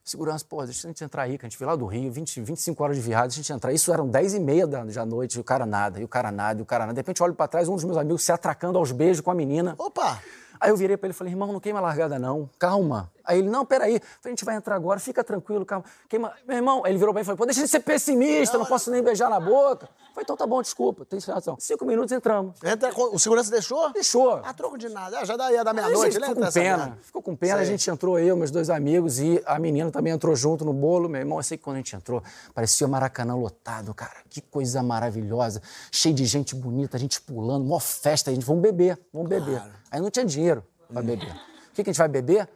Segurança, 0.04 0.44
pô, 0.44 0.62
deixa 0.66 0.86
a 0.86 0.90
gente 0.90 1.02
entrar 1.06 1.22
aí, 1.22 1.38
que 1.38 1.46
a 1.46 1.50
gente 1.50 1.58
veio 1.58 1.70
lá 1.70 1.76
do 1.78 1.86
Rio, 1.86 2.12
20, 2.12 2.42
25 2.42 2.84
horas 2.84 2.98
de 2.98 3.02
viagem, 3.02 3.28
deixa 3.28 3.40
a 3.40 3.44
gente 3.44 3.54
entrar. 3.54 3.72
Isso 3.72 3.94
eram 3.94 4.10
10 4.10 4.34
e 4.34 4.40
meia 4.42 4.68
da, 4.68 4.84
da 4.84 5.06
noite, 5.06 5.36
e 5.36 5.40
o 5.40 5.44
cara 5.44 5.66
nada, 5.66 6.02
e 6.02 6.04
o 6.04 6.10
cara 6.10 6.32
nada, 6.32 6.60
e 6.60 6.64
o 6.64 6.66
cara 6.66 6.86
nada. 6.86 6.96
De 6.96 7.00
repente 7.00 7.22
eu 7.22 7.26
olho 7.26 7.36
pra 7.36 7.48
trás, 7.48 7.70
um 7.70 7.76
dos 7.76 7.86
meus 7.86 7.98
amigos 7.98 8.24
se 8.24 8.32
atracando 8.34 8.78
aos 8.78 8.92
beijos 8.92 9.22
com 9.22 9.32
a 9.32 9.36
menina. 9.36 9.74
Opa! 9.78 10.22
Aí 10.60 10.70
eu 10.70 10.76
virei 10.76 10.98
pra 10.98 11.08
ele 11.08 11.14
e 11.14 11.18
falei, 11.18 11.32
irmão, 11.32 11.54
não 11.54 11.60
queima 11.60 11.80
a 11.80 11.82
largada 11.82 12.20
não, 12.20 12.50
calma. 12.60 13.10
Aí 13.26 13.40
ele, 13.40 13.50
não, 13.50 13.66
peraí, 13.66 14.00
a 14.24 14.30
gente 14.30 14.44
vai 14.44 14.56
entrar 14.56 14.76
agora, 14.76 15.00
fica 15.00 15.24
tranquilo, 15.24 15.66
calma. 15.66 15.86
Queima... 16.10 16.34
Meu 16.48 16.58
irmão, 16.58 16.84
aí 16.86 16.92
ele 16.92 17.00
virou 17.00 17.14
pra 17.14 17.20
mim 17.20 17.24
e 17.24 17.26
falou, 17.26 17.38
pô, 17.38 17.46
deixa 17.46 17.62
de 17.62 17.68
ser 17.68 17.80
pessimista, 17.82 18.58
não, 18.58 18.66
posso 18.66 18.92
nem 18.92 19.02
beijar 19.02 19.30
na 19.30 19.40
boca. 19.40 19.86
Eu 19.86 20.14
falei, 20.14 20.24
então 20.24 20.36
tá 20.36 20.46
bom, 20.46 20.62
desculpa, 20.62 21.06
tem 21.06 21.20
razão. 21.20 21.56
Cinco 21.60 21.86
minutos 21.86 22.12
entramos. 22.12 22.56
Entra 22.64 22.92
O 22.96 23.18
segurança 23.18 23.50
deixou? 23.50 23.92
Deixou. 23.92 24.36
A 24.44 24.54
troco 24.54 24.78
de 24.78 24.90
nada. 24.90 25.20
Ah, 25.20 25.26
já 25.26 25.38
daí 25.38 25.64
da 25.64 25.74
meia-noite, 25.74 26.20
né? 26.20 26.28
ficou 26.28 26.44
com 26.44 26.52
pena, 26.52 26.78
merda? 26.78 26.98
ficou 27.02 27.22
com 27.22 27.36
pena, 27.36 27.56
a 27.60 27.66
gente 27.66 27.90
entrou, 27.90 28.20
eu, 28.20 28.36
meus 28.36 28.52
dois 28.52 28.70
amigos, 28.70 29.20
e 29.20 29.42
a 29.46 29.58
menina 29.58 29.90
também 29.92 30.12
entrou 30.14 30.36
junto 30.36 30.66
no 30.66 30.74
bolo. 30.74 31.08
Meu 31.08 31.22
irmão, 31.22 31.40
eu 31.40 31.44
sei 31.44 31.58
que 31.58 31.64
quando 31.64 31.76
a 31.76 31.80
gente 31.80 31.96
entrou, 31.96 32.22
parecia 32.54 32.86
o 32.86 32.90
Maracanã 32.90 33.36
lotado, 33.36 33.94
cara. 33.94 34.18
Que 34.30 34.42
coisa 34.42 34.84
maravilhosa. 34.84 35.62
Cheio 35.92 36.14
de 36.14 36.26
gente 36.26 36.56
bonita, 36.56 36.98
a 36.98 37.00
gente 37.00 37.22
pulando, 37.22 37.66
mó 37.66 37.80
festa, 37.80 38.32
a 38.32 38.34
gente, 38.34 38.46
vamos 38.46 38.62
beber, 38.62 39.00
vamos 39.14 39.30
beber. 39.30 39.62
Aí 39.90 40.00
não 40.00 40.10
tinha 40.10 40.26
dinheiro 40.26 40.64
pra 40.92 41.02
beber. 41.02 41.32
O 41.32 41.74
que, 41.74 41.84
que 41.84 41.90
a 41.90 41.94
gente 41.94 41.98
vai 41.98 42.08
beber? 42.08 42.50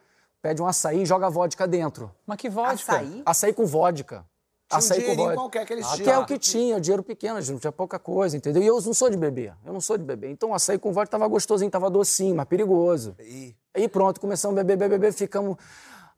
Pede 0.46 0.62
um 0.62 0.68
açaí 0.68 1.02
e 1.02 1.06
joga 1.08 1.28
vodka 1.28 1.66
dentro. 1.68 2.12
Mas 2.24 2.38
que 2.38 2.48
vodka. 2.52 2.74
Açaí? 2.94 3.24
Açaí 3.26 3.52
com 3.52 3.66
vodka. 3.66 4.24
Tinha 4.70 4.76
um 4.76 4.78
açaí 4.78 4.98
com 4.98 5.02
dinheirinho 5.02 5.26
vodka. 5.26 5.42
qualquer 5.42 5.66
que 5.66 5.74
eles 5.74 5.88
Que 5.88 6.02
é 6.02 6.04
tinham. 6.04 6.22
o 6.22 6.26
que 6.28 6.38
tinha, 6.38 6.80
dinheiro 6.80 7.02
pequeno, 7.02 7.42
gente 7.42 7.54
não 7.54 7.60
tinha 7.60 7.72
pouca 7.72 7.98
coisa, 7.98 8.38
entendeu? 8.38 8.62
E 8.62 8.68
eu 8.68 8.80
não 8.80 8.94
sou 8.94 9.10
de 9.10 9.18
beber, 9.18 9.56
eu 9.66 9.74
não 9.74 9.82
sou 9.82 9.98
de 9.98 10.04
beber. 10.04 10.30
Então 10.30 10.52
o 10.52 10.54
açaí 10.54 10.78
com 10.78 10.94
vodka 10.94 11.10
tava 11.10 11.28
gostosinho, 11.28 11.72
tava 11.72 11.90
docinho, 11.90 12.36
mas 12.36 12.46
perigoso. 12.48 13.16
E- 13.20 13.56
Aí 13.74 13.88
pronto, 13.88 14.22
começamos 14.22 14.56
a 14.56 14.64
beber, 14.64 14.78
beber, 14.78 15.00
beber, 15.00 15.14
ficamos 15.14 15.58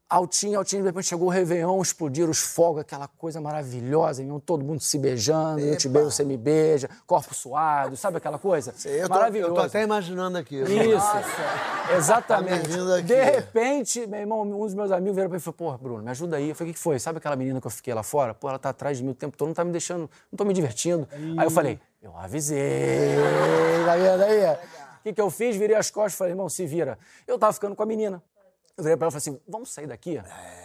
Altinho, 0.10 0.58
altinho, 0.58 0.84
de 0.84 0.88
repente 0.88 1.08
chegou 1.08 1.28
o 1.28 1.30
Réveillon, 1.30 1.82
explodiram 1.82 2.30
os 2.32 2.40
fogos, 2.40 2.80
aquela 2.80 3.10
coisa 3.10 3.42
maravilhosa, 3.42 4.22
irmão, 4.22 4.40
todo 4.40 4.64
mundo 4.64 4.80
se 4.80 4.98
beijando, 4.98 5.60
eu 5.60 5.76
te 5.76 5.90
beijo, 5.90 6.10
você 6.10 6.24
me 6.24 6.38
beija, 6.38 6.90
corpo 7.06 7.36
suado, 7.36 7.98
sabe 7.98 8.16
aquela 8.16 8.40
coisa? 8.40 8.74
Eu 8.86 9.10
tô, 9.10 9.16
Maravilhoso. 9.16 9.52
eu 9.52 9.56
tô 9.56 9.60
até 9.60 9.84
imaginando 9.84 10.38
aqui. 10.38 10.62
Isso, 10.62 11.94
exatamente. 11.98 12.70
Tá. 12.70 13.02
De 13.02 13.22
repente, 13.22 14.08
meu 14.08 14.22
irmão, 14.22 14.44
um 14.44 14.60
dos 14.66 14.74
meus 14.74 14.92
amigos 14.92 15.14
veio 15.18 15.28
pra 15.28 15.36
mim 15.36 15.42
e 15.42 15.44
falou, 15.44 15.56
porra, 15.56 15.78
Bruno, 15.78 16.02
me 16.02 16.10
ajuda 16.10 16.38
aí. 16.38 16.50
Eu 16.50 16.56
falei, 16.56 16.72
o 16.72 16.74
que 16.74 16.80
foi? 16.80 16.98
Sabe 17.00 17.18
aquela 17.18 17.36
menina 17.36 17.60
que 17.60 17.68
eu 17.68 17.72
fiquei 17.72 17.94
lá 17.94 18.02
fora? 18.02 18.34
Pô, 18.34 18.48
ela 18.48 18.58
tá 18.60 18.70
atrás 18.70 18.98
de 19.00 19.04
mim 19.04 19.12
o 19.12 19.16
tempo 19.16 19.36
todo, 19.36 19.50
não 19.50 19.54
tá 19.54 19.66
me 19.66 19.74
deixando, 19.74 20.10
não 20.32 20.38
tô 20.38 20.46
me 20.46 20.54
divertindo. 20.54 21.06
Aí 21.38 21.46
eu 21.46 21.52
falei, 21.52 21.82
eu 22.02 22.16
avisei, 22.16 23.18
tá 23.86 23.96
vendo 23.98 24.24
aí? 24.24 24.54
O 24.54 25.04
que 25.04 25.14
que 25.14 25.22
eu 25.22 25.30
fiz? 25.30 25.58
Virei 25.58 25.76
as 25.76 25.92
costas 25.92 26.14
e 26.14 26.18
falei, 26.18 26.32
irmão, 26.32 26.48
se 26.48 26.66
vira. 26.66 26.98
Eu 27.28 27.38
tava 27.38 27.52
ficando 27.52 27.76
com 27.76 27.84
a 27.84 27.86
menina. 27.86 28.24
Eu 28.78 28.84
virei 28.84 28.96
pra 28.96 29.08
ela 29.08 29.18
e 29.18 29.20
falei 29.20 29.36
assim, 29.36 29.42
vamos 29.48 29.74
sair 29.74 29.88
daqui? 29.88 30.22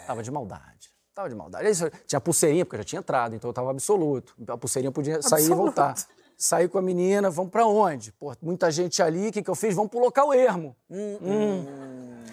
Tava 0.07 0.23
de 0.23 0.31
maldade. 0.31 0.91
Tava 1.15 1.29
de 1.29 1.35
maldade. 1.35 1.67
Aí, 1.67 1.91
tinha 2.07 2.21
pulseirinha, 2.21 2.65
porque 2.65 2.77
eu 2.77 2.81
já 2.81 2.85
tinha 2.85 2.99
entrado, 3.01 3.35
então 3.35 3.49
eu 3.49 3.55
tava 3.55 3.71
absoluto. 3.71 4.35
A 4.49 4.57
pulseirinha 4.59 4.93
podia 4.93 5.23
sair 5.23 5.47
e 5.47 5.55
voltar. 5.55 5.95
Saí 6.37 6.69
com 6.69 6.77
a 6.77 6.83
menina, 6.83 7.31
vamos 7.31 7.51
pra 7.51 7.67
onde? 7.67 8.13
Pô, 8.13 8.35
muita 8.43 8.71
gente 8.71 9.03
ali, 9.03 9.29
o 9.29 9.33
que, 9.33 9.43
que 9.43 9.49
eu 9.51 9.55
fiz? 9.55 9.75
Vamos 9.75 9.91
pro 9.91 10.01
local 10.01 10.35
ermo. 10.35 10.75
Hum. 10.91 11.65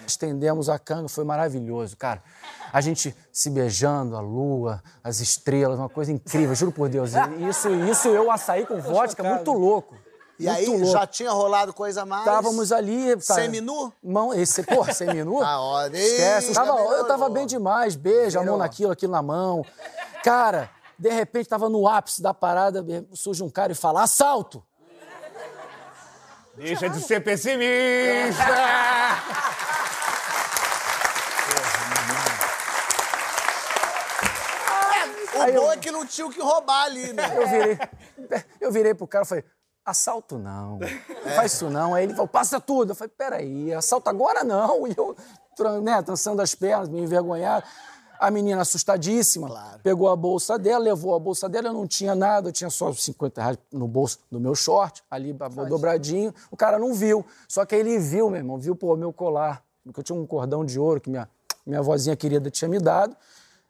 Estendemos 0.06 0.68
a 0.68 0.78
canga, 0.78 1.08
foi 1.08 1.24
maravilhoso, 1.24 1.96
cara. 1.96 2.22
A 2.72 2.80
gente 2.80 3.14
se 3.32 3.50
beijando, 3.50 4.16
a 4.16 4.20
lua, 4.20 4.82
as 5.02 5.20
estrelas, 5.20 5.78
uma 5.78 5.88
coisa 5.88 6.10
incrível, 6.10 6.54
juro 6.54 6.72
por 6.72 6.88
Deus. 6.88 7.12
Isso, 7.48 7.68
isso 7.70 8.08
eu 8.08 8.30
açaí 8.30 8.66
com 8.66 8.80
vodka, 8.80 9.22
muito 9.22 9.52
louco. 9.52 9.94
E 10.40 10.46
muito 10.46 10.56
aí, 10.56 10.66
louco. 10.66 10.86
já 10.86 11.06
tinha 11.06 11.30
rolado 11.30 11.74
coisa 11.74 12.00
a 12.00 12.06
mais? 12.06 12.26
Estávamos 12.26 12.72
ali, 12.72 13.08
cara. 13.26 13.42
Seminu? 13.42 13.92
Mão, 14.02 14.32
esse, 14.32 14.62
porra, 14.62 14.90
seminu? 14.94 15.38
Ah, 15.44 15.60
ó, 15.60 15.86
Esquece. 15.86 16.52
Ih, 16.52 16.54
Tava, 16.54 16.80
eu 16.80 17.04
tava 17.06 17.28
bem 17.28 17.46
demais, 17.46 17.94
beijo, 17.94 18.38
a 18.38 18.42
mão 18.42 18.56
naquilo, 18.56 18.90
aquilo 18.90 19.12
na 19.12 19.20
mão. 19.20 19.64
Cara, 20.24 20.70
de 20.98 21.10
repente 21.10 21.46
tava 21.46 21.68
no 21.68 21.86
ápice 21.86 22.22
da 22.22 22.32
parada, 22.32 22.82
surge 23.12 23.42
um 23.42 23.50
cara 23.50 23.72
e 23.72 23.74
fala: 23.74 24.02
assalto! 24.02 24.64
Deixa 26.56 26.88
de 26.88 27.00
ser 27.02 27.20
pessimista! 27.20 28.44
O 35.34 35.52
bom 35.52 35.72
é 35.72 35.76
que 35.76 35.90
não 35.90 36.06
tinha 36.06 36.26
o 36.26 36.30
que 36.30 36.40
roubar 36.40 36.84
ali, 36.84 37.12
né? 37.12 37.24
Eu 37.36 37.46
virei, 37.48 37.78
eu 38.60 38.72
virei 38.72 38.94
pro 38.94 39.06
cara 39.06 39.24
e 39.24 39.28
falei: 39.28 39.44
assalto 39.84 40.38
não, 40.38 40.78
não 40.78 40.88
faz 41.34 41.54
isso 41.54 41.70
não. 41.70 41.94
Aí 41.94 42.04
ele 42.04 42.14
falou: 42.14 42.28
passa 42.28 42.60
tudo. 42.60 42.92
Eu 42.92 42.94
falei: 42.94 43.12
peraí, 43.16 43.72
assalto 43.74 44.08
agora 44.08 44.44
não. 44.44 44.86
E 44.90 44.94
eu, 44.96 45.16
né, 45.82 46.00
trançando 46.02 46.40
as 46.40 46.54
pernas, 46.54 46.88
me 46.88 47.00
envergonhado. 47.00 47.66
A 48.18 48.30
menina 48.30 48.60
assustadíssima, 48.60 49.48
pegou 49.82 50.06
a 50.08 50.14
bolsa 50.14 50.58
dela, 50.58 50.84
levou 50.84 51.14
a 51.14 51.18
bolsa 51.18 51.48
dela, 51.48 51.68
eu 51.68 51.72
não 51.72 51.86
tinha 51.86 52.14
nada, 52.14 52.50
eu 52.50 52.52
tinha 52.52 52.68
só 52.68 52.90
os 52.90 53.02
50 53.02 53.40
reais 53.40 53.58
no 53.72 53.88
bolso 53.88 54.18
do 54.30 54.38
meu 54.38 54.54
short, 54.54 55.02
ali 55.10 55.32
dobradinho. 55.66 56.34
O 56.50 56.56
cara 56.56 56.78
não 56.78 56.92
viu. 56.92 57.24
Só 57.48 57.64
que 57.64 57.74
ele 57.74 57.98
viu, 57.98 58.28
meu 58.28 58.38
irmão, 58.38 58.58
viu, 58.58 58.76
pô, 58.76 58.94
meu 58.94 59.10
colar, 59.10 59.62
porque 59.82 60.00
eu 60.00 60.04
tinha 60.04 60.18
um 60.18 60.26
cordão 60.26 60.66
de 60.66 60.78
ouro 60.78 61.00
que 61.00 61.08
minha, 61.08 61.26
minha 61.64 61.80
vozinha 61.80 62.14
querida 62.14 62.50
tinha 62.50 62.68
me 62.68 62.78
dado. 62.78 63.16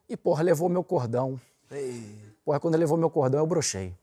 E, 0.09 0.17
porra, 0.17 0.43
levou 0.43 0.69
meu 0.69 0.83
cordão. 0.83 1.41
Porra, 2.45 2.59
quando 2.59 2.75
ele 2.75 2.83
levou 2.83 2.99
meu 2.99 3.09
cordão, 3.09 3.39
eu 3.39 3.47
brochei. 3.47 3.95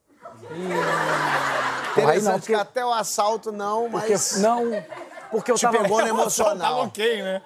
Aí 2.02 2.06
não, 2.06 2.14
Interessante 2.14 2.46
que 2.48 2.54
até 2.54 2.86
o 2.86 2.92
assalto 2.94 3.52
não, 3.52 3.90
porque, 3.90 4.12
mas 4.12 4.42
não, 4.42 4.64
porque 5.32 5.52
eu 5.52 5.56
te 5.56 5.62
tava... 5.62 5.80
pegou 5.80 6.02
no 6.02 6.08
emocional. 6.10 6.84
ok, 6.84 7.22
né? 7.22 7.42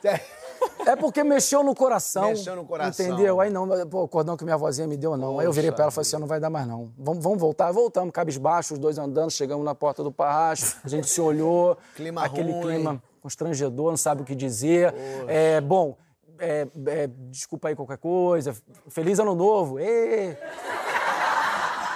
É 0.86 0.96
porque 0.96 1.24
mexeu 1.24 1.64
no 1.64 1.74
coração. 1.74 2.30
Mexeu 2.30 2.56
no 2.56 2.66
coração. 2.66 3.06
Entendeu? 3.06 3.42
Aí 3.42 3.50
não, 3.50 3.68
pô, 3.88 4.04
o 4.04 4.08
cordão 4.08 4.38
que 4.38 4.44
minha 4.44 4.58
vozinha 4.58 4.88
me 4.88 4.96
deu, 4.96 5.18
não. 5.18 5.40
Aí 5.40 5.46
eu 5.46 5.52
virei 5.52 5.72
pra 5.72 5.84
ela 5.84 5.92
e 5.92 5.94
falei 5.94 6.08
assim: 6.08 6.18
não 6.18 6.28
vai 6.28 6.40
dar 6.40 6.50
mais, 6.50 6.68
não. 6.68 6.92
Vamos, 6.98 7.24
vamos 7.24 7.40
voltar. 7.40 7.72
Voltamos, 7.72 8.12
cabisbaixo, 8.12 8.74
os 8.74 8.80
dois 8.80 8.98
andando, 8.98 9.32
chegamos 9.32 9.66
na 9.66 9.74
porta 9.74 10.04
do 10.04 10.12
parracho, 10.12 10.78
a 10.84 10.88
gente 10.88 11.10
se 11.10 11.20
olhou. 11.20 11.78
Clima 11.96 12.24
aquele 12.24 12.52
ruim. 12.52 12.62
clima 12.62 13.04
constrangedor, 13.22 13.92
não 13.92 13.98
sabe 13.98 14.24
o 14.24 14.26
que 14.26 14.36
dizer. 14.36 14.94
É, 15.28 15.62
bom, 15.62 15.96
é, 16.40 16.68
é, 16.88 17.08
desculpa 17.30 17.68
aí 17.70 17.76
qualquer 17.76 17.98
coisa. 17.98 18.56
Feliz 18.90 19.20
ano 19.20 19.36
novo. 19.36 19.80
Ê! 19.80 20.38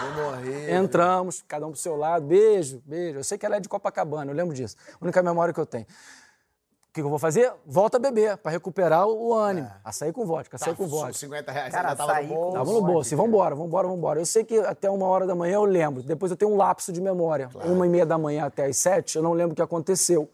Vou 0.02 0.26
morrer. 0.26 0.74
Entramos, 0.74 1.44
cada 1.48 1.66
um 1.66 1.72
pro 1.72 1.80
seu 1.80 1.96
lado, 1.96 2.26
beijo, 2.26 2.82
beijo. 2.86 3.20
Eu 3.20 3.24
sei 3.24 3.38
que 3.38 3.46
ela 3.46 3.56
é 3.58 3.60
de 3.60 3.70
Copacabana, 3.70 4.32
eu 4.32 4.36
lembro 4.36 4.54
disso. 4.54 4.76
A 4.94 5.04
única 5.04 5.22
memória 5.24 5.54
que 5.54 5.60
eu 5.60 5.66
tenho. 5.66 5.86
O 5.86 6.96
que 6.96 7.02
que 7.02 7.06
eu 7.06 7.10
vou 7.10 7.20
fazer? 7.20 7.52
Volta 7.66 7.98
a 7.98 8.00
beber, 8.00 8.38
pra 8.38 8.50
recuperar 8.52 9.06
o 9.06 9.34
ânimo. 9.34 9.70
Açaí 9.84 10.14
com 10.14 10.26
vodka, 10.26 10.56
açaí 10.56 10.74
com 10.74 10.88
vodka. 10.88 11.12
50 11.14 11.52
reais. 11.52 11.74
Cara, 11.74 11.90
ainda 11.90 11.98
tava 11.98 12.22
no 12.22 12.28
com- 12.30 12.34
bolso. 12.36 12.54
Tava 12.58 12.72
no 12.72 12.82
bolso. 12.82 13.14
E 13.14 13.18
vambora, 13.18 13.54
vambora, 13.56 13.88
vambora. 13.88 14.20
Eu 14.22 14.26
sei 14.26 14.46
que 14.46 14.58
até 14.60 14.90
uma 14.90 15.06
hora 15.06 15.28
da 15.28 15.36
manhã 15.36 15.56
eu 15.56 15.66
lembro. 15.66 16.02
Depois 16.02 16.32
eu 16.32 16.38
tenho 16.38 16.52
um 16.52 16.56
lapso 16.56 16.94
de 16.94 17.02
memória. 17.02 17.50
Uma 17.66 17.86
e 17.86 17.90
meia 17.90 18.06
da 18.06 18.18
manhã 18.18 18.46
até 18.46 18.66
as 18.66 18.78
sete, 18.78 19.18
eu 19.18 19.24
não 19.24 19.34
lembro 19.34 19.52
o 19.52 19.56
que 19.56 19.62
aconteceu. 19.62 20.30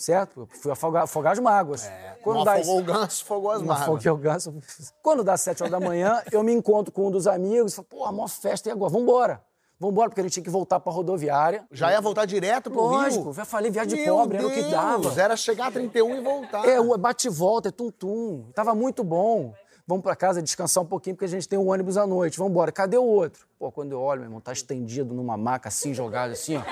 Certo? 0.00 0.48
Fui 0.62 0.72
afogar, 0.72 1.02
afogar 1.02 1.32
as 1.34 1.38
mágoas. 1.38 1.90
Quando 2.22 2.38
Não 2.38 2.44
dá 2.44 2.54
afogou 2.54 2.78
o 2.78 2.82
ganso, 2.82 3.22
afogou 3.22 3.50
as 3.50 3.60
mágoas. 3.62 3.80
afoguei 3.82 4.10
o 4.10 4.16
ganso. 4.16 4.54
Quando 5.02 5.22
dá 5.22 5.36
sete 5.36 5.62
horas 5.62 5.70
da 5.70 5.78
manhã, 5.78 6.22
eu 6.32 6.42
me 6.42 6.52
encontro 6.54 6.90
com 6.90 7.08
um 7.08 7.10
dos 7.10 7.26
amigos 7.26 7.72
e 7.72 7.76
falo, 7.76 7.88
pô, 7.90 8.04
a 8.06 8.12
maior 8.12 8.28
festa 8.28 8.70
e 8.70 8.72
agora? 8.72 8.90
Vambora. 8.90 9.42
Vambora, 9.78 10.08
porque 10.08 10.20
a 10.20 10.24
gente 10.24 10.32
tinha 10.32 10.44
que 10.44 10.48
voltar 10.50 10.80
pra 10.80 10.90
rodoviária. 10.90 11.64
Já 11.70 11.90
ia 11.92 12.00
voltar 12.00 12.24
direto 12.24 12.70
pro 12.70 12.80
Lógico, 12.80 13.24
Rio? 13.24 13.32
já 13.34 13.44
falei, 13.44 13.70
viagem 13.70 13.94
de 13.96 14.04
Meu 14.04 14.16
pobre, 14.16 14.38
era 14.38 14.46
o 14.46 14.50
que 14.50 14.60
Deus, 14.60 14.70
dava. 14.70 15.20
Era 15.20 15.36
chegar 15.36 15.66
a 15.68 15.70
31 15.70 16.16
e 16.16 16.20
voltar. 16.22 16.66
É, 16.66 16.80
o 16.80 16.96
bate 16.96 17.28
e 17.28 17.30
volta, 17.30 17.68
é 17.68 17.72
tum-tum. 17.72 18.50
Tava 18.54 18.74
muito 18.74 19.04
bom. 19.04 19.52
Vamos 19.86 20.02
pra 20.02 20.14
casa 20.16 20.40
descansar 20.40 20.82
um 20.82 20.86
pouquinho, 20.86 21.16
porque 21.16 21.24
a 21.24 21.28
gente 21.28 21.48
tem 21.48 21.58
um 21.58 21.68
ônibus 21.70 21.96
à 21.96 22.06
noite. 22.06 22.38
Vamos 22.38 22.52
embora. 22.52 22.70
Cadê 22.72 22.96
o 22.96 23.04
outro? 23.04 23.46
Pô, 23.58 23.70
quando 23.72 23.92
eu 23.92 24.00
olho, 24.00 24.20
meu 24.20 24.28
irmão, 24.28 24.40
tá 24.40 24.52
estendido 24.52 25.12
numa 25.14 25.36
maca 25.36 25.68
assim, 25.68 25.92
jogado 25.92 26.30
assim, 26.32 26.56
ó. 26.56 26.62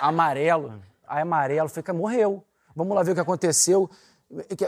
Amarelo. 0.00 0.72
Aí 1.06 1.22
amarelo. 1.22 1.68
Fica, 1.68 1.92
morreu. 1.92 2.42
Vamos 2.74 2.94
lá 2.94 3.02
ver 3.02 3.12
o 3.12 3.14
que 3.14 3.20
aconteceu. 3.20 3.88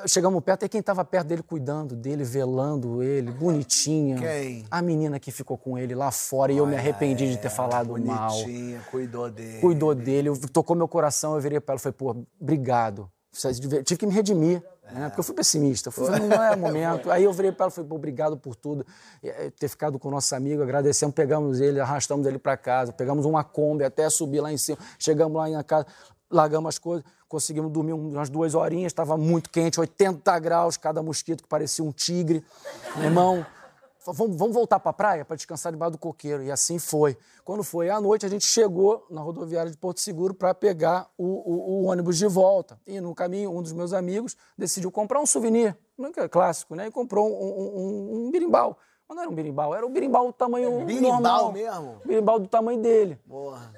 Chegamos 0.07 0.45
perto, 0.45 0.65
e 0.65 0.69
quem 0.69 0.81
tava 0.83 1.05
perto 1.05 1.27
dele, 1.27 1.43
cuidando 1.43 1.97
dele, 1.97 2.23
velando 2.23 3.03
ele, 3.03 3.33
bonitinha. 3.33 4.17
Quem? 4.17 4.65
A 4.71 4.81
menina 4.81 5.19
que 5.19 5.33
ficou 5.33 5.57
com 5.59 5.77
ele 5.77 5.95
lá 5.95 6.13
fora 6.13 6.53
e 6.53 6.59
eu 6.59 6.67
me 6.67 6.77
arrependi 6.77 7.29
de 7.29 7.39
ter 7.39 7.51
falado 7.51 7.99
mal 7.99 8.31
Bonitinha, 8.31 8.81
cuidou 8.91 9.29
dele. 9.31 9.59
cuidou 9.61 9.95
dele, 9.95 10.39
tocou 10.53 10.77
meu 10.77 10.87
coração, 10.87 11.35
eu 11.35 11.41
virei 11.41 11.59
pra 11.59 11.73
ela 11.73 11.81
e 11.81 11.83
falei, 11.83 11.95
pô, 11.95 12.27
obrigado. 12.41 13.11
Tive 13.85 13.99
que 13.99 14.07
me 14.07 14.13
redimir, 14.13 14.63
né? 14.93 15.09
Porque 15.09 15.21
eu 15.21 15.25
fui 15.25 15.35
pessimista. 15.35 15.91
Fui, 15.91 16.09
não 16.21 16.43
é 16.43 16.55
momento. 16.57 17.11
Aí 17.11 17.25
eu 17.25 17.33
virei 17.33 17.51
pra 17.53 17.65
ela 17.65 17.71
e 17.73 17.75
falei, 17.75 17.89
pô, 17.89 17.97
obrigado 17.97 18.37
por 18.37 18.55
tudo. 18.57 18.87
E, 19.23 19.29
eh, 19.29 19.51
Ter 19.59 19.69
ficado 19.69 19.99
com 19.99 20.09
o 20.09 20.11
nosso 20.11 20.35
amigo, 20.35 20.63
agradecemos, 20.63 21.15
pegamos 21.15 21.61
ele, 21.61 21.81
arrastamos 21.81 22.27
ele 22.27 22.39
pra 22.39 22.57
casa, 22.57 22.93
pegamos 22.93 23.27
uma 23.27 23.43
Kombi 23.45 23.85
até 23.85 24.09
subir 24.09 24.41
lá 24.41 24.53
em 24.53 24.57
cima. 24.57 24.79
Chegamos 24.99 25.37
lá 25.37 25.49
na 25.49 25.65
casa, 25.65 25.87
largamos 26.37 26.69
as 26.69 26.79
coisas, 26.79 27.05
conseguimos 27.29 27.73
dormir 27.73 27.93
umas 27.95 28.29
duas 28.31 28.55
horinhas, 28.55 28.91
estava 28.93 29.17
muito 29.17 29.51
quente, 29.51 29.81
80 29.81 30.39
graus, 30.39 30.77
cada 30.77 31.03
mosquito 31.03 31.43
que 31.43 31.49
parecia 31.49 31.85
um 31.85 31.91
tigre. 31.93 32.45
Meu 32.97 33.05
irmão, 33.07 33.47
Vamos, 34.09 34.37
vamos 34.37 34.55
voltar 34.55 34.79
para 34.79 34.91
a 34.91 34.93
praia 34.93 35.25
para 35.25 35.35
descansar 35.35 35.73
debaixo 35.73 35.91
do 35.95 35.99
coqueiro. 35.99 36.41
E 36.45 36.49
assim 36.53 36.79
foi. 36.79 37.19
Quando 37.45 37.65
foi 37.65 37.91
à 37.91 38.01
noite, 38.01 38.25
a 38.25 38.29
gente 38.29 38.47
chegou 38.47 39.05
na 39.11 39.21
rodoviária 39.21 39.69
de 39.69 39.77
Porto 39.77 39.99
Seguro 40.01 40.33
para 40.33 40.55
pegar 40.55 41.09
o, 41.19 41.25
o- 41.25 41.83
o 41.83 41.85
ônibus 41.87 42.17
de 42.17 42.29
volta. 42.29 42.79
E 42.87 43.01
no 43.01 43.13
caminho, 43.17 43.51
um 43.51 43.61
dos 43.61 43.73
meus 43.73 43.93
amigos 43.93 44.37
decidiu 44.57 44.93
comprar 44.93 45.19
um 45.21 45.27
souvenir, 45.27 45.77
não 45.99 46.11
é 46.17 46.21
é 46.21 46.29
clássico, 46.29 46.77
né? 46.77 46.87
E 46.87 46.91
comprou 46.93 47.29
um, 47.29 48.23
um, 48.23 48.27
um- 48.27 48.31
birimbau. 48.31 48.79
Mas 49.09 49.17
não 49.17 49.23
era 49.25 49.33
um 49.33 49.35
birimbau, 49.35 49.75
era 49.75 49.85
um 49.85 49.91
birimbau 49.93 50.27
do 50.29 50.33
tamanho 50.35 50.85
birimbau 50.85 51.13
normal. 51.21 51.53
mesmo? 51.53 51.97
Birimbau 52.05 52.39
do 52.39 52.47
tamanho 52.47 52.81
dele. 52.81 53.19
Porra. 53.29 53.75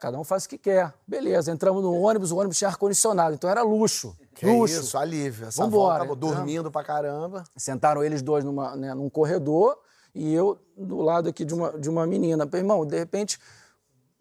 Cada 0.00 0.18
um 0.18 0.24
faz 0.24 0.44
o 0.44 0.48
que 0.48 0.58
quer. 0.58 0.92
Beleza, 1.06 1.50
entramos 1.50 1.82
no 1.82 1.92
ônibus, 1.92 2.30
o 2.30 2.36
ônibus 2.36 2.56
tinha 2.56 2.68
ar-condicionado, 2.68 3.34
então 3.34 3.50
era 3.50 3.62
luxo. 3.62 4.16
Que 4.34 4.46
luxo. 4.46 4.80
isso, 4.80 4.96
alívio. 4.96 5.48
Essa 5.48 5.62
Vambora, 5.62 6.04
volta, 6.04 6.20
dormindo 6.20 6.70
pra 6.70 6.84
caramba. 6.84 7.44
Sentaram 7.56 8.04
eles 8.04 8.22
dois 8.22 8.44
numa, 8.44 8.76
né, 8.76 8.94
num 8.94 9.10
corredor 9.10 9.76
e 10.14 10.32
eu 10.32 10.58
do 10.76 11.00
lado 11.00 11.28
aqui 11.28 11.44
de 11.44 11.54
uma, 11.54 11.78
de 11.78 11.88
uma 11.88 12.06
menina. 12.06 12.46
Falei, 12.46 12.60
Irmão, 12.62 12.86
de 12.86 12.98
repente, 12.98 13.38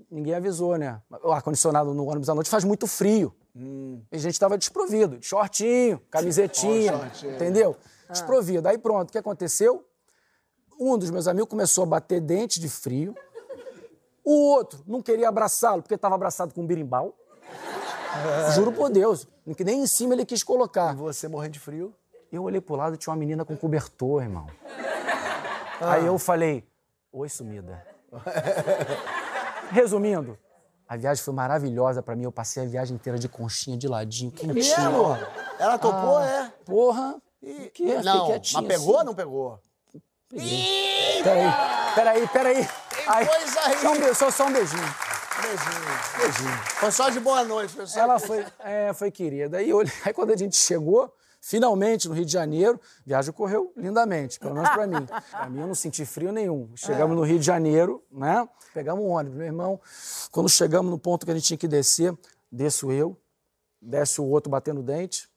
ninguém 0.09 0.33
avisou, 0.33 0.77
né? 0.77 1.01
O 1.23 1.31
ar-condicionado 1.31 1.93
no 1.93 2.05
ônibus 2.05 2.29
à 2.29 2.35
noite 2.35 2.49
faz 2.49 2.63
muito 2.63 2.87
frio. 2.87 3.33
E 4.11 4.15
a 4.15 4.17
gente 4.19 4.33
estava 4.33 4.57
desprovido, 4.57 5.17
de 5.17 5.25
shortinho, 5.25 5.99
camisetinha, 6.11 6.91
shortinho. 6.91 7.35
entendeu? 7.35 7.75
Desprovido. 8.09 8.67
Aí 8.67 8.77
pronto, 8.77 9.09
o 9.09 9.11
que 9.11 9.17
aconteceu? 9.17 9.83
Um 10.79 10.95
dos 10.95 11.09
meus 11.09 11.27
amigos 11.27 11.49
começou 11.49 11.83
a 11.83 11.87
bater 11.87 12.21
dente 12.21 12.59
de 12.59 12.69
frio. 12.69 13.15
O 14.29 14.49
outro 14.51 14.83
não 14.85 15.01
queria 15.01 15.29
abraçá-lo 15.29 15.81
porque 15.81 15.95
estava 15.95 16.13
abraçado 16.15 16.53
com 16.53 16.59
um 16.61 16.67
birimbau. 16.67 17.15
Juro 18.53 18.73
por 18.73 18.89
Deus, 18.89 19.25
que 19.55 19.63
nem 19.63 19.81
em 19.83 19.87
cima 19.87 20.13
ele 20.13 20.25
quis 20.25 20.43
colocar. 20.43 20.91
E 20.93 20.97
você 20.97 21.29
morrendo 21.29 21.53
de 21.53 21.59
frio? 21.59 21.95
Eu 22.29 22.43
olhei 22.43 22.59
pro 22.59 22.75
lado 22.75 22.95
e 22.95 22.97
tinha 22.97 23.13
uma 23.13 23.17
menina 23.17 23.45
com 23.45 23.55
cobertor, 23.55 24.21
irmão. 24.21 24.47
Aí 25.79 26.05
eu 26.05 26.19
falei, 26.19 26.67
oi, 27.09 27.29
sumida. 27.29 27.81
Resumindo, 29.71 30.37
a 30.89 30.97
viagem 30.97 31.23
foi 31.23 31.33
maravilhosa 31.33 32.01
pra 32.01 32.13
mim. 32.13 32.23
Eu 32.25 32.31
passei 32.31 32.63
a 32.63 32.65
viagem 32.65 32.95
inteira 32.95 33.17
de 33.17 33.29
conchinha, 33.29 33.77
de 33.77 33.87
ladinho, 33.87 34.29
quentinho. 34.31 34.53
Mesmo? 34.55 35.17
Ela 35.57 35.77
topou, 35.77 36.17
Ah. 36.17 36.25
é? 36.25 36.51
Porra, 36.65 37.15
E... 37.41 37.53
quê? 37.73 37.95
Fiquei 37.97 38.01
Não, 38.01 38.27
mas 38.29 38.51
pegou 38.67 38.89
assim. 38.89 38.97
ou 38.97 39.03
não 39.05 39.15
pegou? 39.15 39.59
Peraí, 41.23 41.47
peraí, 41.95 42.27
peraí. 42.27 42.67
Ai, 43.07 43.25
coisa 43.25 43.59
aí. 43.65 43.77
Só 43.79 43.91
um, 43.93 43.99
be- 43.99 44.13
só, 44.15 44.31
só 44.31 44.47
um 44.47 44.51
beijinho. 44.53 44.95
Beijinho, 45.41 46.17
beijinho. 46.17 46.57
Foi 46.79 46.91
só 46.91 47.09
de 47.09 47.19
boa 47.19 47.43
noite, 47.43 47.75
pessoal. 47.75 48.05
Ela 48.05 48.19
foi, 48.19 48.45
é, 48.59 48.91
foi 48.93 49.11
querida. 49.11 49.57
Aí, 49.57 49.69
eu 49.69 49.77
olhei- 49.77 49.93
aí 50.05 50.13
quando 50.13 50.31
a 50.31 50.35
gente 50.35 50.55
chegou, 50.57 51.13
finalmente, 51.39 52.07
no 52.09 52.13
Rio 52.15 52.25
de 52.25 52.31
Janeiro, 52.31 52.79
a 53.01 53.03
viagem 53.05 53.31
correu 53.33 53.71
lindamente, 53.77 54.39
pelo 54.39 54.55
menos 54.55 54.69
pra 54.69 54.87
mim. 54.87 55.05
Pra 55.31 55.49
mim, 55.49 55.59
eu 55.61 55.67
não 55.67 55.75
senti 55.75 56.05
frio 56.05 56.31
nenhum. 56.31 56.69
Chegamos 56.75 57.15
no 57.15 57.23
Rio 57.23 57.39
de 57.39 57.45
Janeiro, 57.45 58.03
né? 58.11 58.47
Pegamos 58.73 59.03
um 59.05 59.09
ônibus. 59.09 59.37
Meu 59.37 59.47
irmão, 59.47 59.79
quando 60.31 60.49
chegamos 60.49 60.91
no 60.91 60.97
ponto 60.99 61.25
que 61.25 61.31
a 61.31 61.35
gente 61.35 61.45
tinha 61.45 61.57
que 61.57 61.67
descer, 61.67 62.15
desço 62.51 62.91
eu, 62.91 63.15
desce 63.81 64.19
o 64.19 64.25
outro 64.25 64.49
batendo 64.49 64.81
dente. 64.83 65.29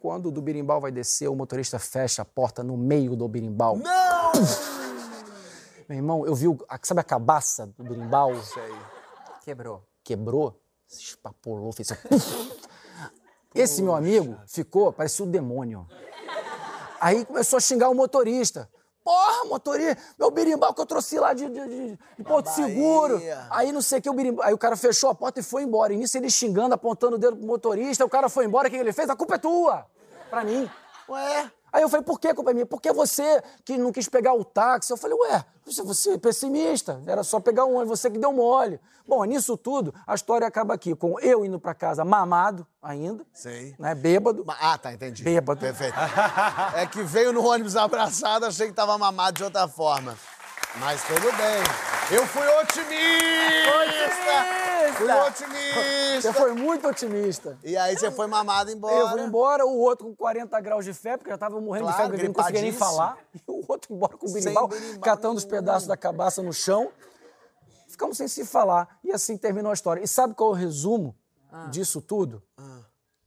Quando 0.00 0.26
o 0.26 0.30
do 0.30 0.42
birimbau 0.42 0.80
vai 0.80 0.92
descer, 0.92 1.26
o 1.28 1.34
motorista 1.34 1.78
fecha 1.78 2.22
a 2.22 2.24
porta 2.24 2.62
no 2.62 2.76
meio 2.76 3.16
do 3.16 3.26
birimbau. 3.26 3.76
Não! 3.76 4.32
Meu 5.88 5.96
irmão, 5.98 6.26
eu 6.26 6.34
vi, 6.34 6.48
o, 6.48 6.58
sabe 6.82 7.00
a 7.00 7.04
cabaça 7.04 7.66
do 7.78 7.84
birimbau? 7.84 8.32
Quebrou. 9.44 9.84
quebrou, 10.02 10.60
se 10.88 11.00
espapolou, 11.02 11.72
fez 11.72 11.92
assim. 11.92 12.50
Esse 13.54 13.82
meu 13.82 13.94
amigo 13.94 14.36
ficou, 14.46 14.92
parecia 14.92 15.24
um 15.24 15.30
demônio. 15.30 15.86
Aí 17.00 17.24
começou 17.24 17.56
a 17.56 17.60
xingar 17.60 17.88
o 17.88 17.94
motorista. 17.94 18.68
Porra, 19.04 19.44
motorista, 19.44 19.96
meu 20.18 20.32
birimbau 20.32 20.74
que 20.74 20.80
eu 20.80 20.86
trouxe 20.86 21.16
lá 21.20 21.32
de, 21.32 21.48
de, 21.48 21.68
de- 21.68 21.98
de 22.18 22.24
Porto 22.24 22.48
Seguro. 22.48 23.20
Aí 23.50 23.70
não 23.70 23.80
sei 23.80 24.00
o 24.00 24.02
que, 24.02 24.10
o 24.10 24.12
birimbau. 24.12 24.44
Aí 24.44 24.52
o 24.52 24.58
cara 24.58 24.76
fechou 24.76 25.08
a 25.10 25.14
porta 25.14 25.38
e 25.38 25.42
foi 25.44 25.62
embora. 25.62 25.92
E 25.92 25.96
nisso 25.96 26.18
ele 26.18 26.28
xingando, 26.28 26.74
apontando 26.74 27.14
o 27.14 27.18
dedo 27.18 27.36
pro 27.36 27.46
motorista. 27.46 28.04
O 28.04 28.08
cara 28.10 28.28
foi 28.28 28.46
embora, 28.46 28.66
o 28.66 28.70
que 28.70 28.76
ele 28.76 28.92
fez? 28.92 29.08
A 29.08 29.14
culpa 29.14 29.36
é 29.36 29.38
tua! 29.38 29.86
Pra 30.28 30.42
mim. 30.42 30.68
Ué? 31.08 31.52
Aí 31.72 31.82
eu 31.82 31.88
falei, 31.88 32.04
por 32.04 32.18
que 32.18 32.32
culpa 32.32 32.50
é 32.52 32.54
minha? 32.54 32.64
Porque 32.66 32.92
você 32.92 33.42
que 33.64 33.76
não 33.76 33.92
quis 33.92 34.08
pegar 34.08 34.32
o 34.34 34.44
táxi. 34.44 34.92
Eu 34.92 34.96
falei, 34.96 35.16
ué, 35.18 35.44
você- 35.64 35.82
você 35.82 36.12
é 36.14 36.18
pessimista. 36.18 37.02
Era 37.06 37.22
só 37.22 37.38
pegar 37.40 37.64
um 37.66 37.74
ônibus, 37.76 37.98
você 38.00 38.10
que 38.10 38.18
deu 38.18 38.32
mole. 38.32 38.80
Bom, 39.06 39.22
nisso 39.24 39.56
tudo, 39.56 39.94
a 40.06 40.14
história 40.14 40.46
acaba 40.46 40.74
aqui, 40.74 40.94
com 40.94 41.20
eu 41.20 41.44
indo 41.44 41.60
pra 41.60 41.74
casa 41.74 42.04
mamado 42.04 42.66
ainda, 42.82 43.24
Sei. 43.32 43.74
né, 43.78 43.94
bêbado. 43.94 44.44
Ah, 44.60 44.76
tá, 44.78 44.92
entendi. 44.92 45.22
Bêbado. 45.22 45.60
Perfeito. 45.60 45.94
É 46.74 46.86
que 46.86 47.02
veio 47.02 47.32
no 47.32 47.46
ônibus 47.46 47.76
abraçado, 47.76 48.46
achei 48.46 48.66
que 48.68 48.72
tava 48.72 48.96
mamado 48.98 49.36
de 49.36 49.44
outra 49.44 49.68
forma. 49.68 50.16
Mas 50.80 51.02
tudo 51.04 51.30
bem. 51.36 51.62
Eu 52.16 52.26
fui 52.26 52.46
otimista! 52.62 53.96
Fui 54.96 55.06
Você 55.06 55.44
otimista! 56.28 56.32
foi 56.32 56.52
muito 56.54 56.88
otimista. 56.88 57.58
E 57.62 57.76
aí 57.76 57.96
você 57.96 58.10
foi 58.10 58.26
mamado 58.26 58.70
embora. 58.70 58.94
Eu 58.94 59.08
fui 59.10 59.22
embora, 59.22 59.66
o 59.66 59.78
outro 59.78 60.08
com 60.08 60.16
40 60.16 60.60
graus 60.60 60.84
de 60.84 60.92
febre, 60.94 61.18
porque 61.18 61.30
já 61.30 61.38
tava 61.38 61.60
morrendo 61.60 61.86
Claro, 61.86 62.02
de 62.04 62.10
febre, 62.10 62.26
não 62.28 62.34
conseguia 62.34 62.62
nem 62.62 62.72
falar. 62.72 63.18
E 63.34 63.40
o 63.46 63.64
outro 63.68 63.94
embora 63.94 64.16
com 64.16 64.28
o 64.28 64.32
berimbau 64.32 64.68
catando 65.02 65.36
os 65.36 65.44
pedaços 65.44 65.86
da 65.86 65.96
cabaça 65.96 66.42
no 66.42 66.52
chão. 66.52 66.90
Ficamos 67.88 68.16
sem 68.16 68.28
se 68.28 68.44
falar. 68.44 68.98
E 69.04 69.12
assim 69.12 69.36
terminou 69.36 69.70
a 69.70 69.74
história. 69.74 70.02
E 70.02 70.08
sabe 70.08 70.34
qual 70.34 70.50
é 70.50 70.52
o 70.52 70.56
resumo 70.56 71.16
disso 71.70 72.00
tudo? 72.02 72.42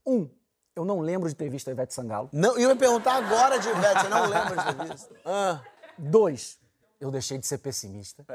Um, 0.05 0.29
eu 0.75 0.85
não 0.85 0.99
lembro 0.99 1.27
de 1.27 1.35
ter 1.35 1.49
visto 1.49 1.67
a 1.67 1.71
Ivete 1.71 1.93
Sangalo. 1.93 2.29
Não, 2.31 2.57
eu 2.57 2.69
ia 2.69 2.75
perguntar 2.75 3.15
agora 3.15 3.59
de 3.59 3.67
Ivete, 3.69 4.03
eu 4.05 4.09
não 4.09 4.25
lembro 4.27 4.55
de 4.55 4.63
ter 4.75 4.85
visto. 4.91 5.15
Ah, 5.25 5.61
Dois, 5.97 6.57
eu 6.99 7.09
deixei 7.11 7.37
de 7.37 7.47
ser 7.47 7.57
pessimista. 7.59 8.25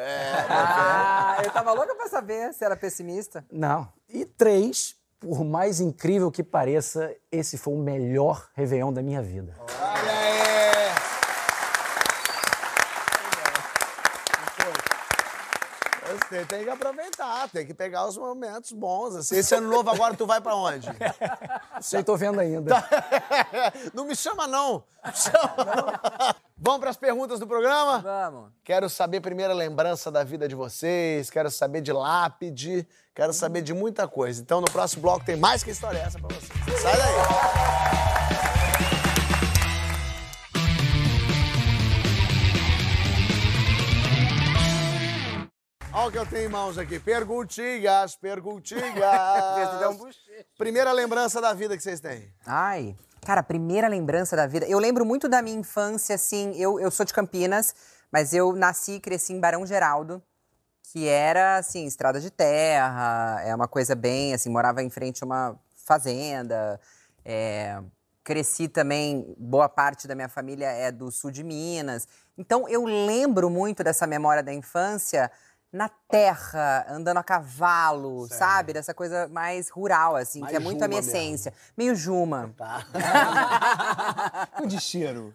Ah, 0.49 1.41
eu 1.45 1.51
tava 1.51 1.73
louca 1.73 1.95
pra 1.95 2.09
saber 2.09 2.53
se 2.53 2.65
era 2.65 2.77
pessimista. 2.77 3.45
Não. 3.51 3.89
E 4.09 4.25
três, 4.25 4.97
por 5.19 5.45
mais 5.45 5.81
incrível 5.81 6.31
que 6.31 6.43
pareça, 6.43 7.15
esse 7.33 7.59
foi 7.59 7.75
o 7.75 7.79
melhor 7.79 8.49
Réveillon 8.55 8.93
da 8.93 9.03
minha 9.03 9.21
vida. 9.23 9.57
olha 9.59 10.12
aí! 10.12 10.35
Você 16.35 16.45
tem 16.47 16.64
que 16.64 16.70
aproveitar, 16.70 17.49
tem 17.49 17.64
que 17.64 17.72
pegar 17.72 18.09
os 18.09 18.18
momentos 18.18 18.72
bons. 18.72 19.14
Assim. 19.14 19.37
Esse 19.37 19.55
ano 19.55 19.68
novo 19.68 19.89
agora 19.89 20.14
tu 20.14 20.26
vai 20.26 20.41
pra 20.41 20.57
onde? 20.57 20.89
Sei, 21.80 22.03
tô 22.03 22.16
vendo 22.16 22.41
ainda. 22.41 22.74
Não 23.95 24.05
me 24.05 24.16
chama, 24.16 24.49
não. 24.49 24.82
Chama. 25.14 26.35
Vamos 26.57 26.80
para 26.80 26.91
as 26.91 26.97
perguntas 26.97 27.39
do 27.39 27.47
programa? 27.47 28.01
Vamos. 28.01 28.51
Quero 28.64 28.89
saber 28.89 29.20
primeiro 29.20 29.53
a 29.53 29.57
lembrança 29.57 30.11
da 30.11 30.24
vida 30.24 30.49
de 30.49 30.57
vocês, 30.57 31.30
quero 31.30 31.51
saber 31.51 31.82
de 31.82 31.93
lápide, 31.93 32.89
quero 33.14 33.32
saber 33.32 33.62
de 33.62 33.72
muita 33.72 34.09
coisa. 34.09 34.43
Então 34.43 34.61
no 34.61 34.70
próximo 34.70 35.03
bloco 35.03 35.24
tem 35.24 35.37
mais 35.37 35.62
que 35.62 35.70
história 35.70 35.99
é 35.99 36.03
essa 36.03 36.18
pra 36.18 36.28
vocês. 36.28 36.80
Sai 36.80 36.97
daí. 36.97 37.84
Olha 45.97 46.09
o 46.09 46.11
que 46.11 46.18
eu 46.18 46.26
tenho 46.26 46.47
em 46.47 46.49
mãos 46.49 46.76
aqui. 46.76 46.99
Perguntinhas, 46.99 48.16
perguntinhas. 48.20 48.92
Primeira 50.59 50.90
lembrança 50.90 51.40
da 51.40 51.55
vida 51.55 51.76
que 51.76 51.82
vocês 51.84 52.01
têm. 52.01 52.34
Ai, 52.45 52.97
cara, 53.24 53.45
primeira 53.45 53.86
lembrança 53.86 54.34
da 54.34 54.45
vida. 54.45 54.66
Eu 54.66 54.80
lembro 54.80 55.07
muito 55.07 55.28
da 55.28 55.40
minha 55.40 55.57
infância, 55.57 56.16
assim. 56.16 56.53
Eu, 56.57 56.80
eu 56.80 56.90
sou 56.90 57.07
de 57.07 57.14
Campinas, 57.14 57.76
mas 58.11 58.34
eu 58.34 58.53
nasci 58.57 58.95
e 58.95 59.01
cresci 59.01 59.34
em 59.34 59.38
Barão 59.38 59.64
Geraldo, 59.64 60.20
que 60.82 61.07
era, 61.07 61.59
assim, 61.59 61.86
estrada 61.86 62.20
de 62.20 62.28
terra. 62.28 63.40
É 63.45 63.55
uma 63.55 63.68
coisa 63.68 63.95
bem, 63.95 64.34
assim, 64.34 64.51
morava 64.51 64.82
em 64.82 64.90
frente 64.90 65.22
a 65.22 65.26
uma 65.26 65.57
fazenda. 65.76 66.80
é, 67.24 67.80
cresci 68.24 68.66
também, 68.66 69.32
boa 69.38 69.68
parte 69.68 70.09
da 70.09 70.14
minha 70.16 70.28
família 70.28 70.66
é 70.66 70.90
do 70.90 71.12
sul 71.12 71.30
de 71.30 71.45
Minas. 71.45 72.09
Então, 72.36 72.68
eu 72.68 72.84
lembro 72.84 73.49
muito 73.49 73.84
dessa 73.84 74.09
memória 74.09 74.42
da 74.42 74.53
infância 74.53 75.30
na 75.75 75.91
terra, 76.19 76.87
andando 76.89 77.17
a 77.17 77.25
cavalo, 77.25 78.29
sabe? 78.29 78.73
Dessa 78.73 78.95
coisa 78.95 79.27
mais 79.33 79.69
rural, 79.69 80.15
assim, 80.15 80.39
Mais 80.39 80.51
que 80.53 80.57
é 80.57 80.61
muito 80.61 80.81
a 80.85 80.87
minha 80.87 81.01
mesmo. 81.03 81.11
essência. 81.17 81.53
Meio 81.77 81.97
Juma. 81.97 82.55
E 84.62 84.67
de 84.67 84.81
cheiro? 84.81 85.33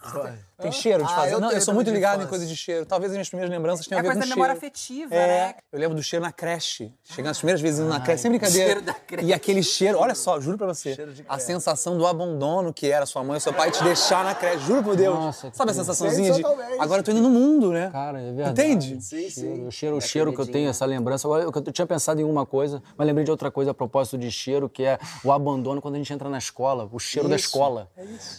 Tem 0.62 0.72
cheiro 0.72 1.04
de 1.06 1.12
Ah, 1.12 1.16
fazer? 1.16 1.34
eu 1.34 1.40
não, 1.40 1.52
eu 1.52 1.62
sou 1.62 1.74
muito 1.74 1.90
ligado 1.92 2.24
em 2.24 2.28
coisa 2.28 2.46
de 2.46 2.56
cheiro. 2.56 2.86
Talvez 2.86 3.12
as 3.12 3.16
minhas 3.16 3.30
primeiras 3.30 3.54
lembranças 3.54 3.86
tenham 3.88 3.98
É 3.98 4.00
a 4.00 4.04
ver 4.04 4.08
coisa 4.10 4.22
com 4.22 4.28
da 4.30 4.36
memória 4.36 4.54
cheiro. 4.56 4.68
afetiva, 4.68 5.16
é, 5.16 5.28
né? 5.48 5.56
Eu 5.72 5.80
lembro 5.80 5.96
do 5.96 6.04
cheiro 6.04 6.24
na 6.26 6.32
creche. 6.32 6.92
Chegando 7.04 7.32
as 7.32 7.38
primeiras 7.38 7.62
vezes 7.62 7.80
indo 7.80 7.90
na 7.90 8.00
creche, 8.00 8.22
sem 8.24 8.32
brincadeira. 8.32 8.66
cheiro 8.66 8.82
da 8.82 8.94
creche. 8.94 9.28
E 9.28 9.34
aquele 9.34 9.64
cheiro, 9.64 9.98
olha 10.00 10.16
só, 10.16 10.40
juro 10.40 10.58
pra 10.58 10.68
você. 10.68 10.98
A 11.28 11.40
sensação 11.40 11.98
do 11.98 12.06
abandono 12.08 12.74
que 12.74 12.90
era 12.92 13.06
sua 13.06 13.24
mãe 13.24 13.38
e 13.38 13.42
seu 13.42 13.54
pai 13.54 13.72
te 13.72 13.84
deixar 13.84 14.24
na 14.24 14.34
creche, 14.36 14.66
juro 14.66 14.84
por 14.84 14.96
Deus. 14.96 15.16
Nossa, 15.16 15.52
Sabe 15.54 15.72
a 15.72 15.74
sensaçãozinha 15.74 16.32
de. 16.34 16.42
totalmente. 16.42 16.80
Agora 16.82 17.00
eu 17.02 17.04
tô 17.04 17.12
indo 17.12 17.22
no 17.22 17.30
mundo, 17.30 17.72
né? 17.72 17.90
Cara, 17.92 18.20
é 18.22 18.32
verdade. 18.32 18.52
Entende? 18.62 19.02
Sim, 19.02 19.30
sim. 19.30 19.68
O 19.68 19.72
cheiro, 19.72 19.98
o 19.98 20.02
cheiro 20.02 20.34
que 20.34 20.40
eu 20.40 20.48
tenho, 20.48 20.69
essa 20.70 20.86
lembrança. 20.86 21.28
Agora, 21.28 21.44
eu, 21.44 21.52
eu 21.54 21.72
tinha 21.72 21.86
pensado 21.88 22.20
em 22.22 22.24
uma 22.24 22.46
coisa, 22.46 22.82
mas 22.98 23.06
lembrei 23.08 23.26
de 23.26 23.32
outra 23.32 23.50
coisa 23.52 23.72
a 23.72 23.74
propósito 23.74 24.18
de 24.18 24.32
cheiro, 24.32 24.70
que 24.70 24.84
é 24.84 24.98
o 25.24 25.32
abandono 25.32 25.82
quando 25.82 25.96
a 25.96 25.98
gente 25.98 26.12
entra 26.14 26.30
na 26.30 26.38
escola. 26.38 26.88
O 26.92 27.00
cheiro 27.00 27.28
da 27.28 27.36
escola. 27.36 27.90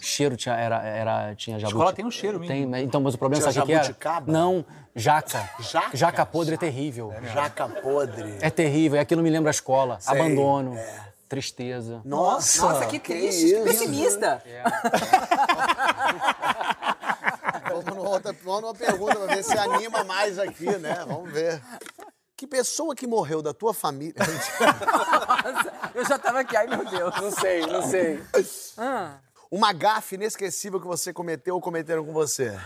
Cheiro 0.01 0.37
tinha, 0.37 0.55
era, 0.55 0.83
era, 0.83 1.35
tinha 1.35 1.59
jabuti. 1.59 1.77
Escola 1.77 1.93
tem 1.93 2.05
um 2.05 2.11
cheiro 2.11 2.39
mesmo. 2.41 2.55
Tem, 2.55 2.67
mas- 2.67 2.83
então, 2.85 3.01
mas 3.01 3.15
o 3.15 3.19
problema 3.19 3.43
Tinha 3.43 3.53
sabe 3.53 3.65
o 3.65 3.67
que, 3.67 3.73
que 3.73 3.75
era? 3.75 3.85
jabuticaba? 3.85 4.33
Não, 4.33 4.65
jaca. 4.95 5.51
Jaca? 5.61 5.97
Jaca 5.97 6.27
podre 6.27 6.55
é 6.55 6.59
terrível. 6.59 7.13
Jaca 7.33 7.69
podre. 7.69 8.37
É 8.41 8.51
terrível, 8.51 8.97
e 8.97 9.01
aquilo 9.01 9.23
me 9.23 9.31
lembra 9.31 9.51
a 9.51 9.53
escola. 9.53 9.99
Sei, 10.01 10.15
Abandono, 10.19 10.77
tristeza. 11.29 12.01
Nossa, 12.05 12.63
Nossa, 12.67 12.87
que 12.87 12.99
triste, 12.99 13.45
que 13.45 13.53
isso. 13.53 13.63
pessimista. 13.65 14.43
Vamos 17.71 17.85
numa 17.85 18.09
outra, 18.11 18.35
vamos 18.45 18.63
numa 18.63 18.75
pergunta 18.75 19.15
pra 19.17 19.35
ver 19.35 19.45
se 19.45 19.57
anima 19.57 20.03
mais 20.05 20.39
aqui, 20.39 20.67
né? 20.79 21.05
Vamos 21.07 21.31
ver. 21.33 21.63
Que 22.41 22.47
pessoa 22.47 22.97
que 22.97 23.07
morreu 23.07 23.43
da 23.43 23.53
tua 23.53 23.75
família. 23.75 24.15
Nossa, 25.37 25.91
eu 25.95 26.07
já 26.07 26.19
tava 26.19 26.41
aqui, 26.41 26.57
ai 26.57 26.67
meu 26.67 26.87
Deus. 26.87 27.15
Não 27.21 27.31
sei, 27.31 27.67
não 27.67 27.83
sei. 27.83 28.25
Uma 29.51 29.75
gafe 29.75 30.15
inesquecível 30.15 30.81
que 30.81 30.87
você 30.87 31.13
cometeu 31.13 31.57
ou 31.57 31.61
cometeram 31.61 32.03
com 32.03 32.15
você? 32.15 32.59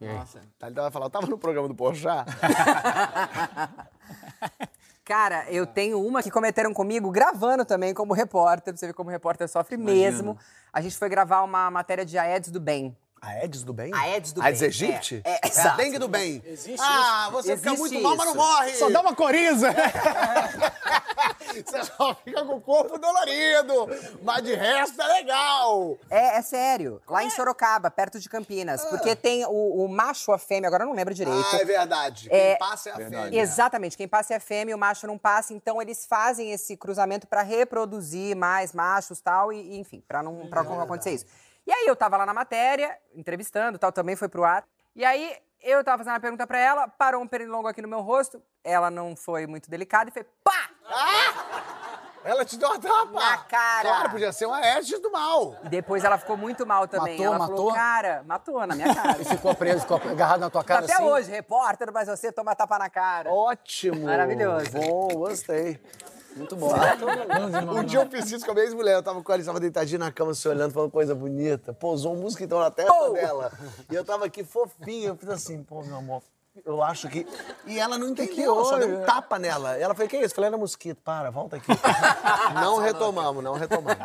Nossa. 0.00 0.40
Tá, 0.60 0.68
Ele 0.68 0.76
vai 0.76 0.92
falar, 0.92 1.06
eu 1.06 1.10
tava 1.10 1.26
no 1.26 1.36
programa 1.36 1.66
do 1.66 1.74
Porchat. 1.74 2.24
Cara, 5.04 5.50
eu 5.50 5.66
tenho 5.66 6.00
uma 6.00 6.22
que 6.22 6.30
cometeram 6.30 6.72
comigo 6.72 7.10
gravando 7.10 7.64
também 7.64 7.92
como 7.92 8.14
repórter. 8.14 8.72
Pra 8.72 8.78
você 8.78 8.86
ver 8.86 8.94
como 8.94 9.10
repórter 9.10 9.48
sofre 9.48 9.76
mesmo. 9.76 10.38
A 10.72 10.80
gente 10.80 10.96
foi 10.96 11.08
gravar 11.08 11.42
uma 11.42 11.68
matéria 11.68 12.06
de 12.06 12.16
Aedes 12.16 12.52
do 12.52 12.60
Bem. 12.60 12.96
A 13.20 13.28
Aedes 13.30 13.62
do 13.62 13.72
bem? 13.72 13.92
A 13.94 13.98
Aedes 14.00 14.32
do 14.32 14.42
Aedes 14.42 14.60
bem, 14.60 14.90
aegypti? 14.90 15.20
é, 15.24 15.30
é, 15.30 15.40
a 15.42 15.48
exato. 15.48 15.76
dengue 15.76 15.98
do 15.98 16.08
bem. 16.08 16.42
Existe 16.46 16.80
ah, 16.80 17.28
você 17.32 17.56
fica 17.56 17.72
Existe 17.72 17.92
muito 17.92 18.02
mal, 18.02 18.16
mas 18.16 18.26
não 18.26 18.34
isso. 18.34 18.44
morre. 18.44 18.74
Só 18.74 18.90
dá 18.90 19.00
uma 19.00 19.14
coriza. 19.14 19.68
Você 21.48 21.82
só 21.84 22.14
fica 22.14 22.44
com 22.44 22.56
o 22.56 22.60
corpo 22.60 22.98
dolorido. 22.98 23.88
Mas 24.22 24.44
de 24.44 24.54
resto 24.54 25.00
é 25.00 25.06
legal. 25.06 25.98
É, 26.08 26.38
é 26.38 26.42
sério. 26.42 27.00
Lá 27.08 27.24
em 27.24 27.30
Sorocaba, 27.30 27.90
perto 27.90 28.20
de 28.20 28.28
Campinas. 28.28 28.84
Porque 28.84 29.16
tem 29.16 29.44
o, 29.44 29.84
o 29.84 29.88
macho, 29.88 30.30
a 30.30 30.38
fêmea, 30.38 30.68
agora 30.68 30.84
eu 30.84 30.88
não 30.88 30.94
lembro 30.94 31.12
direito. 31.14 31.46
Ah, 31.52 31.58
é 31.58 31.64
verdade. 31.64 32.28
É, 32.30 32.50
Quem 32.50 32.58
passa 32.58 32.90
é 32.90 32.92
a 32.92 32.96
fêmea. 32.96 33.40
Exatamente, 33.40 33.96
quem 33.96 34.06
passa 34.06 34.34
é 34.34 34.36
a 34.36 34.40
fêmea 34.40 34.72
e 34.72 34.74
o 34.74 34.78
macho 34.78 35.06
não 35.06 35.18
passa, 35.18 35.52
então 35.52 35.80
eles 35.82 36.06
fazem 36.06 36.52
esse 36.52 36.76
cruzamento 36.76 37.26
pra 37.26 37.42
reproduzir 37.42 38.36
mais 38.36 38.72
machos 38.72 39.20
tal, 39.20 39.52
e, 39.52 39.74
e 39.74 39.78
enfim, 39.78 40.02
pra 40.06 40.22
não, 40.22 40.46
pra 40.48 40.62
não 40.62 40.80
acontecer 40.80 41.12
isso. 41.12 41.26
E 41.68 41.70
aí 41.70 41.84
eu 41.86 41.94
tava 41.94 42.16
lá 42.16 42.24
na 42.24 42.32
matéria, 42.32 42.96
entrevistando 43.14 43.78
tal, 43.78 43.92
também 43.92 44.16
foi 44.16 44.26
pro 44.26 44.42
ar. 44.42 44.64
E 44.96 45.04
aí 45.04 45.36
eu 45.60 45.84
tava 45.84 45.98
fazendo 45.98 46.14
uma 46.14 46.20
pergunta 46.20 46.46
pra 46.46 46.58
ela, 46.58 46.88
parou 46.88 47.20
um 47.20 47.28
pernilongo 47.28 47.68
aqui 47.68 47.82
no 47.82 47.88
meu 47.88 48.00
rosto, 48.00 48.42
ela 48.64 48.90
não 48.90 49.14
foi 49.14 49.46
muito 49.46 49.68
delicada 49.68 50.08
e 50.08 50.12
foi 50.14 50.24
pá! 50.42 50.70
Ela 52.24 52.42
te 52.42 52.56
deu 52.56 52.70
uma 52.70 52.78
tapa. 52.80 53.12
Na 53.12 53.36
cara. 53.38 53.88
Claro, 53.88 54.10
podia 54.10 54.32
ser 54.32 54.46
uma 54.46 54.56
Aedes 54.56 54.98
do 54.98 55.12
mal. 55.12 55.56
E 55.62 55.68
depois 55.68 56.02
ela 56.04 56.16
ficou 56.16 56.38
muito 56.38 56.66
mal 56.66 56.88
também. 56.88 57.18
Matou, 57.18 57.34
ela 57.34 57.46
falou, 57.46 57.64
matou? 57.66 57.74
cara, 57.74 58.22
matou 58.26 58.66
na 58.66 58.74
minha 58.74 58.94
cara. 58.94 59.20
E 59.20 59.24
ficou 59.26 59.54
preso, 59.54 59.80
ficou 59.80 59.96
agarrado 59.98 60.40
na 60.40 60.48
tua 60.50 60.64
cara 60.64 60.84
Até 60.84 60.94
assim? 60.94 61.04
hoje, 61.04 61.30
repórter, 61.30 61.92
mas 61.92 62.08
você 62.08 62.32
toma 62.32 62.56
tapa 62.56 62.78
na 62.78 62.88
cara. 62.88 63.30
Ótimo. 63.30 64.06
Maravilhoso. 64.06 64.70
Bom, 64.72 65.08
gostei. 65.08 65.78
Muito 66.38 66.56
bom. 66.56 66.72
Um 67.78 67.84
dia 67.84 68.00
eu 68.00 68.08
fiz 68.08 68.30
isso 68.30 68.44
com 68.44 68.52
a 68.52 68.54
minha 68.54 68.66
ex-mulher. 68.66 68.94
Eu 68.94 69.02
tava 69.02 69.22
com 69.22 69.32
ela, 69.32 69.40
estava 69.40 69.60
deitadinha 69.60 69.98
na 69.98 70.12
cama, 70.12 70.32
se 70.34 70.48
olhando, 70.48 70.72
falando 70.72 70.90
coisa 70.90 71.14
bonita. 71.14 71.72
Pousou 71.72 72.14
um 72.14 72.20
mosquitão 72.20 72.60
na 72.60 72.70
testa 72.70 72.92
Pô! 72.92 73.10
dela. 73.10 73.52
E 73.90 73.94
eu 73.94 74.04
tava 74.04 74.26
aqui 74.26 74.44
fofinho. 74.44 75.08
Eu 75.08 75.16
fiz 75.16 75.28
assim, 75.28 75.62
pô, 75.62 75.82
meu 75.82 75.96
amor, 75.96 76.22
eu 76.64 76.82
acho 76.82 77.08
que... 77.08 77.26
E 77.66 77.78
ela 77.78 77.98
não 77.98 78.08
entendeu, 78.08 78.56
eu 78.56 78.64
só 78.64 78.78
dei 78.78 78.88
um 78.88 79.04
tapa 79.04 79.38
nela. 79.38 79.76
Ela 79.76 79.94
falou, 79.94 80.08
que 80.08 80.16
isso? 80.16 80.26
Eu 80.26 80.36
falei, 80.36 80.48
era 80.48 80.56
mosquito. 80.56 81.02
Para, 81.02 81.30
volta 81.30 81.56
aqui. 81.56 81.68
não 82.54 82.78
retomamos, 82.78 83.42
não 83.42 83.54
retomamos. 83.54 83.98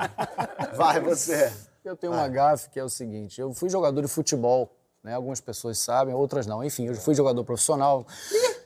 Vai, 0.75 0.99
você. 0.99 1.51
Eu 1.83 1.97
tenho 1.97 2.13
uma 2.13 2.27
gafe 2.29 2.69
que 2.69 2.79
é 2.79 2.83
o 2.83 2.89
seguinte: 2.89 3.41
eu 3.41 3.53
fui 3.53 3.69
jogador 3.69 4.01
de 4.01 4.07
futebol, 4.07 4.71
né? 5.03 5.13
Algumas 5.15 5.41
pessoas 5.41 5.77
sabem, 5.77 6.13
outras 6.15 6.47
não. 6.47 6.63
Enfim, 6.63 6.87
eu 6.87 6.95
fui 6.95 7.13
jogador 7.13 7.43
profissional. 7.43 8.05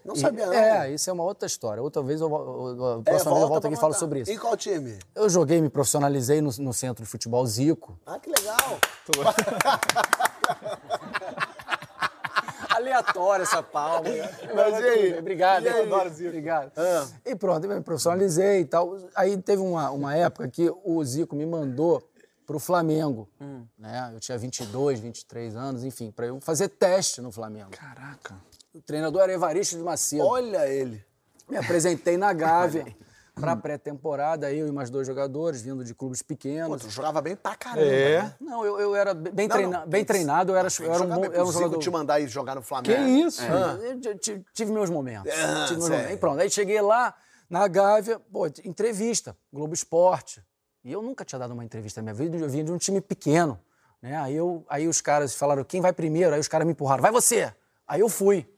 Não 0.05 0.13
E- 0.15 0.19
sabia, 0.19 0.45
não. 0.45 0.53
É, 0.53 0.91
isso 0.91 1.09
é 1.09 1.13
uma 1.13 1.23
outra 1.23 1.47
história. 1.47 1.81
Outra 1.81 2.01
vez 2.03 2.21
eu, 2.21 2.29
eu, 2.29 2.99
É, 2.99 3.03
próxima 3.03 3.31
vez 3.31 3.43
eu 3.43 3.49
volto 3.49 3.65
aqui 3.65 3.73
e 3.73 3.77
falo 3.79 3.93
sobre 3.93 4.21
isso. 4.21 4.31
Em 4.31 4.37
qual 4.37 4.55
time? 4.55 4.97
Eu 5.15 5.27
joguei, 5.29 5.59
me 5.61 5.69
profissionalizei 5.69 6.39
no, 6.39 6.51
no 6.59 6.73
centro 6.73 7.03
de 7.03 7.09
futebol 7.09 7.45
Zico. 7.45 7.97
Ah, 8.05 8.19
que 8.19 8.29
legal. 8.29 8.79
Aleatória 12.69 13.43
essa 13.43 13.63
palma. 13.63 14.09
Mas 14.53 14.79
e 14.79 14.83
aí? 14.83 15.19
Obrigado, 15.19 15.65
E 15.65 15.69
aí? 15.69 15.77
eu 15.79 15.83
adoro 15.83 16.09
Zico. 16.13 16.29
Obrigado. 16.29 16.71
Ah. 16.77 17.07
E 17.25 17.35
pronto, 17.35 17.65
eu 17.65 17.75
me 17.75 17.81
profissionalizei 17.81 18.61
e 18.61 18.65
tal. 18.65 18.97
Aí 19.15 19.35
teve 19.41 19.61
uma, 19.61 19.89
uma 19.89 20.15
época 20.15 20.47
que 20.47 20.71
o 20.83 21.03
Zico 21.03 21.35
me 21.35 21.45
mandou 21.45 22.01
pro 22.47 22.57
Flamengo. 22.59 23.29
Hum. 23.39 23.65
Né? 23.77 24.09
Eu 24.13 24.19
tinha 24.19 24.37
22, 24.37 24.99
23 24.99 25.55
anos, 25.55 25.83
enfim, 25.83 26.09
para 26.09 26.25
eu 26.27 26.39
fazer 26.41 26.69
teste 26.69 27.21
no 27.21 27.31
Flamengo. 27.31 27.69
Caraca. 27.71 28.35
O 28.73 28.81
treinador 28.81 29.21
era 29.23 29.33
Evaristo 29.33 29.75
de 29.77 29.83
Macedo. 29.83 30.25
Olha 30.25 30.65
ele. 30.67 31.05
Me 31.49 31.57
apresentei 31.57 32.17
na 32.17 32.31
Gávea 32.33 32.85
para 33.35 33.55
pré-temporada, 33.55 34.51
eu 34.51 34.67
e 34.67 34.71
mais 34.71 34.89
dois 34.89 35.05
jogadores, 35.05 35.61
vindo 35.61 35.83
de 35.83 35.93
clubes 35.93 36.21
Pô, 36.21 36.29
pequenos. 36.29 36.81
tu 36.81 36.89
jogava 36.89 37.21
bem 37.21 37.35
pra 37.35 37.55
caramba, 37.55 37.85
É. 37.85 38.21
né? 38.23 38.35
Não, 38.41 38.65
eu, 38.65 38.79
eu 38.79 38.95
era 38.95 39.13
bem, 39.13 39.47
Não, 39.47 39.55
treina- 39.55 39.79
não, 39.81 39.87
bem 39.87 40.03
treinado, 40.05 40.51
eu 40.53 40.55
era, 40.57 40.67
eu 40.79 40.93
era 40.93 41.03
um, 41.03 41.07
bom, 41.07 41.25
era 41.25 41.45
um 41.45 41.51
jogador. 41.51 41.77
te 41.77 41.89
mandar 41.89 42.19
ir 42.19 42.27
jogar 42.27 42.55
no 42.55 42.61
Flamengo. 42.63 42.95
Que 42.95 43.01
isso? 43.01 43.41
Ah. 43.43 43.77
Eu 43.83 44.17
t- 44.17 44.41
tive 44.53 44.71
meus 44.71 44.89
momentos. 44.89 45.31
Ah, 45.31 45.65
tive 45.67 45.79
meus 45.79 45.89
momentos. 45.89 46.13
E 46.13 46.17
pronto, 46.17 46.41
aí 46.41 46.49
cheguei 46.49 46.81
lá 46.81 47.13
na 47.49 47.67
Gávea, 47.67 48.19
pô, 48.19 48.47
entrevista, 48.65 49.37
Globo 49.53 49.73
Esporte. 49.73 50.43
E 50.87 50.91
eu 50.93 51.01
nunca 51.01 51.25
tinha 51.25 51.37
dado 51.37 51.53
uma 51.53 51.65
entrevista 51.65 51.99
na 52.01 52.03
minha 52.03 52.13
vida, 52.13 52.37
eu 52.37 52.47
vinha 52.49 52.63
de 52.63 52.71
um 52.71 52.77
time 52.77 53.01
pequeno. 53.01 53.59
Né? 54.01 54.15
Aí, 54.15 54.33
eu, 54.33 54.65
aí 54.69 54.87
os 54.87 55.01
caras 55.01 55.35
falaram, 55.35 55.61
quem 55.65 55.81
vai 55.81 55.91
primeiro? 55.91 56.33
Aí 56.33 56.39
os 56.39 56.47
caras 56.47 56.65
me 56.65 56.71
empurraram, 56.71 57.01
vai 57.01 57.11
você! 57.11 57.53
Aí 57.85 57.99
eu 57.99 58.07
fui. 58.07 58.49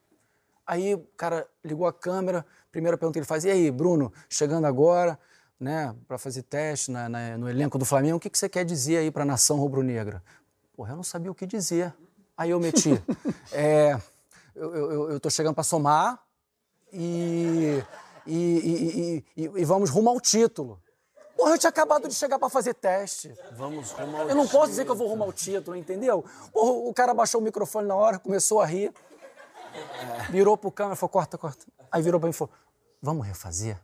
Aí 0.63 0.93
o 0.93 0.99
cara 1.17 1.47
ligou 1.65 1.87
a 1.87 1.91
câmera, 1.91 2.45
primeira 2.71 2.95
pergunta 2.99 3.13
que 3.13 3.19
ele 3.19 3.25
faz, 3.25 3.45
e 3.45 3.49
aí, 3.49 3.71
Bruno, 3.71 4.13
chegando 4.29 4.65
agora, 4.67 5.17
né, 5.59 5.95
para 6.07 6.19
fazer 6.19 6.43
teste 6.43 6.91
na- 6.91 7.09
na- 7.09 7.35
no 7.35 7.49
elenco 7.49 7.79
do 7.79 7.83
Flamengo, 7.85 8.17
o 8.17 8.19
que, 8.19 8.29
que 8.29 8.37
você 8.37 8.47
quer 8.47 8.63
dizer 8.63 8.97
aí 8.97 9.09
para 9.09 9.23
a 9.23 9.25
nação 9.25 9.57
rubro-negra? 9.57 10.21
Porra, 10.73 10.91
eu 10.91 10.97
não 10.97 11.03
sabia 11.03 11.31
o 11.31 11.35
que 11.35 11.47
dizer. 11.47 11.91
Aí 12.37 12.51
eu 12.51 12.59
meti, 12.59 12.91
é, 13.51 13.99
eu, 14.55 14.75
eu, 14.75 15.11
eu 15.13 15.19
tô 15.19 15.31
chegando 15.31 15.55
para 15.55 15.63
somar 15.63 16.23
e, 16.93 17.81
e, 18.27 18.35
e, 18.35 19.23
e- 19.35 19.45
e- 19.45 19.51
e 19.61 19.65
vamos 19.65 19.89
rumo 19.89 20.11
ao 20.11 20.21
título. 20.21 20.79
Porra, 21.39 21.53
eu 21.53 21.57
tinha 21.57 21.69
acabado 21.69 22.05
de 22.05 22.13
chegar 22.13 22.37
para 22.37 22.49
fazer 22.49 22.73
teste. 22.73 23.33
Vamos 23.53 23.91
rumo 23.91 24.17
ao 24.17 24.27
Eu 24.27 24.35
não 24.35 24.45
posso 24.45 24.71
dizer 24.71 24.83
que 24.83 24.91
eu 24.91 24.95
vou 24.95 25.07
rumo 25.07 25.23
ao 25.23 25.31
título, 25.31 25.77
entendeu? 25.77 26.25
Porra, 26.51 26.71
o 26.89 26.93
cara 26.93 27.13
baixou 27.13 27.39
o 27.39 27.43
microfone 27.43 27.87
na 27.87 27.95
hora, 27.95 28.19
começou 28.19 28.59
a 28.59 28.65
rir. 28.65 28.93
Virou 30.29 30.57
pro 30.57 30.69
câmera 30.69 30.95
e 30.95 30.97
falou, 30.97 31.09
corta, 31.09 31.37
corta. 31.37 31.65
Aí 31.89 32.01
virou 32.01 32.19
pra 32.19 32.27
mim 32.27 32.31
e 32.31 32.33
falou, 32.33 32.53
vamos 33.01 33.25
refazer? 33.25 33.79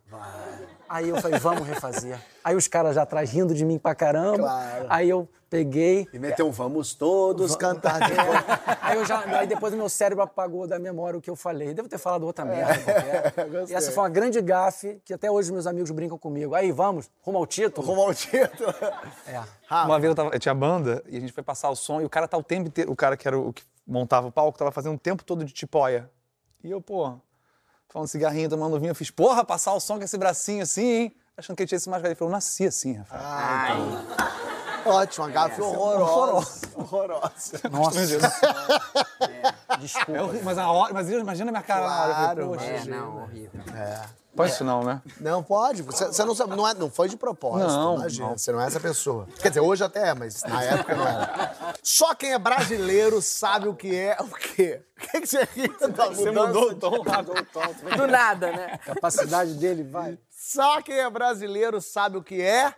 Aí 0.88 1.08
eu 1.08 1.20
falei, 1.20 1.38
vamos 1.38 1.66
refazer. 1.66 2.18
Aí 2.42 2.54
os 2.54 2.68
caras 2.68 2.94
já 2.94 3.02
atrás 3.02 3.30
rindo 3.30 3.54
de 3.54 3.64
mim 3.64 3.78
pra 3.78 3.94
caramba. 3.94 4.38
Claro. 4.38 4.86
Aí 4.88 5.08
eu 5.08 5.28
peguei. 5.48 6.06
E 6.12 6.18
meteu 6.18 6.46
um 6.46 6.50
vamos 6.50 6.94
todos 6.94 7.56
cantar 7.56 8.00
de 8.00 8.14
novo. 8.14 8.44
Aí, 8.80 8.96
eu 8.96 9.04
já, 9.04 9.20
aí 9.38 9.46
depois 9.46 9.72
o 9.72 9.76
meu 9.76 9.88
cérebro 9.88 10.22
apagou 10.22 10.66
da 10.66 10.78
memória 10.78 11.18
o 11.18 11.20
que 11.20 11.30
eu 11.30 11.36
falei. 11.36 11.74
Devo 11.74 11.88
ter 11.88 11.98
falado 11.98 12.24
outra 12.24 12.44
merda 12.44 12.78
qualquer. 12.78 13.34
E 13.68 13.74
essa 13.74 13.90
foi 13.90 14.02
uma 14.02 14.08
grande 14.08 14.40
gafe 14.40 15.00
que 15.04 15.12
até 15.12 15.30
hoje 15.30 15.52
meus 15.52 15.66
amigos 15.66 15.90
brincam 15.90 16.18
comigo. 16.18 16.54
Aí, 16.54 16.72
vamos, 16.72 17.10
rumo 17.22 17.38
ao 17.38 17.46
título. 17.46 17.86
Rumo 17.86 18.02
ao 18.02 18.14
título. 18.14 18.74
É. 19.26 19.84
Uma 19.84 19.98
vez 19.98 20.10
eu, 20.10 20.14
tava, 20.14 20.30
eu 20.32 20.38
tinha 20.38 20.54
banda 20.54 21.02
e 21.08 21.16
a 21.16 21.20
gente 21.20 21.32
foi 21.32 21.42
passar 21.42 21.68
o 21.70 21.74
som 21.74 22.00
e 22.00 22.04
o 22.04 22.08
cara 22.08 22.28
tá 22.28 22.36
o 22.36 22.42
tempo 22.42 22.68
inteiro, 22.68 22.92
o 22.92 22.96
cara 22.96 23.16
que 23.16 23.26
era 23.26 23.36
o 23.36 23.52
que 23.52 23.64
montava 23.84 24.28
o 24.28 24.32
palco, 24.32 24.56
tava 24.56 24.70
fazendo 24.70 24.94
o 24.94 24.98
tempo 24.98 25.24
todo 25.24 25.44
de 25.44 25.52
tipóia. 25.52 26.08
E 26.62 26.70
eu, 26.70 26.80
pô, 26.80 27.14
falando 27.88 28.08
cigarrinho, 28.08 28.48
tomando 28.48 28.78
vinho, 28.78 28.90
eu 28.90 28.94
fiz, 28.94 29.10
porra, 29.10 29.44
passar 29.44 29.72
o 29.74 29.80
som 29.80 29.98
com 29.98 30.04
esse 30.04 30.18
bracinho 30.18 30.62
assim, 30.62 30.86
hein? 30.86 31.16
Achando 31.36 31.56
que 31.56 31.62
ele 31.62 31.68
tinha 31.68 31.76
esse 31.76 31.88
mais 31.88 32.00
velho. 32.02 32.12
Ele 32.12 32.18
falou, 32.18 32.32
nasci 32.32 32.66
assim, 32.66 32.94
Rafael. 32.94 34.45
Ótimo, 34.88 35.26
uma 35.26 35.32
gafe 35.32 35.60
horrorosa. 35.60 36.60
Horrorosa. 36.74 37.60
Nossa. 37.70 38.00
É 38.00 39.76
Desculpa. 39.78 40.22
horrível, 40.22 40.42
mas, 40.44 40.58
a 40.58 40.70
hora, 40.70 40.94
mas 40.94 41.10
imagina 41.10 41.50
a 41.50 41.52
minha 41.52 41.62
cara 41.62 41.86
na 41.86 42.02
hora. 42.02 42.10
eu 42.10 42.14
falei, 42.14 42.34
Claro, 42.34 42.48
"Poxa, 42.48 42.64
É, 42.64 42.84
não, 42.84 43.22
horrível. 43.22 43.60
Pode 44.36 44.52
isso 44.52 44.64
não, 44.64 44.84
né? 44.84 45.00
Não 45.18 45.42
pode. 45.42 45.82
Você, 45.82 46.06
você 46.08 46.22
não 46.22 46.34
sabe, 46.34 46.54
não, 46.54 46.68
é, 46.68 46.74
não 46.74 46.90
foi 46.90 47.08
de 47.08 47.16
propósito. 47.16 47.68
Não, 47.68 47.96
imagina. 47.96 48.28
não. 48.28 48.36
Você 48.36 48.52
não 48.52 48.60
é 48.60 48.66
essa 48.66 48.78
pessoa. 48.78 49.26
Quer 49.40 49.48
dizer, 49.48 49.60
hoje 49.60 49.82
até 49.82 50.08
é, 50.10 50.14
mas 50.14 50.42
na 50.42 50.62
época 50.62 50.94
não 50.94 51.08
era. 51.08 51.54
Só 51.82 52.14
quem 52.14 52.34
é 52.34 52.38
brasileiro 52.38 53.22
sabe 53.22 53.66
o 53.66 53.74
que 53.74 53.94
é 53.96 54.14
o 54.20 54.26
quê? 54.28 54.82
O 54.94 55.00
que, 55.00 55.20
que 55.22 55.26
você 55.26 55.42
ri 55.54 55.68
Você 56.14 56.30
mudou 56.32 56.70
o 56.70 56.74
tom. 56.74 57.02
Do 57.96 58.06
nada, 58.06 58.52
né? 58.52 58.72
A 58.74 58.78
capacidade 58.94 59.54
dele 59.54 59.82
vai. 59.84 60.18
Só 60.30 60.82
quem 60.82 60.98
é 60.98 61.08
brasileiro 61.08 61.80
sabe 61.80 62.18
o 62.18 62.22
que 62.22 62.40
é 62.42 62.74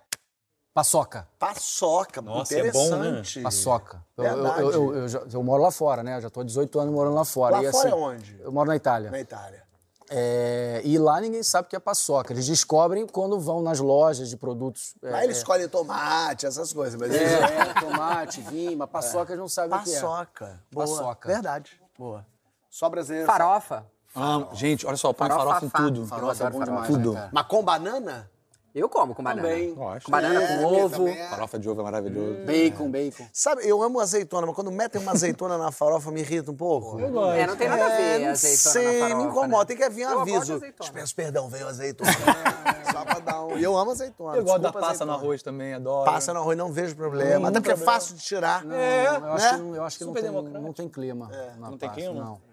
Paçoca. 0.79 1.27
paçoca. 1.41 2.23
Nossa, 2.23 2.55
é 2.55 2.71
bom, 2.71 2.79
né? 2.91 3.09
Interessante. 3.09 3.43
Paçoca. 3.43 4.05
Eu, 4.17 4.25
eu, 4.25 4.47
eu, 4.47 4.71
eu, 4.73 4.95
eu 4.95 5.09
já- 5.09 5.23
eu 5.33 5.43
moro 5.43 5.61
lá 5.63 5.71
fora, 5.73 6.03
né? 6.05 6.17
Eu 6.19 6.21
já 6.21 6.31
tô 6.31 6.41
há 6.41 6.45
18 6.45 6.79
anos 6.79 6.95
morando 6.95 7.15
lá 7.17 7.25
fora. 7.25 7.57
Lá 7.57 7.65
e, 7.65 7.71
fora 7.73 7.89
assim, 7.89 7.97
é 7.97 8.01
onde? 8.01 8.41
Eu 8.41 8.53
moro 8.53 8.69
na 8.69 8.77
Itália. 8.77 9.11
Na 9.11 9.19
Itália. 9.19 9.63
É, 10.11 10.81
e 10.85 10.97
lá 10.99 11.21
ninguém 11.21 11.43
sabe 11.43 11.67
o 11.67 11.69
que 11.71 11.77
é 11.77 11.81
paçoca. 11.81 12.33
Eles 12.33 12.47
descobrem 12.47 13.07
quando 13.07 13.39
vão 13.41 13.61
nas 13.61 13.81
lojas 13.81 14.31
de 14.31 14.37
produtos. 14.37 14.95
é, 15.03 15.11
Lá 15.11 15.25
eles 15.25 15.39
escolhem 15.39 15.69
tomate, 15.69 16.47
essas 16.47 16.73
coisas. 16.73 16.99
Mas 16.99 17.13
eles... 17.13 17.29
É, 17.31 17.59
é, 17.71 17.75
tomate, 17.81 18.41
vinho, 18.43 18.79
mas 18.79 18.89
paçoca 18.89 19.33
eles 19.33 19.41
não 19.41 19.49
sabem 19.49 19.79
o 19.79 19.83
que 19.83 19.91
é. 19.91 20.01
Paçoca. 20.01 20.61
Boa. 20.73 20.87
Paçoca. 20.87 21.29
Verdade. 21.29 21.81
Boa. 21.99 22.25
Só 22.71 22.89
brasileiro. 22.89 23.27
Farofa. 23.27 23.85
Amo. 24.15 24.49
Gente, 24.55 24.87
olha 24.87 24.97
só, 24.97 25.13
põe 25.13 25.29
Farofa, 25.29 25.47
farofa 25.47 25.67
em 25.67 25.69
tudo. 25.71 26.07
Farofa 26.07 26.45
é 26.47 26.51
bom 26.51 26.65
demais, 26.65 26.87
Tudo. 26.87 27.13
né, 27.13 27.19
cara? 27.21 27.31
Mas 27.33 27.47
com 27.47 27.63
banana? 27.63 28.31
Eu 28.79 28.89
como 28.89 29.15
com 29.15 29.23
banana. 29.23 29.43
Também. 29.49 29.75
Com 29.75 30.11
banana, 30.11 30.43
É, 30.43 30.59
com 30.59 30.65
ovo. 30.65 31.09
é. 31.09 31.29
Farofa 31.29 31.59
de 31.59 31.69
ovo 31.69 31.81
é 31.81 31.85
maravilhoso. 31.85 32.39
Bacon, 32.47 32.91
bacon. 32.91 33.27
Sabe, 33.33 33.69
eu 33.69 33.83
amo 33.83 34.01
azeitona, 34.01 34.47
mas 34.47 34.55
quando 34.55 34.71
metem 34.71 35.01
uma 35.01 35.13
azeitona 35.13 35.59
na 35.59 35.71
farofa 35.73 36.11
me 36.11 36.21
irrita 36.21 36.51
um 36.51 36.57
pouco. 36.57 36.99
Eu 37.01 37.31
É, 37.33 37.47
não 37.47 37.57
tem 37.57 37.69
nada 37.69 37.85
a 37.85 37.89
ver 37.89 38.19
não 38.21 38.31
azeitona 38.31 38.73
sei, 38.73 39.01
farofa, 39.01 39.17
me 39.17 39.25
incomoda. 39.25 39.59
né? 39.59 39.65
Tem 39.65 39.77
que 39.77 39.89
vir 39.91 40.03
Eu 40.03 40.09
gosto 40.11 40.25
de 40.27 40.37
aviso. 40.37 40.55
azeitona. 40.55 40.91
Peço 40.93 41.15
perdão, 41.15 41.49
veio 41.49 41.67
azeitona. 41.69 42.11
Só 42.93 43.05
pra 43.05 43.19
dar 43.19 43.45
um... 43.45 43.59
E 43.59 43.63
eu 43.65 43.77
amo 43.77 43.91
azeitona. 43.91 44.37
Eu 44.37 44.45
gosto 44.45 44.61
da 44.61 44.73
passa 44.73 44.87
no 44.87 44.91
azeitona. 44.91 45.13
arroz 45.15 45.43
também, 45.43 45.75
adoro. 45.75 46.11
Passa 46.11 46.33
no 46.33 46.41
arroz, 46.41 46.57
não 46.57 46.73
vejo 46.73 46.97
problema. 46.97 47.49
Até 47.49 47.61
porque 47.61 47.73
é 47.73 47.77
fácil 47.77 48.15
de 48.17 48.23
tirar. 48.23 48.65
Não, 48.65 48.75
eu 48.77 49.33
acho 49.35 49.45
né? 49.45 49.51
que, 49.51 49.57
não- 49.63 49.77
eu 49.77 49.85
acho 49.85 49.99
que 49.99 50.05
não, 50.05 50.13
tem, 50.15 50.31
não 50.31 50.73
tem 50.73 50.89
clima. 50.89 51.31
na 51.59 51.71
Não 51.71 51.79
tem 51.79 51.91
clima? 51.91 52.15
Não. 52.15 52.48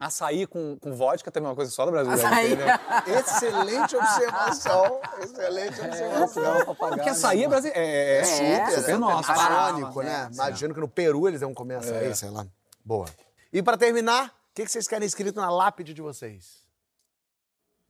Açaí 0.00 0.46
com, 0.46 0.78
com 0.80 0.94
vodka 0.94 1.30
também 1.30 1.46
é 1.46 1.50
uma 1.50 1.54
coisa 1.56 1.70
só 1.70 1.84
do 1.84 1.90
Brasil. 1.92 2.10
deve 2.10 2.24
Açaí. 2.24 2.56
né? 2.56 2.78
Excelente 3.18 3.94
observação. 3.96 5.00
Excelente 5.22 5.78
observação. 5.80 6.74
Porque 6.74 7.08
açaí 7.10 7.44
é, 7.44 7.48
brasi- 7.48 7.72
é, 7.74 8.18
é 8.20 8.24
super, 8.24 8.70
super 8.80 8.98
nosso. 8.98 9.28
Parânico, 9.32 10.02
né? 10.02 10.30
Imagino 10.32 10.72
que 10.72 10.80
no 10.80 10.88
Peru 10.88 11.28
eles 11.28 11.42
vão 11.42 11.52
comer 11.52 11.76
açaí, 11.76 12.16
sei 12.16 12.30
lá. 12.30 12.46
Boa. 12.82 13.04
E 13.52 13.62
pra 13.62 13.76
terminar, 13.76 14.28
o 14.28 14.54
que 14.54 14.64
que 14.64 14.72
vocês 14.72 14.88
querem 14.88 15.06
escrito 15.06 15.36
na 15.38 15.50
lápide 15.50 15.92
de 15.92 16.00
vocês? 16.00 16.60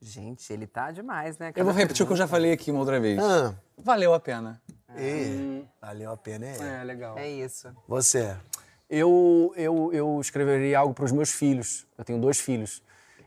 Gente, 0.02 0.50
ele 0.52 0.66
tá 0.66 0.90
demais, 0.90 1.38
né? 1.38 1.52
Eu 1.54 1.64
vou 1.64 1.74
repetir 1.74 2.02
o 2.02 2.06
que 2.06 2.12
eu 2.12 2.16
já 2.16 2.26
falei 2.26 2.52
aqui 2.52 2.70
uma 2.70 2.80
outra 2.80 2.98
vez. 2.98 3.18
Ah, 3.22 3.54
Valeu 3.78 4.14
a 4.14 4.18
pena. 4.20 4.60
e, 4.96 5.62
valeu 5.80 6.10
a 6.10 6.16
pena, 6.16 6.46
é. 6.46 6.82
legal. 6.84 7.16
É 7.18 7.28
isso. 7.28 7.70
Você. 7.86 8.34
Eu, 8.90 9.54
eu, 9.56 9.90
eu 9.92 10.20
escreveria 10.20 10.80
algo 10.80 10.92
para 10.92 11.04
os 11.04 11.12
meus 11.12 11.30
filhos. 11.30 11.86
Eu 11.96 12.04
tenho 12.04 12.20
dois 12.20 12.40
filhos. 12.40 12.82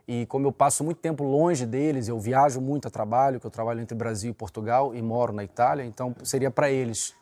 E 0.05 0.25
como 0.25 0.45
eu 0.45 0.51
passo 0.51 0.83
muito 0.83 0.97
tempo 0.97 1.23
longe 1.23 1.65
deles, 1.65 2.09
eu 2.09 2.19
viajo 2.19 2.59
muito 2.59 2.87
a 2.87 2.91
trabalho, 2.91 3.39
que 3.39 3.47
eu 3.47 3.51
trabalho 3.51 3.79
entre 3.79 3.95
Brasil 3.95 4.31
e 4.31 4.33
Portugal 4.33 4.93
e 4.93 5.01
moro 5.01 5.31
na 5.31 5.43
Itália, 5.43 5.85
então 5.85 6.13
seria 6.23 6.51
para 6.51 6.69
eles, 6.69 7.15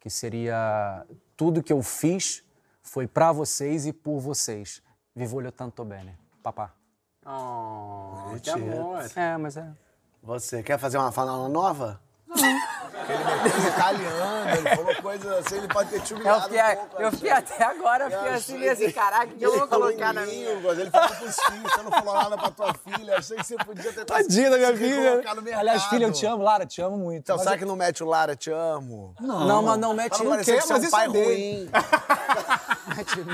que 0.00 0.10
seria 0.10 1.06
tudo 1.36 1.62
que 1.62 1.72
eu 1.72 1.82
fiz 1.82 2.44
foi 2.82 3.06
para 3.06 3.30
vocês 3.32 3.86
e 3.86 3.92
por 3.92 4.18
vocês. 4.18 4.82
Vi 5.14 5.26
voglio 5.26 5.52
tanto 5.52 5.84
bene, 5.84 6.16
papá. 6.42 6.72
Oh, 7.24 8.36
que 8.40 8.50
amor. 8.50 9.04
É, 9.14 9.36
mas 9.36 9.56
é. 9.56 9.68
Você 10.22 10.62
quer 10.62 10.78
fazer 10.78 10.98
uma 10.98 11.12
fala 11.12 11.48
nova? 11.48 12.00
Não. 12.26 12.36
Ele 13.08 13.42
meteu 13.44 13.68
italiano, 13.68 14.50
ele 14.50 14.76
falou 14.76 14.94
coisas 15.02 15.32
assim, 15.46 15.56
ele 15.58 15.68
pode 15.68 15.90
ter 15.90 16.00
te 16.00 16.10
Eu 16.12 16.16
humilhado 16.16 16.42
fiquei, 16.44 16.60
um 16.62 16.76
pouco. 16.76 17.02
eu 17.02 17.12
fiquei 17.12 17.30
até 17.30 17.64
agora, 17.64 18.04
eu 18.04 18.10
fiquei 18.10 18.28
assim, 18.34 18.58
meio 18.58 18.72
assim, 18.72 18.90
caraca, 18.92 19.26
o 19.26 19.36
que 19.36 19.44
eu 19.46 19.58
vou 19.58 19.68
colocar 19.68 20.12
na 20.12 20.22
minha? 20.26 20.54
línguas, 20.54 20.78
Ele 20.78 20.90
falou 20.90 21.08
pros 21.08 21.36
filhos, 21.36 21.72
você 21.72 21.82
não 21.82 21.90
falou 21.90 22.14
nada 22.14 22.36
pra 22.38 22.50
tua 22.50 22.74
filha. 22.74 23.18
Achei 23.18 23.36
que 23.36 23.44
você 23.46 23.56
podia 23.56 23.92
ter 23.92 24.04
Tadinha 24.04 24.50
da 24.50 24.56
minha 24.58 24.76
filha. 24.76 25.22
Aliás, 25.58 25.84
filha, 25.84 26.06
eu 26.06 26.12
te 26.12 26.26
amo. 26.26 26.42
Lara, 26.42 26.66
te 26.66 26.80
amo 26.82 26.96
muito. 26.96 27.18
Então, 27.20 27.36
Mas 27.36 27.44
será 27.44 27.54
eu- 27.56 27.58
que 27.60 27.64
não 27.64 27.76
mete 27.76 28.02
o 28.02 28.06
Lara, 28.06 28.34
te 28.34 28.50
amo? 28.50 29.14
Não, 29.20 29.62
mas 29.62 29.78
não 29.78 29.94
mete 29.94 30.18
não 30.18 30.26
em 30.26 30.30
parecer 30.30 30.56
que 30.56 30.62
você 30.62 30.72
é 30.72 30.76
mas 30.76 30.82
isso 30.82 30.90
pai 30.90 31.04
é 31.04 31.08
ruim. 31.08 31.70
mete, 32.96 33.24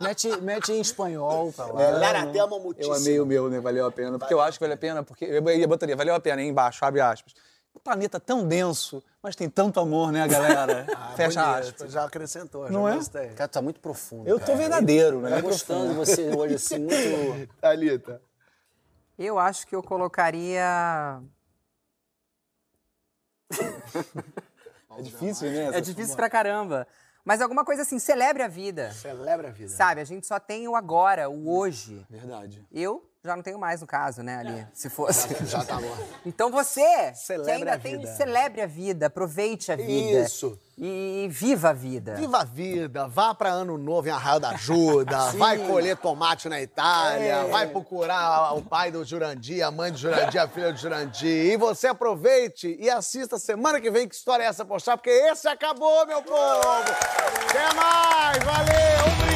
mete, 0.00 0.40
mete 0.42 0.72
em 0.72 0.80
espanhol 0.80 1.52
pra 1.52 1.66
lá. 1.66 1.82
É, 1.82 1.90
Lara, 1.92 2.26
te 2.26 2.38
amo 2.38 2.58
muitíssimo. 2.60 2.94
Eu 2.94 2.98
amei 3.00 3.20
o 3.20 3.26
meu, 3.26 3.48
né? 3.50 3.60
Valeu 3.60 3.86
a 3.86 3.92
pena. 3.92 4.18
Porque 4.18 4.34
eu 4.34 4.40
acho 4.40 4.58
que 4.58 4.64
vale 4.64 4.74
a 4.74 4.76
pena, 4.76 5.02
porque 5.02 5.24
eu 5.24 5.50
ia 5.50 5.68
botaria, 5.68 5.96
valeu 5.96 6.14
a 6.14 6.20
pena, 6.20 6.40
aí 6.40 6.48
embaixo, 6.48 6.84
abre 6.84 7.00
aspas. 7.00 7.32
Um 7.76 7.78
planeta 7.78 8.18
tão 8.18 8.48
denso, 8.48 9.04
mas 9.22 9.36
tem 9.36 9.50
tanto 9.50 9.78
amor, 9.78 10.10
né, 10.10 10.26
galera? 10.26 10.86
Fecha 11.14 11.42
Ah, 11.42 11.52
Bonito, 11.56 11.68
aspas. 11.68 11.92
Já 11.92 12.04
acrescentou, 12.04 12.66
já 12.66 12.72
Não 12.72 12.88
é? 12.88 12.94
gostei. 12.96 13.28
Cara, 13.28 13.48
tá 13.48 13.60
muito 13.60 13.80
profundo. 13.80 14.26
Eu 14.26 14.40
tô 14.40 14.56
verdadeiro, 14.56 15.20
né? 15.20 15.36
Tô 15.36 15.48
gostando 15.48 15.90
de 15.90 15.94
você 15.94 16.34
hoje, 16.34 16.54
assim, 16.54 16.78
muito. 16.78 17.54
Thalita. 17.60 18.22
Eu 19.18 19.38
acho 19.38 19.66
que 19.66 19.76
eu 19.76 19.82
colocaria. 19.82 21.20
É 24.98 25.02
difícil, 25.02 25.50
né? 25.50 25.76
É 25.76 25.80
difícil 25.80 26.16
pra 26.16 26.30
caramba. 26.30 26.86
Mas 27.24 27.42
alguma 27.42 27.64
coisa 27.64 27.82
assim, 27.82 27.98
celebre 27.98 28.42
a 28.42 28.48
vida. 28.48 28.90
Celebra 28.92 29.48
a 29.48 29.50
vida. 29.50 29.68
Sabe, 29.68 30.00
a 30.00 30.04
gente 30.04 30.26
só 30.26 30.40
tem 30.40 30.66
o 30.66 30.74
agora, 30.74 31.28
o 31.28 31.54
hoje. 31.54 32.06
Verdade. 32.08 32.66
Eu 32.72 33.06
já 33.26 33.36
não 33.36 33.42
tenho 33.42 33.58
mais, 33.58 33.80
no 33.80 33.86
caso, 33.86 34.22
né, 34.22 34.36
ali, 34.38 34.66
se 34.72 34.88
fosse. 34.88 35.28
Já 35.46 35.64
tá 35.64 35.76
bom. 35.80 35.96
Então 36.24 36.50
você, 36.50 37.12
Celebre 37.14 37.44
que 37.44 37.50
ainda 37.58 37.72
a 37.74 37.78
tem, 37.78 37.98
vida. 37.98 38.14
celebre 38.16 38.60
a 38.62 38.66
vida, 38.66 39.06
aproveite 39.06 39.70
a 39.70 39.76
vida. 39.76 40.20
Isso. 40.20 40.58
E 40.78 41.26
viva 41.30 41.70
a 41.70 41.72
vida. 41.72 42.16
Viva 42.16 42.40
a 42.40 42.44
vida, 42.44 43.08
vá 43.08 43.34
pra 43.34 43.48
Ano 43.48 43.78
Novo 43.78 44.08
em 44.08 44.10
Arraial 44.10 44.38
da 44.38 44.50
Ajuda, 44.50 45.30
vai 45.38 45.56
colher 45.66 45.96
tomate 45.96 46.48
na 46.50 46.60
Itália, 46.60 47.44
vai 47.44 47.66
procurar 47.66 48.52
o 48.54 48.62
pai 48.62 48.90
do 48.90 49.02
Jurandir, 49.04 49.64
a 49.64 49.70
mãe 49.70 49.90
do 49.90 49.96
Jurandir, 49.96 50.42
a 50.42 50.46
filha 50.48 50.72
do 50.72 50.78
Jurandir. 50.78 51.52
E 51.52 51.56
você 51.56 51.86
aproveite 51.86 52.76
e 52.78 52.90
assista 52.90 53.38
semana 53.38 53.80
que 53.80 53.90
vem 53.90 54.06
que 54.06 54.14
história 54.14 54.44
é 54.44 54.46
essa 54.46 54.64
postar, 54.64 54.96
porque 54.98 55.10
esse 55.10 55.48
acabou, 55.48 56.06
meu 56.06 56.22
povo! 56.22 56.36
Até 57.48 57.74
mais! 57.74 59.35